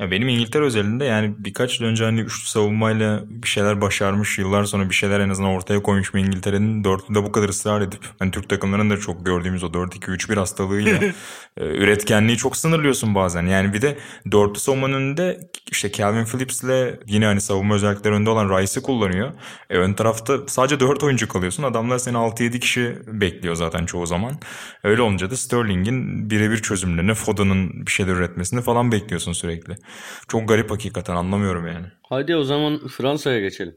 Ya 0.00 0.10
benim 0.10 0.28
İngiltere 0.28 0.64
özelinde 0.64 1.04
yani 1.04 1.34
birkaç 1.38 1.80
yıl 1.80 1.88
önce 1.88 2.04
hani 2.04 2.20
üçlü 2.20 2.48
savunmayla 2.48 3.24
bir 3.28 3.48
şeyler 3.48 3.80
başarmış 3.80 4.38
yıllar 4.38 4.64
sonra 4.64 4.88
bir 4.90 4.94
şeyler 4.94 5.20
en 5.20 5.28
azından 5.28 5.50
ortaya 5.50 5.82
koymuş 5.82 6.14
bir 6.14 6.20
İngiltere'nin 6.20 6.84
dörtlüde 6.84 7.24
bu 7.24 7.32
kadar 7.32 7.48
ısrar 7.48 7.80
edip 7.80 8.00
hani 8.18 8.30
Türk 8.30 8.48
takımlarının 8.48 8.90
da 8.90 8.96
çok 8.96 9.26
gördüğümüz 9.26 9.64
o 9.64 9.66
4-2-3-1 9.66 10.36
hastalığıyla 10.36 10.92
e, 11.56 11.64
üretkenliği 11.64 12.36
çok 12.36 12.56
sınırlıyorsun 12.56 13.14
bazen. 13.14 13.46
Yani 13.46 13.72
bir 13.72 13.82
de 13.82 13.98
dörtlü 14.32 14.60
savunmanın 14.60 14.94
önünde 14.94 15.40
işte 15.70 15.92
Calvin 15.92 16.24
Phillips'le 16.24 17.00
yine 17.06 17.26
hani 17.26 17.40
savunma 17.40 17.74
özellikleri 17.74 18.14
önünde 18.14 18.30
olan 18.30 18.58
Rice'ı 18.58 18.82
kullanıyor. 18.82 19.32
E, 19.70 19.76
ön 19.78 19.92
tarafta 19.92 20.38
sadece 20.46 20.80
4 20.80 21.02
oyuncu 21.02 21.28
kalıyorsun. 21.28 21.62
Adamlar 21.62 21.98
seni 21.98 22.16
6-7 22.16 22.60
kişi 22.60 22.96
bekliyor 23.06 23.54
zaten 23.54 23.86
çoğu 23.86 24.06
zaman. 24.06 24.32
Öyle 24.84 25.02
olunca 25.02 25.30
da 25.30 25.36
Sterling'in 25.36 26.30
birebir 26.30 26.58
çözümlerini, 26.62 27.14
Foden'ın 27.14 27.86
bir 27.86 27.90
şeyler 27.90 28.12
üretmesini 28.12 28.62
falan 28.62 28.92
bekliyorsun 28.92 29.32
sürekli. 29.32 29.76
Çok 30.28 30.48
garip 30.48 30.70
hakikaten 30.70 31.16
anlamıyorum 31.16 31.66
yani. 31.66 31.86
Hadi 32.08 32.36
o 32.36 32.44
zaman 32.44 32.88
Fransa'ya 32.88 33.40
geçelim. 33.40 33.76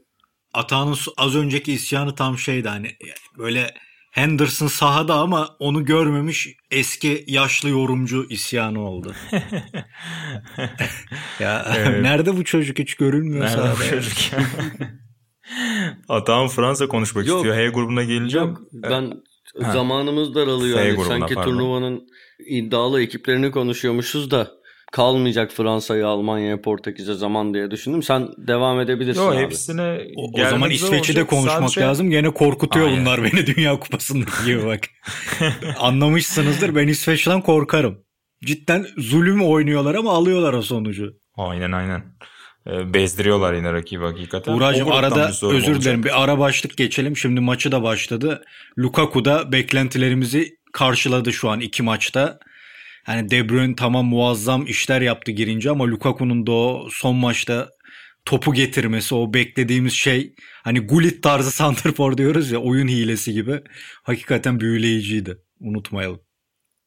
Atağının 0.54 0.96
az 1.16 1.36
önceki 1.36 1.72
isyanı 1.72 2.14
tam 2.14 2.38
şeydi 2.38 2.68
hani 2.68 2.96
böyle 3.38 3.74
Henderson 4.10 4.66
sahada 4.66 5.14
ama 5.14 5.56
onu 5.58 5.84
görmemiş 5.84 6.48
eski 6.70 7.24
yaşlı 7.26 7.68
yorumcu 7.68 8.26
isyanı 8.28 8.80
oldu. 8.80 9.14
ya 11.40 11.66
evet. 11.76 12.02
nerede 12.02 12.36
bu 12.36 12.44
çocuk 12.44 12.78
hiç 12.78 12.94
görülmüyor 12.94 13.44
nerede 13.44 13.56
sahada. 13.56 13.74
bu 13.74 13.90
çocuk 13.90 14.32
ya? 14.32 14.38
Atağın 16.08 16.48
Fransa 16.48 16.88
konuşmak 16.88 17.26
Yok. 17.26 17.36
istiyor. 17.36 17.56
H 17.56 17.68
grubuna 17.68 18.04
geleceğim. 18.04 18.48
Yok 18.48 18.60
ben 18.72 19.12
ha. 19.62 19.72
zamanımız 19.72 20.34
daralıyor. 20.34 20.78
F 20.78 20.84
yani. 20.84 21.04
Sanki 21.04 21.34
pardon. 21.34 21.50
turnuvanın 21.50 22.08
iddialı 22.46 23.02
ekiplerini 23.02 23.50
konuşuyormuşuz 23.50 24.30
da 24.30 24.50
kalmayacak 24.92 25.52
Fransa'ya, 25.52 26.06
Almanya'ya, 26.06 26.60
Portekiz'e 26.60 27.14
zaman 27.14 27.54
diye 27.54 27.70
düşündüm. 27.70 28.02
Sen 28.02 28.28
devam 28.38 28.80
edebilirsin 28.80 29.20
Yo, 29.20 29.30
abi. 29.30 29.36
Hepsine 29.36 30.00
o, 30.16 30.42
o 30.42 30.50
zaman 30.50 30.70
İsveç'i 30.70 31.16
de 31.16 31.26
konuşmak 31.26 31.70
sadece... 31.70 31.80
lazım. 31.80 32.10
Gene 32.10 32.30
korkutuyor 32.30 32.86
Aynen. 32.86 33.00
bunlar 33.00 33.24
beni 33.24 33.46
Dünya 33.56 33.80
Kupası'ndaki 33.80 34.44
gibi 34.44 34.66
bak. 34.66 34.80
Anlamışsınızdır 35.78 36.74
ben 36.74 36.88
İsveç'ten 36.88 37.40
korkarım. 37.40 37.98
Cidden 38.44 38.86
zulüm 38.98 39.42
oynuyorlar 39.42 39.94
ama 39.94 40.12
alıyorlar 40.12 40.52
o 40.52 40.62
sonucu. 40.62 41.12
Aynen 41.36 41.72
aynen. 41.72 42.02
Ee, 42.66 42.94
bezdiriyorlar 42.94 43.54
yine 43.54 43.72
rakibi 43.72 44.04
hakikaten. 44.04 44.52
Uğracığım 44.52 44.92
arada 44.92 45.30
özür 45.42 45.80
dilerim 45.80 46.04
bir 46.04 46.22
ara 46.22 46.38
başlık 46.38 46.76
geçelim. 46.76 47.16
Şimdi 47.16 47.40
maçı 47.40 47.72
da 47.72 47.82
başladı. 47.82 48.42
Lukaku 48.78 49.24
da 49.24 49.52
beklentilerimizi 49.52 50.56
karşıladı 50.72 51.32
şu 51.32 51.50
an 51.50 51.60
iki 51.60 51.82
maçta. 51.82 52.38
Yani 53.08 53.30
De 53.30 53.48
Bruyne 53.48 53.74
tamam 53.76 54.06
muazzam 54.06 54.66
işler 54.66 55.00
yaptı 55.00 55.32
girince 55.32 55.70
ama 55.70 55.86
Lukaku'nun 55.86 56.46
da 56.46 56.52
o 56.52 56.88
son 56.92 57.16
maçta 57.16 57.68
topu 58.24 58.54
getirmesi 58.54 59.14
o 59.14 59.34
beklediğimiz 59.34 59.92
şey 59.92 60.34
hani 60.64 60.80
Gullit 60.80 61.22
tarzı 61.22 61.50
santrfor 61.56 62.16
diyoruz 62.18 62.50
ya 62.50 62.58
oyun 62.58 62.88
hilesi 62.88 63.32
gibi 63.32 63.60
hakikaten 64.02 64.60
büyüleyiciydi. 64.60 65.38
Unutmayalım. 65.60 66.20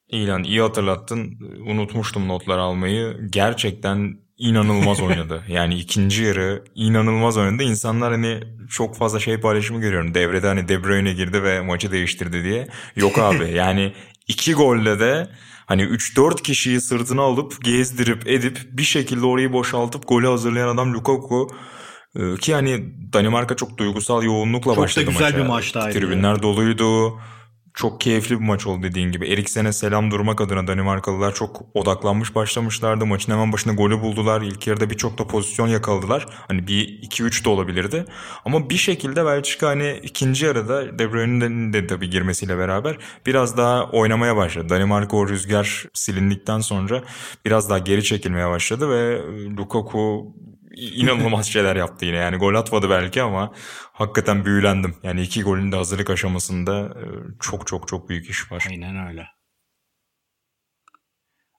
İlan 0.08 0.44
iyi 0.44 0.62
hatırlattın. 0.62 1.40
Unutmuştum 1.68 2.28
notlar 2.28 2.58
almayı. 2.58 3.18
Gerçekten 3.30 4.18
inanılmaz 4.38 5.02
oynadı. 5.02 5.44
Yani 5.50 5.76
ikinci 5.76 6.24
yarı 6.24 6.64
inanılmaz 6.76 7.38
oynadı. 7.38 7.64
İnsanlar 7.64 8.12
hani 8.12 8.40
çok 8.70 8.98
fazla 8.98 9.20
şey 9.20 9.38
paylaşımı 9.40 9.82
görüyorum. 9.82 10.14
Devrede 10.14 10.48
hani 10.48 10.68
De 10.68 10.84
Bruyne 10.84 11.14
girdi 11.14 11.44
ve 11.44 11.62
maçı 11.62 11.92
değiştirdi 11.92 12.44
diye. 12.44 12.68
Yok 12.96 13.20
abi 13.20 13.52
yani 13.52 13.94
iki 14.28 14.54
golle 14.54 15.00
de 15.00 15.30
Hani 15.66 15.82
3-4 15.82 16.42
kişiyi 16.42 16.82
sırtına 16.82 17.22
alıp 17.22 17.64
gezdirip 17.64 18.28
edip 18.28 18.60
bir 18.72 18.84
şekilde 18.84 19.26
orayı 19.26 19.54
boşaltıp 19.54 20.08
golü 20.08 20.28
hazırlayan 20.28 20.68
adam 20.68 20.94
Lukaku. 20.94 21.48
Ee, 22.16 22.36
ki 22.36 22.54
hani 22.54 22.94
Danimarka 23.14 23.56
çok 23.56 23.78
duygusal 23.78 24.24
yoğunlukla 24.24 24.74
çok 24.74 24.84
başladı 24.84 25.06
maça. 25.06 25.20
Çok 25.20 25.22
da 25.22 25.26
güzel 25.26 25.40
maça. 25.40 25.44
bir 25.44 25.50
maçtaydı. 25.50 26.00
Tribünler 26.00 26.42
doluydu 26.42 27.20
çok 27.74 28.02
keyifli 28.02 28.40
bir 28.40 28.46
maç 28.46 28.68
oldu 28.68 28.84
dediğin 28.84 29.12
gibi. 29.12 29.28
Eriksen'e 29.28 29.74
selam 29.74 30.12
durmak 30.12 30.42
adına 30.42 30.68
Danimarkalılar 30.68 31.34
çok 31.34 31.62
odaklanmış 31.74 32.36
başlamışlardı. 32.36 33.06
Maçın 33.06 33.32
hemen 33.32 33.54
başında 33.54 33.74
golü 33.74 34.02
buldular. 34.02 34.42
İlk 34.42 34.68
yarıda 34.68 34.90
birçok 34.90 35.18
da 35.18 35.28
pozisyon 35.28 35.68
yakaladılar. 35.68 36.26
Hani 36.48 36.68
bir 36.68 37.02
2-3 37.02 37.46
de 37.46 37.50
olabilirdi. 37.50 38.06
Ama 38.46 38.70
bir 38.70 38.78
şekilde 38.78 39.26
Belçika 39.26 39.68
hani 39.68 40.00
ikinci 40.04 40.46
yarıda 40.46 41.00
De 41.00 41.14
Bruyne'nin 41.14 41.74
de 41.74 41.88
tabii 41.88 42.10
girmesiyle 42.10 42.58
beraber 42.58 42.98
biraz 43.26 43.58
daha 43.58 43.90
oynamaya 43.92 44.36
başladı. 44.36 44.70
Danimarka 44.70 45.18
o 45.18 45.28
rüzgar 45.28 45.86
silindikten 45.94 46.60
sonra 46.60 47.04
biraz 47.46 47.70
daha 47.70 47.78
geri 47.78 48.04
çekilmeye 48.04 48.50
başladı 48.50 48.90
ve 48.90 49.22
Lukaku 49.58 50.34
inanılmaz 50.74 51.48
şeyler 51.48 51.76
yaptı 51.76 52.06
yine. 52.06 52.18
Yani 52.18 52.38
gol 52.38 52.56
atmadı 52.56 52.90
belki 52.90 53.22
ama 53.22 53.54
hakikaten 53.94 54.46
büyülendim. 54.46 54.96
Yani 55.04 55.22
iki 55.22 55.44
golün 55.44 55.72
de 55.72 55.76
hazırlık 55.76 56.10
aşamasında 56.10 56.80
e, 56.80 57.06
çok 57.42 57.68
çok 57.68 57.88
çok 57.88 58.10
büyük 58.10 58.30
iş 58.30 58.52
var. 58.52 58.66
Aynen 58.70 59.08
öyle. 59.08 59.28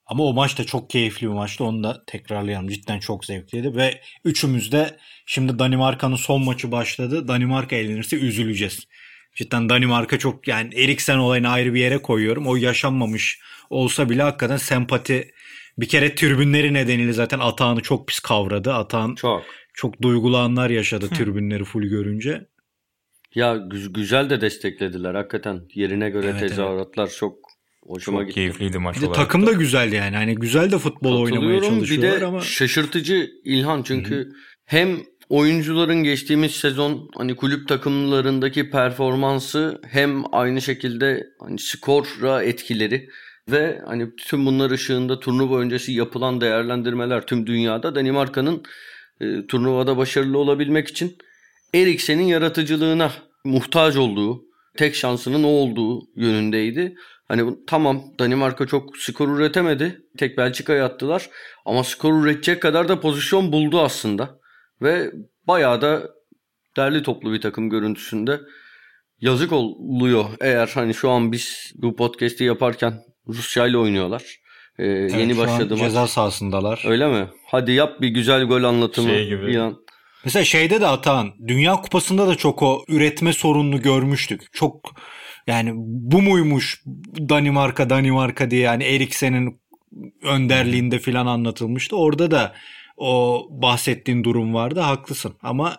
Ama 0.07 0.25
o 0.25 0.33
maç 0.33 0.59
da 0.59 0.65
çok 0.65 0.91
keyifli 0.91 1.27
bir 1.27 1.33
maçtı. 1.33 1.65
Onu 1.65 1.85
da 1.85 2.05
tekrarlayalım. 2.07 2.69
Cidden 2.69 2.99
çok 2.99 3.25
zevkliydi. 3.25 3.77
Ve 3.77 4.01
üçümüz 4.25 4.73
de 4.73 4.97
şimdi 5.27 5.59
Danimarka'nın 5.59 6.17
son 6.17 6.45
maçı 6.45 6.73
başladı. 6.73 7.29
Danimarka 7.29 7.77
elenirse 7.77 8.17
üzüleceğiz. 8.17 8.87
Cidden 9.35 9.69
Danimarka 9.69 10.19
çok 10.19 10.49
yani 10.49 10.75
Eriksen 10.75 11.19
olayını 11.19 11.49
ayrı 11.49 11.75
bir 11.75 11.81
yere 11.81 12.03
koyuyorum. 12.03 12.47
O 12.47 12.57
yaşanmamış 12.57 13.41
olsa 13.71 14.11
bile 14.11 14.23
hakikaten 14.23 14.57
sempati 14.57 15.34
bir 15.79 15.89
kere 15.89 16.15
tribünleri 16.15 16.75
nedeniyle 16.75 17.13
zaten 17.13 17.39
Atağan'ı 17.39 17.81
çok 17.81 18.09
pis 18.09 18.19
kavradı. 18.19 18.73
Atağan 18.73 19.15
çok, 19.15 19.43
çok 19.75 20.03
duygulu 20.03 20.37
anlar 20.37 20.71
yaşadı 20.71 21.09
tribünleri 21.09 21.65
full 21.65 21.83
görünce. 21.83 22.47
Ya 23.35 23.55
gü- 23.55 23.93
güzel 23.93 24.31
de 24.31 24.41
desteklediler 24.41 25.15
hakikaten. 25.15 25.61
Yerine 25.75 26.11
göre 26.11 26.27
evet, 26.31 26.41
tezahüratlar 26.41 27.05
evet. 27.05 27.17
çok 27.17 27.39
hoşuma 27.87 28.19
çok 28.19 28.29
gitti. 28.29 28.35
keyifliydi 28.35 28.79
maç 28.79 28.99
olarak. 28.99 29.15
Takım 29.15 29.47
da 29.47 29.53
güzel 29.53 29.93
yani. 29.93 30.17
Hani 30.17 30.35
güzel 30.35 30.73
de 30.73 30.79
futbol 30.79 31.23
oynamaya 31.23 31.61
çalışıyorlar 31.61 32.17
bir 32.17 32.21
de 32.21 32.27
ama. 32.27 32.41
şaşırtıcı 32.41 33.31
İlhan 33.45 33.83
çünkü 33.83 34.15
Hı-hı. 34.15 34.33
hem 34.65 34.99
oyuncuların 35.29 36.03
geçtiğimiz 36.03 36.53
sezon 36.53 37.11
hani 37.17 37.37
kulüp 37.37 37.69
takımlarındaki 37.69 38.71
performansı 38.71 39.81
hem 39.91 40.35
aynı 40.35 40.63
şekilde 40.63 41.27
hani 41.41 41.59
skora 41.59 42.43
etkileri 42.43 43.09
ve 43.51 43.81
hani 43.87 44.17
tüm 44.17 44.47
bunlar 44.47 44.71
ışığında 44.71 45.21
turnuva 45.21 45.59
öncesi 45.59 45.93
yapılan 45.93 46.41
değerlendirmeler 46.41 47.27
tüm 47.27 47.47
dünyada 47.47 47.95
Danimarka'nın 47.95 48.63
e, 49.21 49.47
turnuvada 49.47 49.97
başarılı 49.97 50.39
olabilmek 50.39 50.89
için 50.89 51.17
Eriksen'in 51.75 52.23
yaratıcılığına 52.23 53.13
muhtaç 53.45 53.97
olduğu, 53.97 54.45
tek 54.77 54.95
şansının 54.95 55.43
o 55.43 55.49
olduğu 55.49 56.03
yönündeydi. 56.17 56.95
Hani 57.29 57.57
tamam 57.67 58.03
Danimarka 58.19 58.67
çok 58.67 58.97
skor 58.97 59.39
üretemedi. 59.39 60.03
Tek 60.19 60.39
Belçika'ya 60.39 60.85
attılar. 60.85 61.31
Ama 61.65 61.85
skor 61.85 62.25
üretecek 62.25 62.63
kadar 62.63 62.89
da 62.89 63.01
pozisyon 63.01 63.53
buldu 63.53 63.81
aslında. 63.81 64.39
Ve 64.83 65.13
bayağı 65.47 65.81
da 65.81 66.11
derli 66.77 67.03
toplu 67.03 67.33
bir 67.33 67.41
takım 67.41 67.71
görüntüsünde 67.71 68.41
yazık 69.21 69.53
oluyor. 69.53 70.25
Eğer 70.41 70.71
hani 70.75 70.95
şu 70.95 71.11
an 71.11 71.33
biz 71.33 71.73
bu 71.75 71.97
podcast'i 71.97 72.45
yaparken 72.45 72.95
Rusya 73.29 73.67
ile 73.67 73.79
oynuyorlar. 73.79 74.23
Ee, 74.79 74.85
evet, 74.85 75.15
yeni 75.15 75.39
başladı 75.39 75.77
maç. 75.77 75.81
Ceza 75.81 76.07
sahasındalar. 76.07 76.85
Öyle 76.87 77.09
mi? 77.09 77.29
Hadi 77.47 77.73
yap 77.73 78.01
bir 78.01 78.09
güzel 78.09 78.45
gol 78.45 78.63
anlatımı. 78.63 79.09
Şey 79.09 79.29
gibi. 79.29 79.47
Bir 79.47 79.57
an. 79.57 79.77
Mesela 80.25 80.45
şeyde 80.45 80.81
de 80.81 80.87
Atan 80.87 81.33
Dünya 81.47 81.73
Kupası'nda 81.77 82.29
da 82.29 82.35
çok 82.35 82.63
o 82.63 82.85
üretme 82.89 83.33
sorununu 83.33 83.83
görmüştük. 83.83 84.53
Çok 84.53 84.95
yani 85.47 85.73
bu 85.77 86.23
muymuş 86.23 86.83
Danimarka 87.29 87.91
Danimarka 87.91 88.51
diye 88.51 88.61
yani 88.61 88.85
Eriksen'in 88.85 89.61
önderliğinde 90.23 90.99
filan 90.99 91.27
anlatılmıştı. 91.27 91.97
Orada 91.97 92.31
da 92.31 92.55
o 92.97 93.43
bahsettiğin 93.51 94.25
durum 94.25 94.55
vardı. 94.55 94.81
Haklısın 94.81 95.35
ama 95.43 95.77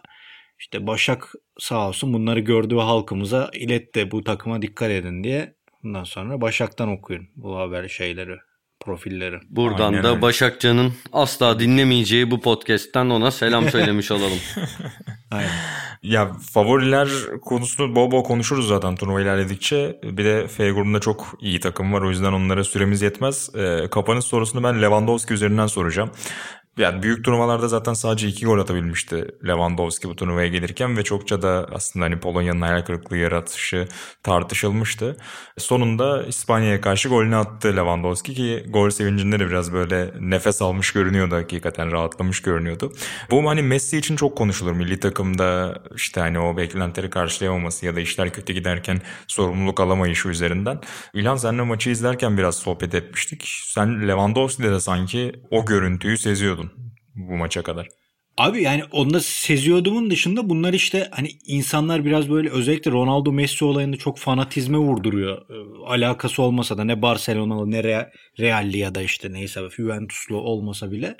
işte 0.60 0.88
Başak 0.88 1.34
sağ 1.60 1.88
olsun 1.88 2.14
bunları 2.14 2.39
gördü 2.39 2.76
ve 2.76 2.82
halkımıza 2.82 3.52
iletti 3.54 4.12
bu 4.12 4.24
takıma 4.24 4.62
dikkat 4.62 4.91
edin 4.91 5.24
diye. 5.24 5.56
Bundan 5.86 6.03
sonra 6.03 6.41
Başak'tan 6.41 6.89
okuyun 6.89 7.27
bu 7.36 7.57
haber 7.57 7.88
şeyleri, 7.88 8.38
profilleri. 8.79 9.39
Buradan 9.49 9.91
Aynen 9.91 10.03
da 10.03 10.09
öyle. 10.09 10.21
Başakcan'ın 10.21 10.93
asla 11.13 11.59
dinlemeyeceği 11.59 12.31
bu 12.31 12.41
podcast'ten 12.41 13.09
ona 13.09 13.31
selam 13.31 13.69
söylemiş 13.69 14.11
olalım. 14.11 14.39
Aynen. 15.31 15.49
Ya 16.03 16.31
favoriler 16.53 17.09
konusunu 17.41 17.95
bol 17.95 18.11
bol 18.11 18.23
konuşuruz 18.23 18.67
zaten 18.67 18.95
turnuva 18.95 19.21
ilerledikçe. 19.21 19.99
Bir 20.03 20.25
de 20.25 20.47
F 20.47 20.71
grubunda 20.71 20.99
çok 20.99 21.38
iyi 21.39 21.59
takım 21.59 21.93
var 21.93 22.01
o 22.01 22.09
yüzden 22.09 22.33
onlara 22.33 22.63
süremiz 22.63 23.01
yetmez. 23.01 23.55
E, 23.55 23.89
kapanış 23.91 24.25
sorusunu 24.25 24.63
ben 24.63 24.81
Lewandowski 24.81 25.33
üzerinden 25.33 25.67
soracağım. 25.67 26.11
Yani 26.78 27.03
büyük 27.03 27.26
turnuvalarda 27.26 27.67
zaten 27.67 27.93
sadece 27.93 28.28
iki 28.28 28.45
gol 28.45 28.59
atabilmişti 28.59 29.28
Lewandowski 29.47 30.09
bu 30.09 30.15
turnuvaya 30.15 30.47
gelirken 30.47 30.97
ve 30.97 31.03
çokça 31.03 31.41
da 31.41 31.67
aslında 31.73 32.05
hani 32.05 32.19
Polonya'nın 32.19 32.61
hayal 32.61 32.82
kırıklığı 32.82 33.17
yaratışı 33.17 33.88
tartışılmıştı. 34.23 35.17
Sonunda 35.57 36.23
İspanya'ya 36.23 36.82
karşı 36.82 37.09
golünü 37.09 37.36
attı 37.36 37.67
Lewandowski 37.67 38.34
ki 38.34 38.65
gol 38.69 38.89
sevincinde 38.89 39.39
de 39.39 39.47
biraz 39.47 39.73
böyle 39.73 40.13
nefes 40.19 40.61
almış 40.61 40.91
görünüyordu 40.91 41.36
hakikaten 41.36 41.91
rahatlamış 41.91 42.41
görünüyordu. 42.41 42.93
Bu 43.32 43.49
hani 43.49 43.61
Messi 43.61 43.97
için 43.97 44.15
çok 44.15 44.38
konuşulur 44.38 44.71
milli 44.71 44.99
takımda 44.99 45.82
işte 45.95 46.21
hani 46.21 46.39
o 46.39 46.57
beklentileri 46.57 47.09
karşılayamaması 47.09 47.86
ya 47.86 47.95
da 47.95 47.99
işler 47.99 48.34
kötü 48.34 48.53
giderken 48.53 49.01
sorumluluk 49.28 49.80
alamayışı 49.80 50.30
üzerinden. 50.30 50.82
İlhan 51.13 51.36
senle 51.36 51.61
maçı 51.61 51.89
izlerken 51.89 52.38
biraz 52.38 52.55
sohbet 52.55 52.95
etmiştik. 52.95 53.43
Sen 53.47 54.07
Lewandowski'de 54.07 54.71
de 54.71 54.80
sanki 54.80 55.32
o 55.51 55.65
görüntüyü 55.65 56.17
seziyordun 56.17 56.64
bu 57.16 57.38
maça 57.38 57.63
kadar. 57.63 57.88
Abi 58.38 58.63
yani 58.63 58.84
onda 58.91 59.20
seziyordumun 59.20 60.09
dışında 60.09 60.49
bunlar 60.49 60.74
işte 60.74 61.09
hani 61.11 61.30
insanlar 61.45 62.05
biraz 62.05 62.30
böyle 62.30 62.49
özellikle 62.49 62.91
Ronaldo 62.91 63.32
Messi 63.32 63.66
olayında 63.66 63.97
çok 63.97 64.20
fanatizme 64.20 64.78
vurduruyor. 64.78 65.41
Ee, 65.49 65.86
alakası 65.88 66.41
olmasa 66.41 66.78
da 66.78 66.84
ne 66.84 67.01
Barcelona'lı 67.01 67.72
ne 67.72 68.03
Real'li 68.39 68.78
ya 68.78 68.95
da 68.95 69.01
işte 69.01 69.34
neyse 69.34 69.61
Juventus'lu 69.76 70.38
olmasa 70.38 70.91
bile. 70.91 71.18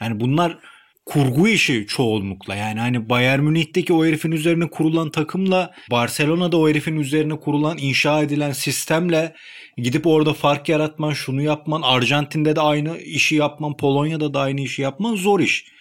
Yani 0.00 0.20
bunlar 0.20 0.58
kurgu 1.06 1.48
işi 1.48 1.86
çoğunlukla. 1.86 2.54
Yani 2.54 2.80
hani 2.80 3.08
Bayern 3.08 3.40
Münih'teki 3.40 3.92
o 3.92 4.04
herifin 4.04 4.32
üzerine 4.32 4.66
kurulan 4.70 5.10
takımla 5.10 5.74
Barcelona'da 5.90 6.56
o 6.58 6.68
herifin 6.68 6.96
üzerine 6.96 7.36
kurulan 7.36 7.78
inşa 7.78 8.22
edilen 8.22 8.52
sistemle 8.52 9.34
gidip 9.82 10.06
orada 10.06 10.32
fark 10.32 10.68
yaratman, 10.68 11.12
şunu 11.12 11.42
yapman, 11.42 11.82
Arjantin'de 11.82 12.56
de 12.56 12.60
aynı 12.60 12.98
işi 12.98 13.36
yapman, 13.36 13.76
Polonya'da 13.76 14.34
da 14.34 14.40
aynı 14.40 14.60
işi 14.60 14.82
yapman 14.82 15.16
zor 15.16 15.40
iş. 15.40 15.78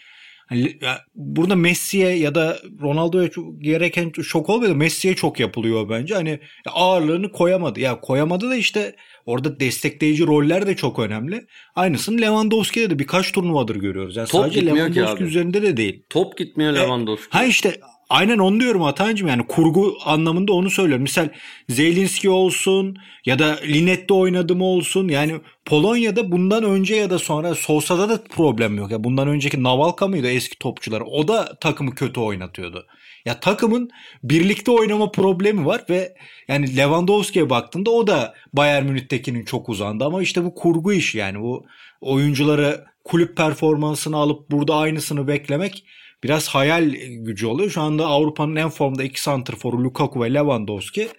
Hani 0.48 0.80
burada 1.16 1.56
Messi'ye 1.56 2.18
ya 2.18 2.36
da 2.36 2.60
Ronaldo'ya 2.82 3.30
gereken 3.60 4.12
şok 4.24 4.50
olmuyor 4.50 4.76
Messi'ye 4.76 5.16
çok 5.16 5.40
yapılıyor 5.40 5.90
bence. 5.90 6.16
Hani 6.16 6.40
ağırlığını 6.66 7.32
koyamadı. 7.32 7.80
Ya 7.80 8.02
koyamadı 8.02 8.50
da 8.50 8.56
işte 8.56 8.96
orada 9.26 9.60
destekleyici 9.60 10.28
roller 10.28 10.68
de 10.68 10.76
çok 10.76 11.00
önemli. 11.00 11.48
Aynısını 11.76 12.22
Lewandowski'de 12.22 12.90
de 12.90 13.00
birkaç 13.00 13.32
turnuvadır 13.32 13.76
görüyoruz. 13.76 14.16
Yani 14.16 14.28
Top 14.28 14.42
sadece 14.42 14.66
Lewandowski 14.66 15.24
üzerinde 15.24 15.62
de 15.62 15.78
değil. 15.78 16.04
Top 16.10 16.38
gitmiyor 16.38 16.74
e, 16.74 16.76
Lewandowski. 16.76 17.30
Ha 17.30 17.46
işte 17.46 17.80
Aynen 18.10 18.38
onu 18.38 18.60
diyorum 18.60 18.84
Atancım 18.84 19.28
yani 19.28 19.48
kurgu 19.48 19.98
anlamında 20.06 20.54
onu 20.54 20.70
söylüyorum. 20.70 21.04
Misal 21.04 21.30
Zelinski 21.70 22.30
olsun 22.30 22.98
ya 23.26 23.40
da 23.40 23.60
Linet'te 23.64 24.14
oynadım 24.14 24.62
olsun 24.62 25.08
yani 25.08 25.36
Polonya'da 25.66 26.32
bundan 26.32 26.64
önce 26.64 26.96
ya 26.96 27.10
da 27.10 27.20
sonra 27.20 27.56
Sosa'da 27.56 28.10
da 28.10 28.24
problem 28.24 28.78
yok. 28.78 28.92
Ya 28.92 29.04
bundan 29.04 29.28
önceki 29.28 29.64
Navalka 29.64 30.08
mıydı 30.08 30.30
eski 30.32 30.60
topçular? 30.60 31.04
O 31.06 31.28
da 31.28 31.58
takımı 31.60 31.96
kötü 31.96 32.20
oynatıyordu. 32.20 32.86
Ya 33.26 33.40
takımın 33.40 33.90
birlikte 34.24 34.72
oynama 34.72 35.12
problemi 35.12 35.66
var 35.66 35.84
ve 35.90 36.14
yani 36.48 36.78
Lewandowski'ye 36.78 37.50
baktığında 37.50 37.92
o 37.92 38.08
da 38.08 38.34
Bayern 38.54 38.86
Münih'tekinin 38.86 39.46
çok 39.46 39.70
uzandı 39.70 40.06
ama 40.06 40.22
işte 40.22 40.44
bu 40.44 40.56
kurgu 40.56 40.94
iş 40.94 41.16
yani 41.16 41.40
bu 41.42 41.66
oyuncuları 42.02 42.86
kulüp 43.04 43.38
performansını 43.38 44.18
alıp 44.18 44.52
burada 44.52 44.76
aynısını 44.76 45.28
beklemek 45.28 45.84
biraz 46.24 46.48
hayal 46.48 46.96
gücü 47.10 47.46
oluyor. 47.46 47.70
Şu 47.70 47.82
anda 47.82 48.06
Avrupa'nın 48.06 48.56
en 48.56 48.70
formda 48.70 49.04
iki 49.04 49.22
santrforu 49.22 49.84
Lukaku 49.84 50.22
ve 50.22 50.34
Lewandowski 50.34 51.10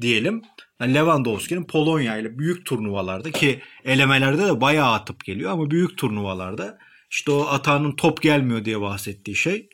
diyelim. 0.00 0.42
Yani 0.80 0.94
Lewandowski'nin 0.94 1.64
Polonya 1.64 2.16
ile 2.16 2.38
büyük 2.38 2.66
turnuvalarda 2.66 3.30
ki 3.30 3.60
elemelerde 3.84 4.46
de 4.46 4.60
bayağı 4.60 4.92
atıp 4.92 5.24
geliyor 5.24 5.50
ama 5.50 5.70
büyük 5.70 5.98
turnuvalarda 5.98 6.78
işte 7.10 7.30
o 7.30 7.46
atanın 7.46 7.96
top 7.96 8.22
gelmiyor 8.22 8.64
diye 8.64 8.80
bahsettiği 8.80 9.36
şey 9.36 9.68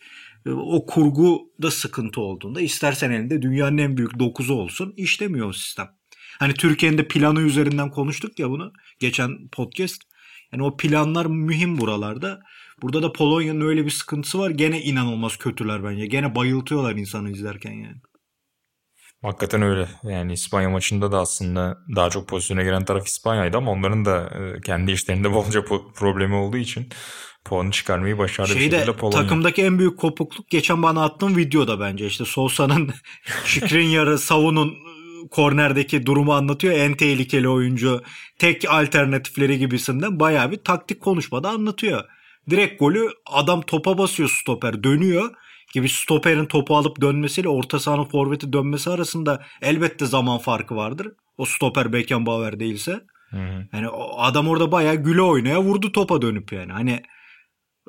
o 0.50 0.86
kurgu 0.86 1.52
da 1.62 1.70
sıkıntı 1.70 2.20
olduğunda 2.20 2.60
istersen 2.60 3.10
elinde 3.10 3.42
dünyanın 3.42 3.78
en 3.78 3.96
büyük 3.96 4.18
dokuzu 4.18 4.54
olsun 4.54 4.94
işlemiyor 4.96 5.48
o 5.48 5.52
sistem. 5.52 5.88
Hani 6.38 6.54
Türkiye'nin 6.54 6.98
de 6.98 7.08
planı 7.08 7.40
üzerinden 7.40 7.90
konuştuk 7.90 8.38
ya 8.38 8.50
bunu 8.50 8.72
geçen 8.98 9.48
podcast. 9.48 10.02
Yani 10.52 10.62
o 10.62 10.76
planlar 10.76 11.26
mühim 11.26 11.78
buralarda. 11.78 12.40
Burada 12.82 13.02
da 13.02 13.12
Polonya'nın 13.12 13.60
öyle 13.60 13.84
bir 13.84 13.90
sıkıntısı 13.90 14.38
var. 14.38 14.50
Gene 14.50 14.82
inanılmaz 14.82 15.36
kötüler 15.36 15.84
bence. 15.84 16.06
Gene 16.06 16.34
bayıltıyorlar 16.34 16.96
insanı 16.96 17.30
izlerken 17.30 17.72
yani. 17.72 17.96
Hakikaten 19.22 19.62
öyle. 19.62 19.88
Yani 20.02 20.32
İspanya 20.32 20.70
maçında 20.70 21.12
da 21.12 21.18
aslında 21.18 21.78
daha 21.96 22.10
çok 22.10 22.28
pozisyona 22.28 22.62
giren 22.62 22.84
taraf 22.84 23.06
İspanya'ydı 23.06 23.56
ama 23.56 23.70
onların 23.70 24.04
da 24.04 24.30
e, 24.38 24.60
kendi 24.60 24.92
işlerinde 24.92 25.32
bolca 25.34 25.64
problemi 25.94 26.34
olduğu 26.34 26.56
için 26.56 26.88
puanı 27.44 27.70
çıkarmayı 27.70 28.18
başardı 28.18 28.52
Şeyde, 28.52 28.92
Polonya. 28.92 29.22
Takımdaki 29.22 29.62
en 29.62 29.78
büyük 29.78 29.98
kopukluk 29.98 30.50
geçen 30.50 30.82
bana 30.82 31.04
attığım 31.04 31.36
videoda 31.36 31.80
bence 31.80 32.06
işte 32.06 32.24
Sosa'nın 32.24 32.90
Şikrinyar'ı 33.44 34.18
savunun 34.18 34.68
e, 34.68 35.28
kornerdeki 35.30 36.06
durumu 36.06 36.32
anlatıyor. 36.32 36.74
En 36.74 36.94
tehlikeli 36.94 37.48
oyuncu 37.48 38.02
tek 38.38 38.70
alternatifleri 38.70 39.58
gibisinden 39.58 40.20
bayağı 40.20 40.50
bir 40.50 40.64
taktik 40.64 41.00
konuşmada 41.00 41.48
anlatıyor. 41.48 42.04
Direkt 42.50 42.80
golü 42.80 43.08
adam 43.26 43.62
topa 43.62 43.98
basıyor 43.98 44.28
stoper 44.28 44.84
dönüyor 44.84 45.34
gibi 45.74 45.88
stoperin 45.88 46.46
topu 46.46 46.76
alıp 46.76 47.00
dönmesiyle 47.00 47.48
orta 47.48 47.80
sahanın 47.80 48.04
forveti 48.04 48.52
dönmesi 48.52 48.90
arasında 48.90 49.42
elbette 49.62 50.06
zaman 50.06 50.38
farkı 50.38 50.76
vardır. 50.76 51.08
O 51.38 51.44
stoper 51.44 51.92
Beckenbauer 51.92 52.60
değilse. 52.60 53.00
Hı 53.30 53.36
hı. 53.36 53.66
Yani 53.72 53.88
adam 54.16 54.48
orada 54.48 54.72
bayağı 54.72 54.94
güle 54.94 55.22
oynaya 55.22 55.62
vurdu 55.62 55.92
topa 55.92 56.22
dönüp 56.22 56.52
yani. 56.52 56.72
Hani 56.72 57.02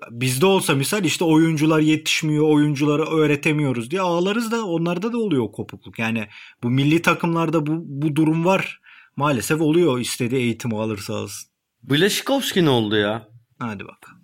bizde 0.09 0.45
olsa 0.45 0.75
misal 0.75 1.05
işte 1.05 1.23
oyuncular 1.23 1.79
yetişmiyor, 1.79 2.49
oyuncuları 2.49 3.03
öğretemiyoruz 3.03 3.91
diye 3.91 4.01
ağlarız 4.01 4.51
da 4.51 4.65
onlarda 4.65 5.13
da 5.13 5.17
oluyor 5.17 5.43
o 5.43 5.51
kopukluk. 5.51 5.99
Yani 5.99 6.27
bu 6.63 6.69
milli 6.69 7.01
takımlarda 7.01 7.65
bu, 7.65 7.71
bu 7.85 8.15
durum 8.15 8.45
var. 8.45 8.79
Maalesef 9.15 9.61
oluyor 9.61 9.99
istediği 9.99 10.41
eğitimi 10.41 10.77
alırsa 10.77 11.15
alsın. 11.15 11.49
Blaşikovski 11.83 12.65
ne 12.65 12.69
oldu 12.69 12.95
ya? 12.95 13.27
Hadi 13.59 13.83
bakalım. 13.83 14.14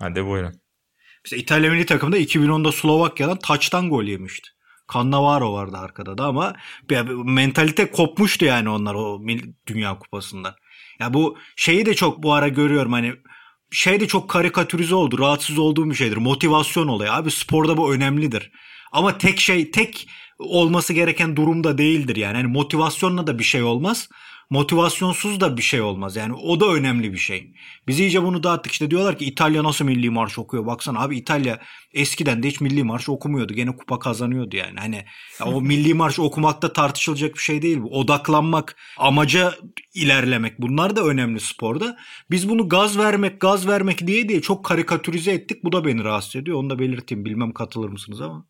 Hadi 0.00 0.26
buyurun. 0.26 0.54
Mesela 1.24 1.42
İtalya 1.42 1.70
milli 1.70 1.86
takımda 1.86 2.18
2010'da 2.18 2.72
Slovakya'dan 2.72 3.38
taçtan 3.38 3.90
gol 3.90 4.04
yemişti. 4.04 4.48
Cannavaro 4.94 5.52
vardı 5.52 5.76
arkada 5.76 6.18
da 6.18 6.24
ama 6.24 6.56
mentalite 7.24 7.90
kopmuştu 7.90 8.44
yani 8.44 8.68
onlar 8.68 8.94
o 8.94 9.20
Dünya 9.66 9.98
Kupası'nda. 9.98 10.56
Ya 11.00 11.14
bu 11.14 11.38
şeyi 11.56 11.86
de 11.86 11.94
çok 11.94 12.22
bu 12.22 12.32
ara 12.32 12.48
görüyorum 12.48 12.92
hani 12.92 13.14
şey 13.70 14.00
de 14.00 14.08
çok 14.08 14.30
karikatürize 14.30 14.94
oldu. 14.94 15.18
Rahatsız 15.18 15.58
olduğum 15.58 15.90
bir 15.90 15.94
şeydir. 15.94 16.16
Motivasyon 16.16 16.88
olayı. 16.88 17.12
Abi 17.12 17.30
sporda 17.30 17.76
bu 17.76 17.94
önemlidir. 17.94 18.50
Ama 18.92 19.18
tek 19.18 19.40
şey 19.40 19.70
tek 19.70 20.08
olması 20.38 20.92
gereken 20.92 21.36
durumda 21.36 21.78
değildir 21.78 22.16
yani. 22.16 22.36
yani 22.36 22.52
motivasyonla 22.52 23.26
da 23.26 23.38
bir 23.38 23.44
şey 23.44 23.62
olmaz 23.62 24.08
motivasyonsuz 24.50 25.40
da 25.40 25.56
bir 25.56 25.62
şey 25.62 25.80
olmaz. 25.80 26.16
Yani 26.16 26.34
o 26.34 26.60
da 26.60 26.66
önemli 26.66 27.12
bir 27.12 27.18
şey. 27.18 27.52
Biz 27.88 28.00
iyice 28.00 28.22
bunu 28.22 28.42
dağıttık. 28.42 28.72
İşte 28.72 28.90
diyorlar 28.90 29.18
ki 29.18 29.24
İtalya 29.24 29.64
nasıl 29.64 29.84
milli 29.84 30.10
marş 30.10 30.38
okuyor? 30.38 30.66
Baksana 30.66 31.00
abi 31.00 31.16
İtalya 31.18 31.60
eskiden 31.92 32.42
de 32.42 32.48
hiç 32.48 32.60
milli 32.60 32.84
marş 32.84 33.08
okumuyordu. 33.08 33.54
Gene 33.54 33.76
kupa 33.76 33.98
kazanıyordu 33.98 34.56
yani. 34.56 34.78
Hani 34.78 35.04
ya 35.40 35.46
o 35.46 35.60
milli 35.60 35.94
marş 35.94 36.18
okumakta 36.18 36.72
tartışılacak 36.72 37.34
bir 37.34 37.40
şey 37.40 37.62
değil. 37.62 37.78
Odaklanmak, 37.90 38.76
amaca 38.98 39.54
ilerlemek 39.94 40.60
bunlar 40.60 40.96
da 40.96 41.04
önemli 41.04 41.40
sporda. 41.40 41.96
Biz 42.30 42.48
bunu 42.48 42.68
gaz 42.68 42.98
vermek, 42.98 43.40
gaz 43.40 43.68
vermek 43.68 44.06
diye 44.06 44.28
diye 44.28 44.40
çok 44.40 44.64
karikatürize 44.64 45.32
ettik. 45.32 45.64
Bu 45.64 45.72
da 45.72 45.84
beni 45.84 46.04
rahatsız 46.04 46.36
ediyor. 46.36 46.58
Onu 46.58 46.70
da 46.70 46.78
belirteyim. 46.78 47.24
Bilmem 47.24 47.52
katılır 47.52 47.88
mısınız 47.88 48.20
ama. 48.20 48.49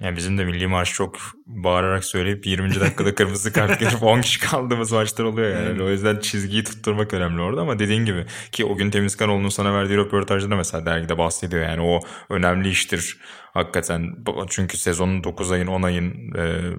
Yani 0.00 0.16
bizim 0.16 0.38
de 0.38 0.44
milli 0.44 0.66
marş 0.66 0.92
çok 0.92 1.18
bağırarak 1.46 2.04
söyleyip 2.04 2.46
20. 2.46 2.80
dakikada 2.80 3.14
kırmızı 3.14 3.52
kart 3.52 3.80
görüp 3.80 4.02
10 4.02 4.20
kişi 4.20 4.40
kaldığımız 4.40 4.92
maçlar 4.92 5.24
oluyor 5.24 5.56
yani. 5.56 5.68
yani. 5.68 5.82
O 5.82 5.90
yüzden 5.90 6.20
çizgiyi 6.20 6.64
tutturmak 6.64 7.14
önemli 7.14 7.42
orada 7.42 7.60
ama 7.60 7.78
dediğin 7.78 8.04
gibi 8.04 8.26
ki 8.52 8.64
o 8.64 8.76
gün 8.76 8.90
Temizkanoğlu'nun 8.90 9.48
sana 9.48 9.74
verdiği 9.74 9.96
röportajda 9.96 10.50
da 10.50 10.56
mesela 10.56 10.86
dergide 10.86 11.18
bahsediyor 11.18 11.62
yani 11.62 11.82
o 11.82 12.00
önemli 12.28 12.68
iştir 12.68 13.18
Hakikaten 13.54 14.16
çünkü 14.48 14.76
sezonun 14.78 15.24
9 15.24 15.52
ayın 15.52 15.66
10 15.66 15.82
ayın 15.82 16.34
e, 16.34 16.72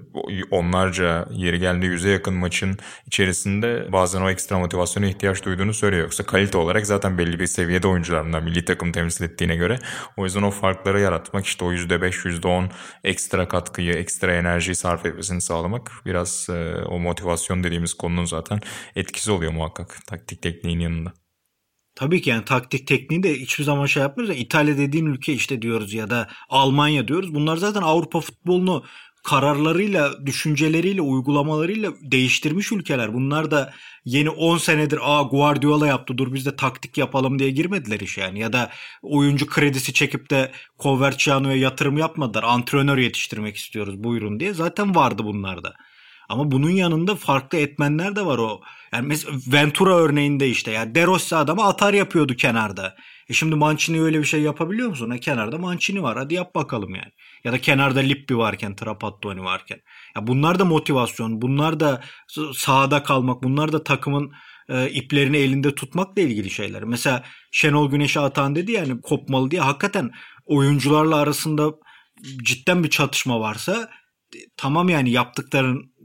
onlarca 0.50 1.28
yeri 1.30 1.58
geldiği 1.58 1.86
yüze 1.86 2.10
yakın 2.10 2.34
maçın 2.34 2.78
içerisinde 3.06 3.92
bazen 3.92 4.22
o 4.22 4.30
ekstra 4.30 4.58
motivasyona 4.58 5.06
ihtiyaç 5.06 5.44
duyduğunu 5.44 5.74
söylüyor. 5.74 6.02
Yoksa 6.02 6.26
kalite 6.26 6.58
olarak 6.58 6.86
zaten 6.86 7.18
belli 7.18 7.40
bir 7.40 7.46
seviyede 7.46 7.88
oyuncularından 7.88 8.44
milli 8.44 8.64
takım 8.64 8.92
temsil 8.92 9.24
ettiğine 9.24 9.56
göre. 9.56 9.78
O 10.16 10.24
yüzden 10.24 10.42
o 10.42 10.50
farkları 10.50 11.00
yaratmak 11.00 11.46
işte 11.46 11.64
o 11.64 11.72
%5 11.72 12.10
%10 12.10 12.70
ekstra 13.04 13.48
katkıyı 13.48 13.92
ekstra 13.94 14.34
enerjiyi 14.34 14.74
sarf 14.74 15.06
etmesini 15.06 15.40
sağlamak 15.40 15.92
biraz 16.06 16.46
e, 16.50 16.74
o 16.88 16.98
motivasyon 16.98 17.64
dediğimiz 17.64 17.94
konunun 17.94 18.24
zaten 18.24 18.60
etkisi 18.96 19.30
oluyor 19.30 19.52
muhakkak 19.52 20.06
taktik 20.06 20.42
tekniğin 20.42 20.80
yanında. 20.80 21.25
Tabii 21.96 22.22
ki 22.22 22.30
yani 22.30 22.44
taktik 22.44 22.86
tekniği 22.86 23.22
de 23.22 23.34
hiçbir 23.40 23.64
zaman 23.64 23.86
şey 23.86 24.02
yapmıyoruz. 24.02 24.36
İtalya 24.38 24.78
dediğin 24.78 25.06
ülke 25.06 25.32
işte 25.32 25.62
diyoruz 25.62 25.94
ya 25.94 26.10
da 26.10 26.28
Almanya 26.48 27.08
diyoruz. 27.08 27.34
Bunlar 27.34 27.56
zaten 27.56 27.82
Avrupa 27.82 28.20
futbolunu 28.20 28.84
kararlarıyla, 29.24 30.26
düşünceleriyle, 30.26 31.00
uygulamalarıyla 31.02 31.92
değiştirmiş 32.00 32.72
ülkeler. 32.72 33.14
Bunlar 33.14 33.50
da 33.50 33.72
yeni 34.04 34.30
10 34.30 34.58
senedir 34.58 34.98
aa 35.02 35.22
Guardiola 35.22 35.86
yaptı 35.86 36.18
dur 36.18 36.34
biz 36.34 36.46
de 36.46 36.56
taktik 36.56 36.98
yapalım 36.98 37.38
diye 37.38 37.50
girmediler 37.50 38.00
iş 38.00 38.18
yani. 38.18 38.38
Ya 38.38 38.52
da 38.52 38.70
oyuncu 39.02 39.46
kredisi 39.46 39.92
çekip 39.92 40.30
de 40.30 40.52
Coverciano'ya 40.78 41.56
yatırım 41.56 41.98
yapmadılar. 41.98 42.42
Antrenör 42.42 42.98
yetiştirmek 42.98 43.56
istiyoruz 43.56 44.04
buyurun 44.04 44.40
diye. 44.40 44.54
Zaten 44.54 44.94
vardı 44.94 45.24
bunlarda. 45.24 45.74
Ama 46.28 46.50
bunun 46.50 46.70
yanında 46.70 47.14
farklı 47.14 47.58
etmenler 47.58 48.16
de 48.16 48.26
var 48.26 48.38
o. 48.38 48.60
Yani 48.92 49.06
mesela 49.06 49.36
Ventura 49.46 49.96
örneğinde 49.96 50.48
işte 50.48 50.70
ya 50.70 50.94
De 50.94 51.06
Rossi 51.06 51.36
adama 51.36 51.68
atar 51.68 51.94
yapıyordu 51.94 52.34
kenarda. 52.34 52.96
E 53.28 53.32
şimdi 53.32 53.54
Mancini 53.54 54.02
öyle 54.02 54.18
bir 54.18 54.24
şey 54.24 54.42
yapabiliyor 54.42 54.88
musun? 54.88 55.10
E 55.10 55.20
kenarda 55.20 55.58
Mancini 55.58 56.02
var 56.02 56.16
hadi 56.16 56.34
yap 56.34 56.54
bakalım 56.54 56.94
yani. 56.94 57.12
Ya 57.44 57.52
da 57.52 57.58
kenarda 57.60 58.00
Lippi 58.00 58.38
varken, 58.38 58.76
Trapattoni 58.76 59.44
varken. 59.44 59.80
Ya 60.16 60.26
bunlar 60.26 60.58
da 60.58 60.64
motivasyon, 60.64 61.42
bunlar 61.42 61.80
da 61.80 62.02
sahada 62.54 63.02
kalmak, 63.02 63.42
bunlar 63.42 63.72
da 63.72 63.84
takımın 63.84 64.32
e, 64.68 64.90
iplerini 64.90 65.36
elinde 65.36 65.74
tutmakla 65.74 66.22
ilgili 66.22 66.50
şeyler. 66.50 66.84
Mesela 66.84 67.24
Şenol 67.50 67.90
Güneş'e 67.90 68.20
atan 68.20 68.54
dedi 68.54 68.72
yani 68.72 69.00
kopmalı 69.00 69.50
diye 69.50 69.60
hakikaten 69.60 70.10
oyuncularla 70.44 71.16
arasında 71.16 71.72
cidden 72.42 72.84
bir 72.84 72.90
çatışma 72.90 73.40
varsa 73.40 73.90
e, 74.34 74.38
tamam 74.56 74.88
yani 74.88 75.10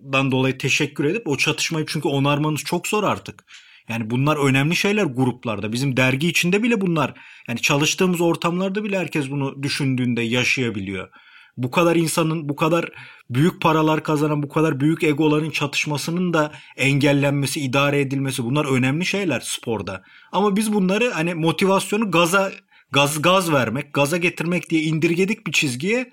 yaptıklarından 0.01 0.31
dolayı 0.31 0.57
teşekkür 0.57 1.05
edip 1.05 1.27
o 1.27 1.37
çatışmayı 1.37 1.85
çünkü 1.85 2.07
onarmanız 2.07 2.61
çok 2.61 2.87
zor 2.87 3.03
artık. 3.03 3.43
Yani 3.89 4.09
bunlar 4.09 4.37
önemli 4.37 4.75
şeyler 4.75 5.05
gruplarda. 5.05 5.71
Bizim 5.71 5.97
dergi 5.97 6.27
içinde 6.27 6.63
bile 6.63 6.77
bunlar. 6.81 7.13
Yani 7.47 7.61
çalıştığımız 7.61 8.21
ortamlarda 8.21 8.83
bile 8.83 8.99
herkes 8.99 9.29
bunu 9.29 9.63
düşündüğünde 9.63 10.21
yaşayabiliyor. 10.21 11.09
Bu 11.57 11.71
kadar 11.71 11.95
insanın 11.95 12.49
bu 12.49 12.55
kadar 12.55 12.85
büyük 13.29 13.61
paralar 13.61 14.03
kazanan 14.03 14.43
bu 14.43 14.49
kadar 14.49 14.79
büyük 14.79 15.03
egoların 15.03 15.49
çatışmasının 15.49 16.33
da 16.33 16.51
engellenmesi, 16.77 17.59
idare 17.59 17.99
edilmesi 17.99 18.43
bunlar 18.43 18.65
önemli 18.65 19.05
şeyler 19.05 19.39
sporda. 19.39 20.03
Ama 20.31 20.55
biz 20.55 20.73
bunları 20.73 21.11
hani 21.11 21.33
motivasyonu 21.33 22.11
gaza 22.11 22.51
gaz 22.91 23.21
gaz 23.21 23.51
vermek, 23.51 23.93
gaza 23.93 24.17
getirmek 24.17 24.69
diye 24.69 24.81
indirgedik 24.81 25.47
bir 25.47 25.51
çizgiye. 25.51 26.11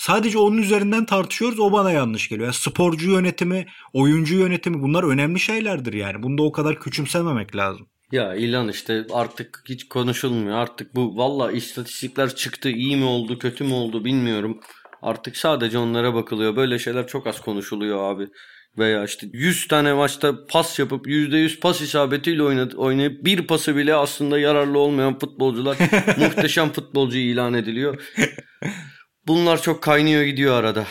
Sadece 0.00 0.38
onun 0.38 0.58
üzerinden 0.58 1.06
tartışıyoruz. 1.06 1.60
O 1.60 1.72
bana 1.72 1.92
yanlış 1.92 2.28
geliyor. 2.28 2.46
Yani 2.46 2.54
sporcu 2.54 3.10
yönetimi, 3.10 3.66
oyuncu 3.92 4.34
yönetimi 4.34 4.82
bunlar 4.82 5.02
önemli 5.04 5.40
şeylerdir 5.40 5.92
yani. 5.92 6.22
Bunda 6.22 6.42
o 6.42 6.52
kadar 6.52 6.80
küçümsememek 6.80 7.56
lazım. 7.56 7.86
Ya 8.12 8.34
ilan 8.34 8.68
işte 8.68 9.06
artık 9.12 9.62
hiç 9.68 9.88
konuşulmuyor. 9.88 10.56
Artık 10.56 10.94
bu 10.94 11.16
valla 11.16 11.52
istatistikler 11.52 12.34
çıktı. 12.34 12.70
iyi 12.70 12.96
mi 12.96 13.04
oldu, 13.04 13.38
kötü 13.38 13.64
mü 13.64 13.72
oldu 13.72 14.04
bilmiyorum. 14.04 14.60
Artık 15.02 15.36
sadece 15.36 15.78
onlara 15.78 16.14
bakılıyor. 16.14 16.56
Böyle 16.56 16.78
şeyler 16.78 17.06
çok 17.06 17.26
az 17.26 17.40
konuşuluyor 17.40 18.14
abi. 18.14 18.28
Veya 18.78 19.04
işte 19.04 19.26
100 19.32 19.68
tane 19.68 19.92
maçta 19.92 20.46
pas 20.46 20.78
yapıp 20.78 21.06
%100 21.06 21.60
pas 21.60 21.80
isabetiyle 21.80 22.42
oynayıp, 22.42 22.78
oynayıp 22.78 23.24
bir 23.24 23.46
pası 23.46 23.76
bile 23.76 23.94
aslında 23.94 24.38
yararlı 24.38 24.78
olmayan 24.78 25.18
futbolcular 25.18 25.76
muhteşem 26.18 26.72
futbolcu 26.72 27.18
ilan 27.18 27.54
ediliyor. 27.54 28.02
Bunlar 29.26 29.62
çok 29.62 29.82
kaynıyor 29.82 30.22
gidiyor 30.22 30.56
arada. 30.56 30.86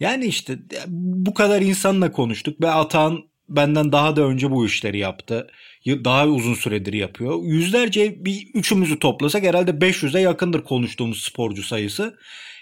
Yani 0.00 0.24
işte 0.24 0.58
bu 0.86 1.34
kadar 1.34 1.62
insanla 1.62 2.12
konuştuk 2.12 2.60
ve 2.60 2.70
Atan 2.70 3.30
benden 3.48 3.92
daha 3.92 4.16
da 4.16 4.22
önce 4.22 4.50
bu 4.50 4.66
işleri 4.66 4.98
yaptı. 4.98 5.46
Daha 5.86 6.26
uzun 6.26 6.54
süredir 6.54 6.92
yapıyor. 6.92 7.42
Yüzlerce 7.42 8.24
bir 8.24 8.48
üçümüzü 8.54 8.98
toplasak 8.98 9.42
herhalde 9.42 9.70
500'e 9.70 10.20
yakındır 10.20 10.64
konuştuğumuz 10.64 11.22
sporcu 11.22 11.62
sayısı. 11.62 12.16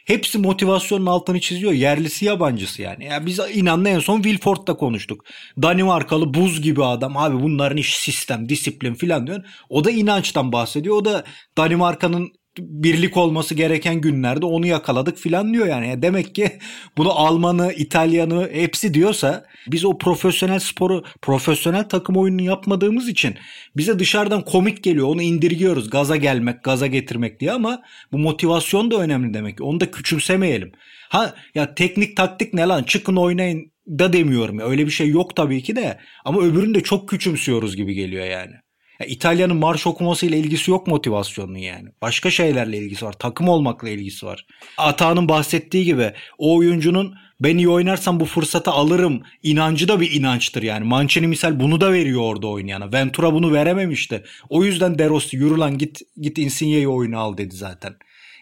Hepsi 0.06 0.38
motivasyonun 0.38 1.06
altını 1.06 1.40
çiziyor. 1.40 1.72
Yerlisi 1.72 2.24
yabancısı 2.24 2.82
yani. 2.82 3.04
Ya 3.04 3.26
biz 3.26 3.40
inanla 3.54 3.88
en 3.88 3.98
son 3.98 4.22
Wilford'da 4.22 4.74
konuştuk. 4.74 5.24
Danimarkalı 5.62 6.34
buz 6.34 6.62
gibi 6.62 6.84
adam. 6.84 7.16
Abi 7.16 7.42
bunların 7.42 7.76
iş 7.76 7.98
sistem, 7.98 8.48
disiplin 8.48 8.94
filan 8.94 9.26
diyor. 9.26 9.44
O 9.68 9.84
da 9.84 9.90
inançtan 9.90 10.52
bahsediyor. 10.52 10.96
O 10.96 11.04
da 11.04 11.24
Danimarka'nın 11.58 12.32
birlik 12.58 13.16
olması 13.16 13.54
gereken 13.54 14.00
günlerde 14.00 14.46
onu 14.46 14.66
yakaladık 14.66 15.18
filan 15.18 15.54
diyor 15.54 15.66
yani. 15.66 16.02
Demek 16.02 16.34
ki 16.34 16.58
bunu 16.96 17.12
Almanı, 17.12 17.72
İtalyanı 17.72 18.50
hepsi 18.52 18.94
diyorsa 18.94 19.44
biz 19.66 19.84
o 19.84 19.98
profesyonel 19.98 20.58
sporu, 20.58 21.04
profesyonel 21.22 21.84
takım 21.84 22.16
oyununu 22.16 22.42
yapmadığımız 22.42 23.08
için 23.08 23.34
bize 23.76 23.98
dışarıdan 23.98 24.44
komik 24.44 24.84
geliyor. 24.84 25.08
Onu 25.08 25.22
indirgiyoruz. 25.22 25.90
Gaza 25.90 26.16
gelmek, 26.16 26.64
gaza 26.64 26.86
getirmek 26.86 27.40
diye 27.40 27.52
ama 27.52 27.82
bu 28.12 28.18
motivasyon 28.18 28.90
da 28.90 28.96
önemli 28.96 29.34
demek. 29.34 29.60
Onu 29.60 29.80
da 29.80 29.90
küçümsemeyelim. 29.90 30.72
Ha 31.08 31.34
ya 31.54 31.74
teknik 31.74 32.16
taktik 32.16 32.54
ne 32.54 32.62
lan 32.62 32.82
çıkın 32.82 33.16
oynayın 33.16 33.72
da 33.88 34.12
demiyorum 34.12 34.58
ya. 34.58 34.66
Öyle 34.66 34.86
bir 34.86 34.90
şey 34.90 35.08
yok 35.08 35.36
tabii 35.36 35.62
ki 35.62 35.76
de. 35.76 35.98
Ama 36.24 36.42
öbürünü 36.42 36.74
de 36.74 36.82
çok 36.82 37.08
küçümsüyoruz 37.08 37.76
gibi 37.76 37.94
geliyor 37.94 38.26
yani. 38.26 38.52
Ya 39.00 39.06
İtalya'nın 39.06 39.56
marş 39.56 39.86
okumasıyla 39.86 40.38
ilgisi 40.38 40.70
yok 40.70 40.86
motivasyonun 40.86 41.54
yani. 41.54 41.88
Başka 42.02 42.30
şeylerle 42.30 42.78
ilgisi 42.78 43.04
var. 43.04 43.12
Takım 43.12 43.48
olmakla 43.48 43.88
ilgisi 43.88 44.26
var. 44.26 44.46
Ata'nın 44.78 45.28
bahsettiği 45.28 45.84
gibi 45.84 46.12
o 46.38 46.56
oyuncunun 46.56 47.14
ben 47.40 47.58
iyi 47.58 47.68
oynarsam 47.68 48.20
bu 48.20 48.24
fırsatı 48.24 48.70
alırım 48.70 49.22
inancı 49.42 49.88
da 49.88 50.00
bir 50.00 50.10
inançtır 50.10 50.62
yani. 50.62 50.84
Mancini 50.84 51.26
misal 51.26 51.60
bunu 51.60 51.80
da 51.80 51.92
veriyor 51.92 52.20
orada 52.22 52.46
oynayana. 52.46 52.92
Ventura 52.92 53.34
bunu 53.34 53.52
verememişti. 53.52 54.24
O 54.48 54.64
yüzden 54.64 54.98
De 54.98 55.08
Rossi 55.08 55.36
yürü 55.36 55.58
lan 55.58 55.78
git, 55.78 56.00
git 56.20 56.38
Insigne'yi 56.38 56.88
oyuna 56.88 57.18
al 57.18 57.36
dedi 57.36 57.56
zaten. 57.56 57.96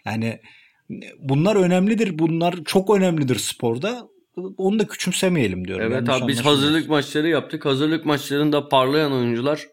Yani 0.05 0.41
bunlar 1.19 1.57
önemlidir. 1.57 2.19
Bunlar 2.19 2.55
çok 2.65 2.97
önemlidir 2.97 3.37
sporda. 3.37 4.09
Onu 4.57 4.79
da 4.79 4.87
küçümsemeyelim 4.87 5.69
diyorum. 5.69 5.93
Evet 5.93 6.09
abi 6.09 6.29
biz 6.29 6.45
hazırlık 6.45 6.89
maçları 6.89 7.29
yaptık. 7.29 7.65
Hazırlık 7.65 8.07
maçlarında 8.07 8.69
parlayan 8.69 9.13
oyuncular 9.13 9.67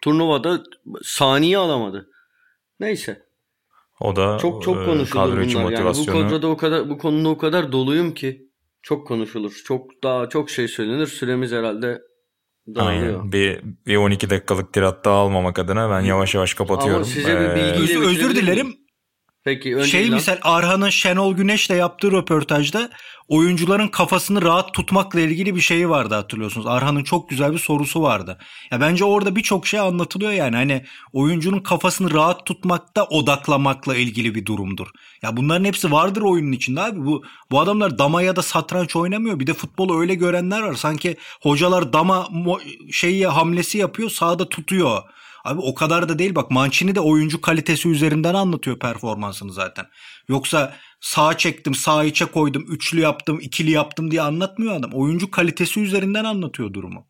turnuvada 0.00 0.62
saniye 1.02 1.58
alamadı. 1.58 2.10
Neyse. 2.80 3.22
O 4.00 4.16
da 4.16 4.38
çok 4.38 4.62
çok 4.62 4.82
e, 4.82 4.84
konuşulur 4.84 5.36
bunlar. 5.36 5.70
Yani 5.70 5.96
bu 5.96 6.06
konuda 6.06 6.46
o 6.46 6.56
kadar 6.56 6.90
bu 6.90 6.98
konuda 6.98 7.28
o 7.28 7.38
kadar 7.38 7.72
doluyum 7.72 8.14
ki 8.14 8.48
çok 8.82 9.06
konuşulur. 9.06 9.62
Çok 9.64 10.02
daha 10.02 10.28
çok 10.28 10.50
şey 10.50 10.68
söylenir. 10.68 11.06
Süremiz 11.06 11.52
herhalde 11.52 12.02
dağılıyor. 12.74 13.20
Aynen. 13.20 13.32
Bir, 13.32 13.60
bir 13.86 13.96
12 13.96 14.30
dakikalık 14.30 14.72
tirat 14.72 15.04
daha 15.04 15.14
almamak 15.14 15.58
adına 15.58 15.90
ben 15.90 16.00
yavaş 16.00 16.34
yavaş 16.34 16.54
kapatıyorum. 16.54 17.02
Ama 17.02 17.04
size 17.04 17.40
bir 17.40 17.56
bilgi 17.56 17.92
ee, 17.92 17.98
özür 17.98 18.36
dilerim. 18.36 18.76
Peki 19.44 19.76
önce 19.76 19.90
şey 19.90 20.10
misal 20.10 20.38
Arhan'ın 20.42 20.90
Şenol 20.90 21.34
Güneş'le 21.34 21.70
yaptığı 21.70 22.12
röportajda 22.12 22.90
oyuncuların 23.28 23.88
kafasını 23.88 24.42
rahat 24.42 24.74
tutmakla 24.74 25.20
ilgili 25.20 25.54
bir 25.56 25.60
şeyi 25.60 25.88
vardı 25.88 26.14
hatırlıyorsunuz. 26.14 26.66
Arhan'ın 26.66 27.04
çok 27.04 27.30
güzel 27.30 27.52
bir 27.52 27.58
sorusu 27.58 28.02
vardı. 28.02 28.38
Ya 28.70 28.80
bence 28.80 29.04
orada 29.04 29.36
birçok 29.36 29.66
şey 29.66 29.80
anlatılıyor 29.80 30.32
yani. 30.32 30.56
Hani 30.56 30.84
oyuncunun 31.12 31.60
kafasını 31.60 32.14
rahat 32.14 32.46
tutmakta 32.46 33.04
odaklamakla 33.04 33.96
ilgili 33.96 34.34
bir 34.34 34.46
durumdur. 34.46 34.86
Ya 35.22 35.36
bunların 35.36 35.64
hepsi 35.64 35.92
vardır 35.92 36.22
oyunun 36.22 36.52
içinde 36.52 36.80
abi. 36.80 37.04
Bu 37.04 37.24
bu 37.50 37.60
adamlar 37.60 37.98
dama 37.98 38.22
ya 38.22 38.36
da 38.36 38.42
satranç 38.42 38.96
oynamıyor. 38.96 39.40
Bir 39.40 39.46
de 39.46 39.54
futbolu 39.54 40.00
öyle 40.00 40.14
görenler 40.14 40.62
var. 40.62 40.74
Sanki 40.74 41.16
hocalar 41.42 41.92
dama 41.92 42.28
şeyi 42.92 43.26
hamlesi 43.26 43.78
yapıyor, 43.78 44.10
sağda 44.10 44.48
tutuyor. 44.48 45.02
Abi 45.44 45.60
o 45.60 45.74
kadar 45.74 46.08
da 46.08 46.18
değil 46.18 46.34
bak 46.34 46.50
Mancini 46.50 46.94
de 46.94 47.00
oyuncu 47.00 47.40
kalitesi 47.40 47.88
üzerinden 47.88 48.34
anlatıyor 48.34 48.78
performansını 48.78 49.52
zaten. 49.52 49.86
Yoksa 50.28 50.74
sağ 51.00 51.38
çektim, 51.38 51.74
sağ 51.74 52.04
içe 52.04 52.24
koydum, 52.24 52.64
üçlü 52.68 53.00
yaptım, 53.00 53.40
ikili 53.40 53.70
yaptım 53.70 54.10
diye 54.10 54.22
anlatmıyor 54.22 54.74
adam. 54.74 54.90
Oyuncu 54.92 55.30
kalitesi 55.30 55.80
üzerinden 55.80 56.24
anlatıyor 56.24 56.72
durumu. 56.72 57.06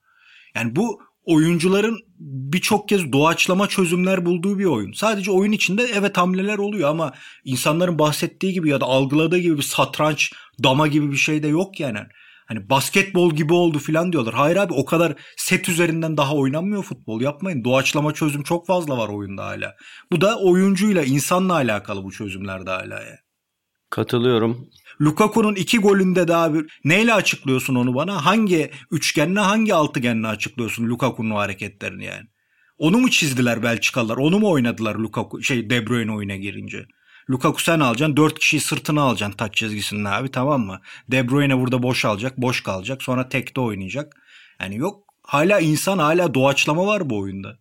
Yani 0.54 0.76
bu 0.76 1.00
oyuncuların 1.24 1.98
birçok 2.18 2.88
kez 2.88 3.12
doğaçlama 3.12 3.66
çözümler 3.66 4.26
bulduğu 4.26 4.58
bir 4.58 4.64
oyun. 4.64 4.92
Sadece 4.92 5.30
oyun 5.30 5.52
içinde 5.52 5.86
evet 5.94 6.16
hamleler 6.16 6.58
oluyor 6.58 6.90
ama 6.90 7.12
insanların 7.44 7.98
bahsettiği 7.98 8.52
gibi 8.52 8.68
ya 8.68 8.80
da 8.80 8.84
algıladığı 8.84 9.38
gibi 9.38 9.56
bir 9.56 9.62
satranç, 9.62 10.32
dama 10.62 10.88
gibi 10.88 11.12
bir 11.12 11.16
şey 11.16 11.42
de 11.42 11.48
yok 11.48 11.80
yani. 11.80 11.98
Hani 12.51 12.70
basketbol 12.70 13.34
gibi 13.34 13.53
oldu 13.53 13.78
filan 13.78 14.12
diyorlar. 14.12 14.34
Hayır 14.34 14.57
abi 14.57 14.72
o 14.72 14.84
kadar 14.84 15.14
set 15.36 15.68
üzerinden 15.68 16.16
daha 16.16 16.34
oynanmıyor 16.34 16.82
futbol. 16.82 17.20
Yapmayın. 17.20 17.64
Doğaçlama 17.64 18.14
çözüm 18.14 18.42
çok 18.42 18.66
fazla 18.66 18.98
var 18.98 19.09
oyunda 19.09 19.44
hala. 19.44 19.74
Bu 20.12 20.20
da 20.20 20.38
oyuncuyla, 20.38 21.03
insanla 21.03 21.55
alakalı 21.55 22.05
bu 22.05 22.12
çözümlerde 22.12 22.70
hala 22.70 23.03
ya. 23.03 23.16
Katılıyorum. 23.90 24.68
Lukaku'nun 25.01 25.55
iki 25.55 25.78
golünde 25.78 26.28
de 26.28 26.36
abi 26.36 26.64
neyle 26.84 27.14
açıklıyorsun 27.14 27.74
onu 27.74 27.94
bana? 27.94 28.26
Hangi 28.26 28.70
üçgenle 28.90 29.40
hangi 29.40 29.74
altıgenle 29.74 30.26
açıklıyorsun 30.26 30.88
Lukaku'nun 30.88 31.34
hareketlerini 31.34 32.05
yani? 32.05 32.26
Onu 32.78 32.98
mu 32.98 33.11
çizdiler 33.11 33.62
Belçikalılar? 33.62 34.16
Onu 34.16 34.38
mu 34.38 34.51
oynadılar 34.51 34.94
Lukaku 34.94 35.42
şey 35.42 35.70
De 35.70 35.86
Bruyne 35.86 36.12
oyuna 36.12 36.36
girince? 36.36 36.86
Lukaku 37.30 37.62
sen 37.62 37.80
alacaksın. 37.80 38.16
Dört 38.16 38.38
kişiyi 38.38 38.60
sırtına 38.60 39.02
alacaksın 39.02 39.36
taç 39.36 39.54
çizgisinde 39.54 40.08
abi 40.08 40.30
tamam 40.30 40.60
mı? 40.60 40.80
De 41.08 41.28
Bruyne 41.28 41.58
burada 41.58 41.82
boş 41.82 42.04
alacak. 42.04 42.38
Boş 42.38 42.62
kalacak. 42.62 43.02
Sonra 43.02 43.28
tekte 43.28 43.60
oynayacak. 43.60 44.12
Yani 44.60 44.76
yok 44.76 45.04
hala 45.22 45.60
insan 45.60 45.98
hala 45.98 46.34
doğaçlama 46.34 46.86
var 46.86 47.10
bu 47.10 47.18
oyunda. 47.18 47.58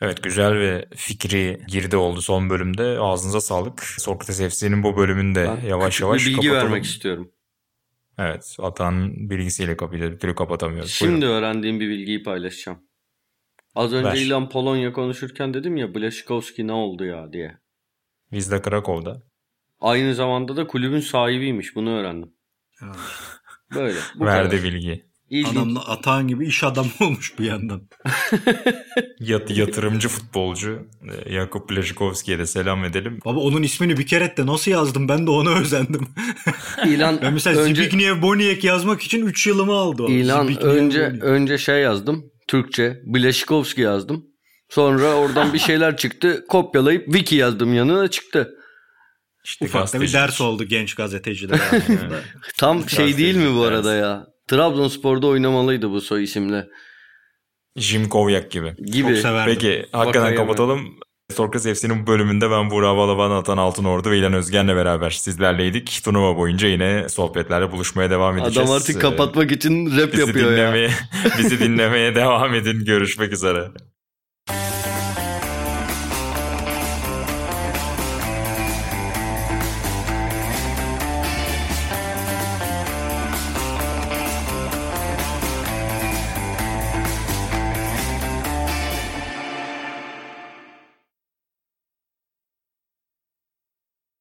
Evet 0.00 0.22
güzel 0.22 0.54
ve 0.58 0.88
fikri 0.96 1.60
girdi 1.68 1.96
oldu 1.96 2.20
son 2.20 2.50
bölümde. 2.50 2.98
Ağzınıza 3.00 3.40
sağlık. 3.40 3.82
Sokrates 3.82 4.40
FC'nin 4.58 4.82
bu 4.82 4.96
bölümünü 4.96 5.34
de 5.34 5.56
Ben 5.62 5.68
yavaş 5.68 6.00
yavaş 6.00 6.20
bir 6.22 6.26
bilgi 6.26 6.36
kapatalım. 6.48 6.72
vermek 6.72 6.84
istiyorum. 6.84 7.32
Evet 8.18 8.56
Atan 8.58 9.30
bilgisiyle 9.30 9.76
kapatıyoruz. 9.76 10.14
Bir 10.14 10.20
türlü 10.20 10.34
kapatamıyoruz. 10.34 10.90
Şimdi 10.90 11.12
Buyurun. 11.20 11.34
öğrendiğim 11.36 11.80
bir 11.80 11.88
bilgiyi 11.88 12.22
paylaşacağım. 12.22 12.78
Az 13.74 13.92
önce 13.92 14.08
Ver. 14.08 14.14
İlan 14.16 14.48
Polonya 14.48 14.92
konuşurken 14.92 15.54
dedim 15.54 15.76
ya 15.76 15.94
Blaşikowski 15.94 16.66
ne 16.66 16.72
oldu 16.72 17.04
ya 17.04 17.32
diye. 17.32 17.61
Wisla 18.32 18.62
Krakow'da. 18.62 19.22
Aynı 19.80 20.14
zamanda 20.14 20.56
da 20.56 20.66
kulübün 20.66 21.00
sahibiymiş 21.00 21.76
bunu 21.76 21.90
öğrendim. 21.90 22.30
Böyle. 23.74 23.98
Bu 24.18 24.24
Verdi 24.24 24.48
kadar. 24.56 24.64
bilgi. 24.64 25.04
İlginç. 25.30 25.52
Adam 25.56 25.76
da 25.76 25.80
Atahan 25.88 26.28
gibi 26.28 26.46
iş 26.46 26.64
adamı 26.64 26.88
olmuş 27.00 27.38
bir 27.38 27.44
yandan. 27.44 27.88
Yat, 29.20 29.50
yatırımcı 29.56 30.08
futbolcu 30.08 30.88
e, 31.26 31.32
Jakub 31.32 31.70
Blaszczykowski'ye 31.70 32.38
de 32.38 32.46
selam 32.46 32.84
edelim. 32.84 33.18
Baba 33.24 33.40
onun 33.40 33.62
ismini 33.62 33.96
bir 33.98 34.06
kere 34.06 34.36
de 34.36 34.46
nasıl 34.46 34.70
yazdım 34.70 35.08
ben 35.08 35.26
de 35.26 35.30
ona 35.30 35.50
özendim. 35.58 36.08
İlan 36.86 37.18
ben 37.22 37.32
mesela 37.32 37.60
önce 37.60 37.84
Zbigniew 37.84 38.22
Boniek 38.22 38.64
yazmak 38.64 39.02
için 39.02 39.26
3 39.26 39.46
yılımı 39.46 39.72
aldı 39.72 40.02
o. 40.02 40.08
İlan 40.08 40.44
Zbigniew 40.44 40.68
önce 40.68 41.10
Boniek. 41.10 41.22
önce 41.24 41.58
şey 41.58 41.80
yazdım. 41.82 42.24
Türkçe 42.48 43.00
Blaşikowski 43.06 43.80
yazdım. 43.80 44.26
Sonra 44.72 45.14
oradan 45.14 45.52
bir 45.52 45.58
şeyler 45.58 45.96
çıktı. 45.96 46.44
Kopyalayıp 46.48 47.04
wiki 47.04 47.36
yazdım 47.36 47.74
yanına 47.74 48.08
çıktı. 48.08 48.54
İşte 49.44 49.64
Ufak 49.64 49.92
da 49.92 50.00
bir 50.00 50.12
ders 50.12 50.40
oldu 50.40 50.64
genç 50.64 50.94
gazeteciler 50.94 51.60
arasında. 51.60 52.20
Tam 52.58 52.88
şey 52.88 53.16
değil 53.16 53.36
mi 53.36 53.56
bu 53.56 53.62
arada 53.62 53.94
ya? 53.94 54.26
Trabzonspor'da 54.48 55.26
oynamalıydı 55.26 55.90
bu 55.90 56.00
soy 56.00 56.24
isimle. 56.24 56.68
Jim 57.76 58.08
Kovyak 58.08 58.50
gibi. 58.50 58.74
Gibi. 58.76 59.08
Çok 59.08 59.16
severdim. 59.16 59.54
Peki 59.54 59.86
hakikaten 59.92 60.22
Vakayeme. 60.22 60.36
kapatalım. 60.36 60.98
Sokrates 61.30 61.80
FC'nin 61.80 62.02
bu 62.02 62.06
bölümünde 62.06 62.50
ben 62.50 62.70
Burak 62.70 62.96
Balaban, 62.96 63.30
Atan 63.30 63.56
Altınordu 63.56 64.10
ve 64.10 64.18
İlan 64.18 64.32
Özgen'le 64.32 64.76
beraber 64.76 65.10
sizlerleydik. 65.10 66.00
Turnuva 66.04 66.36
boyunca 66.36 66.68
yine 66.68 67.08
sohbetlerle 67.08 67.72
buluşmaya 67.72 68.10
devam 68.10 68.38
edeceğiz. 68.38 68.70
Adam 68.70 68.76
artık 68.76 69.00
kapatmak 69.00 69.52
için 69.52 69.98
rap 69.98 70.12
bizi 70.12 70.20
yapıyor 70.20 70.50
ya. 70.50 70.56
dinlemeye, 70.56 70.90
bizi 71.38 71.60
dinlemeye 71.60 72.14
devam 72.14 72.54
edin. 72.54 72.84
Görüşmek 72.84 73.32
üzere. 73.32 73.68
you 74.48 74.81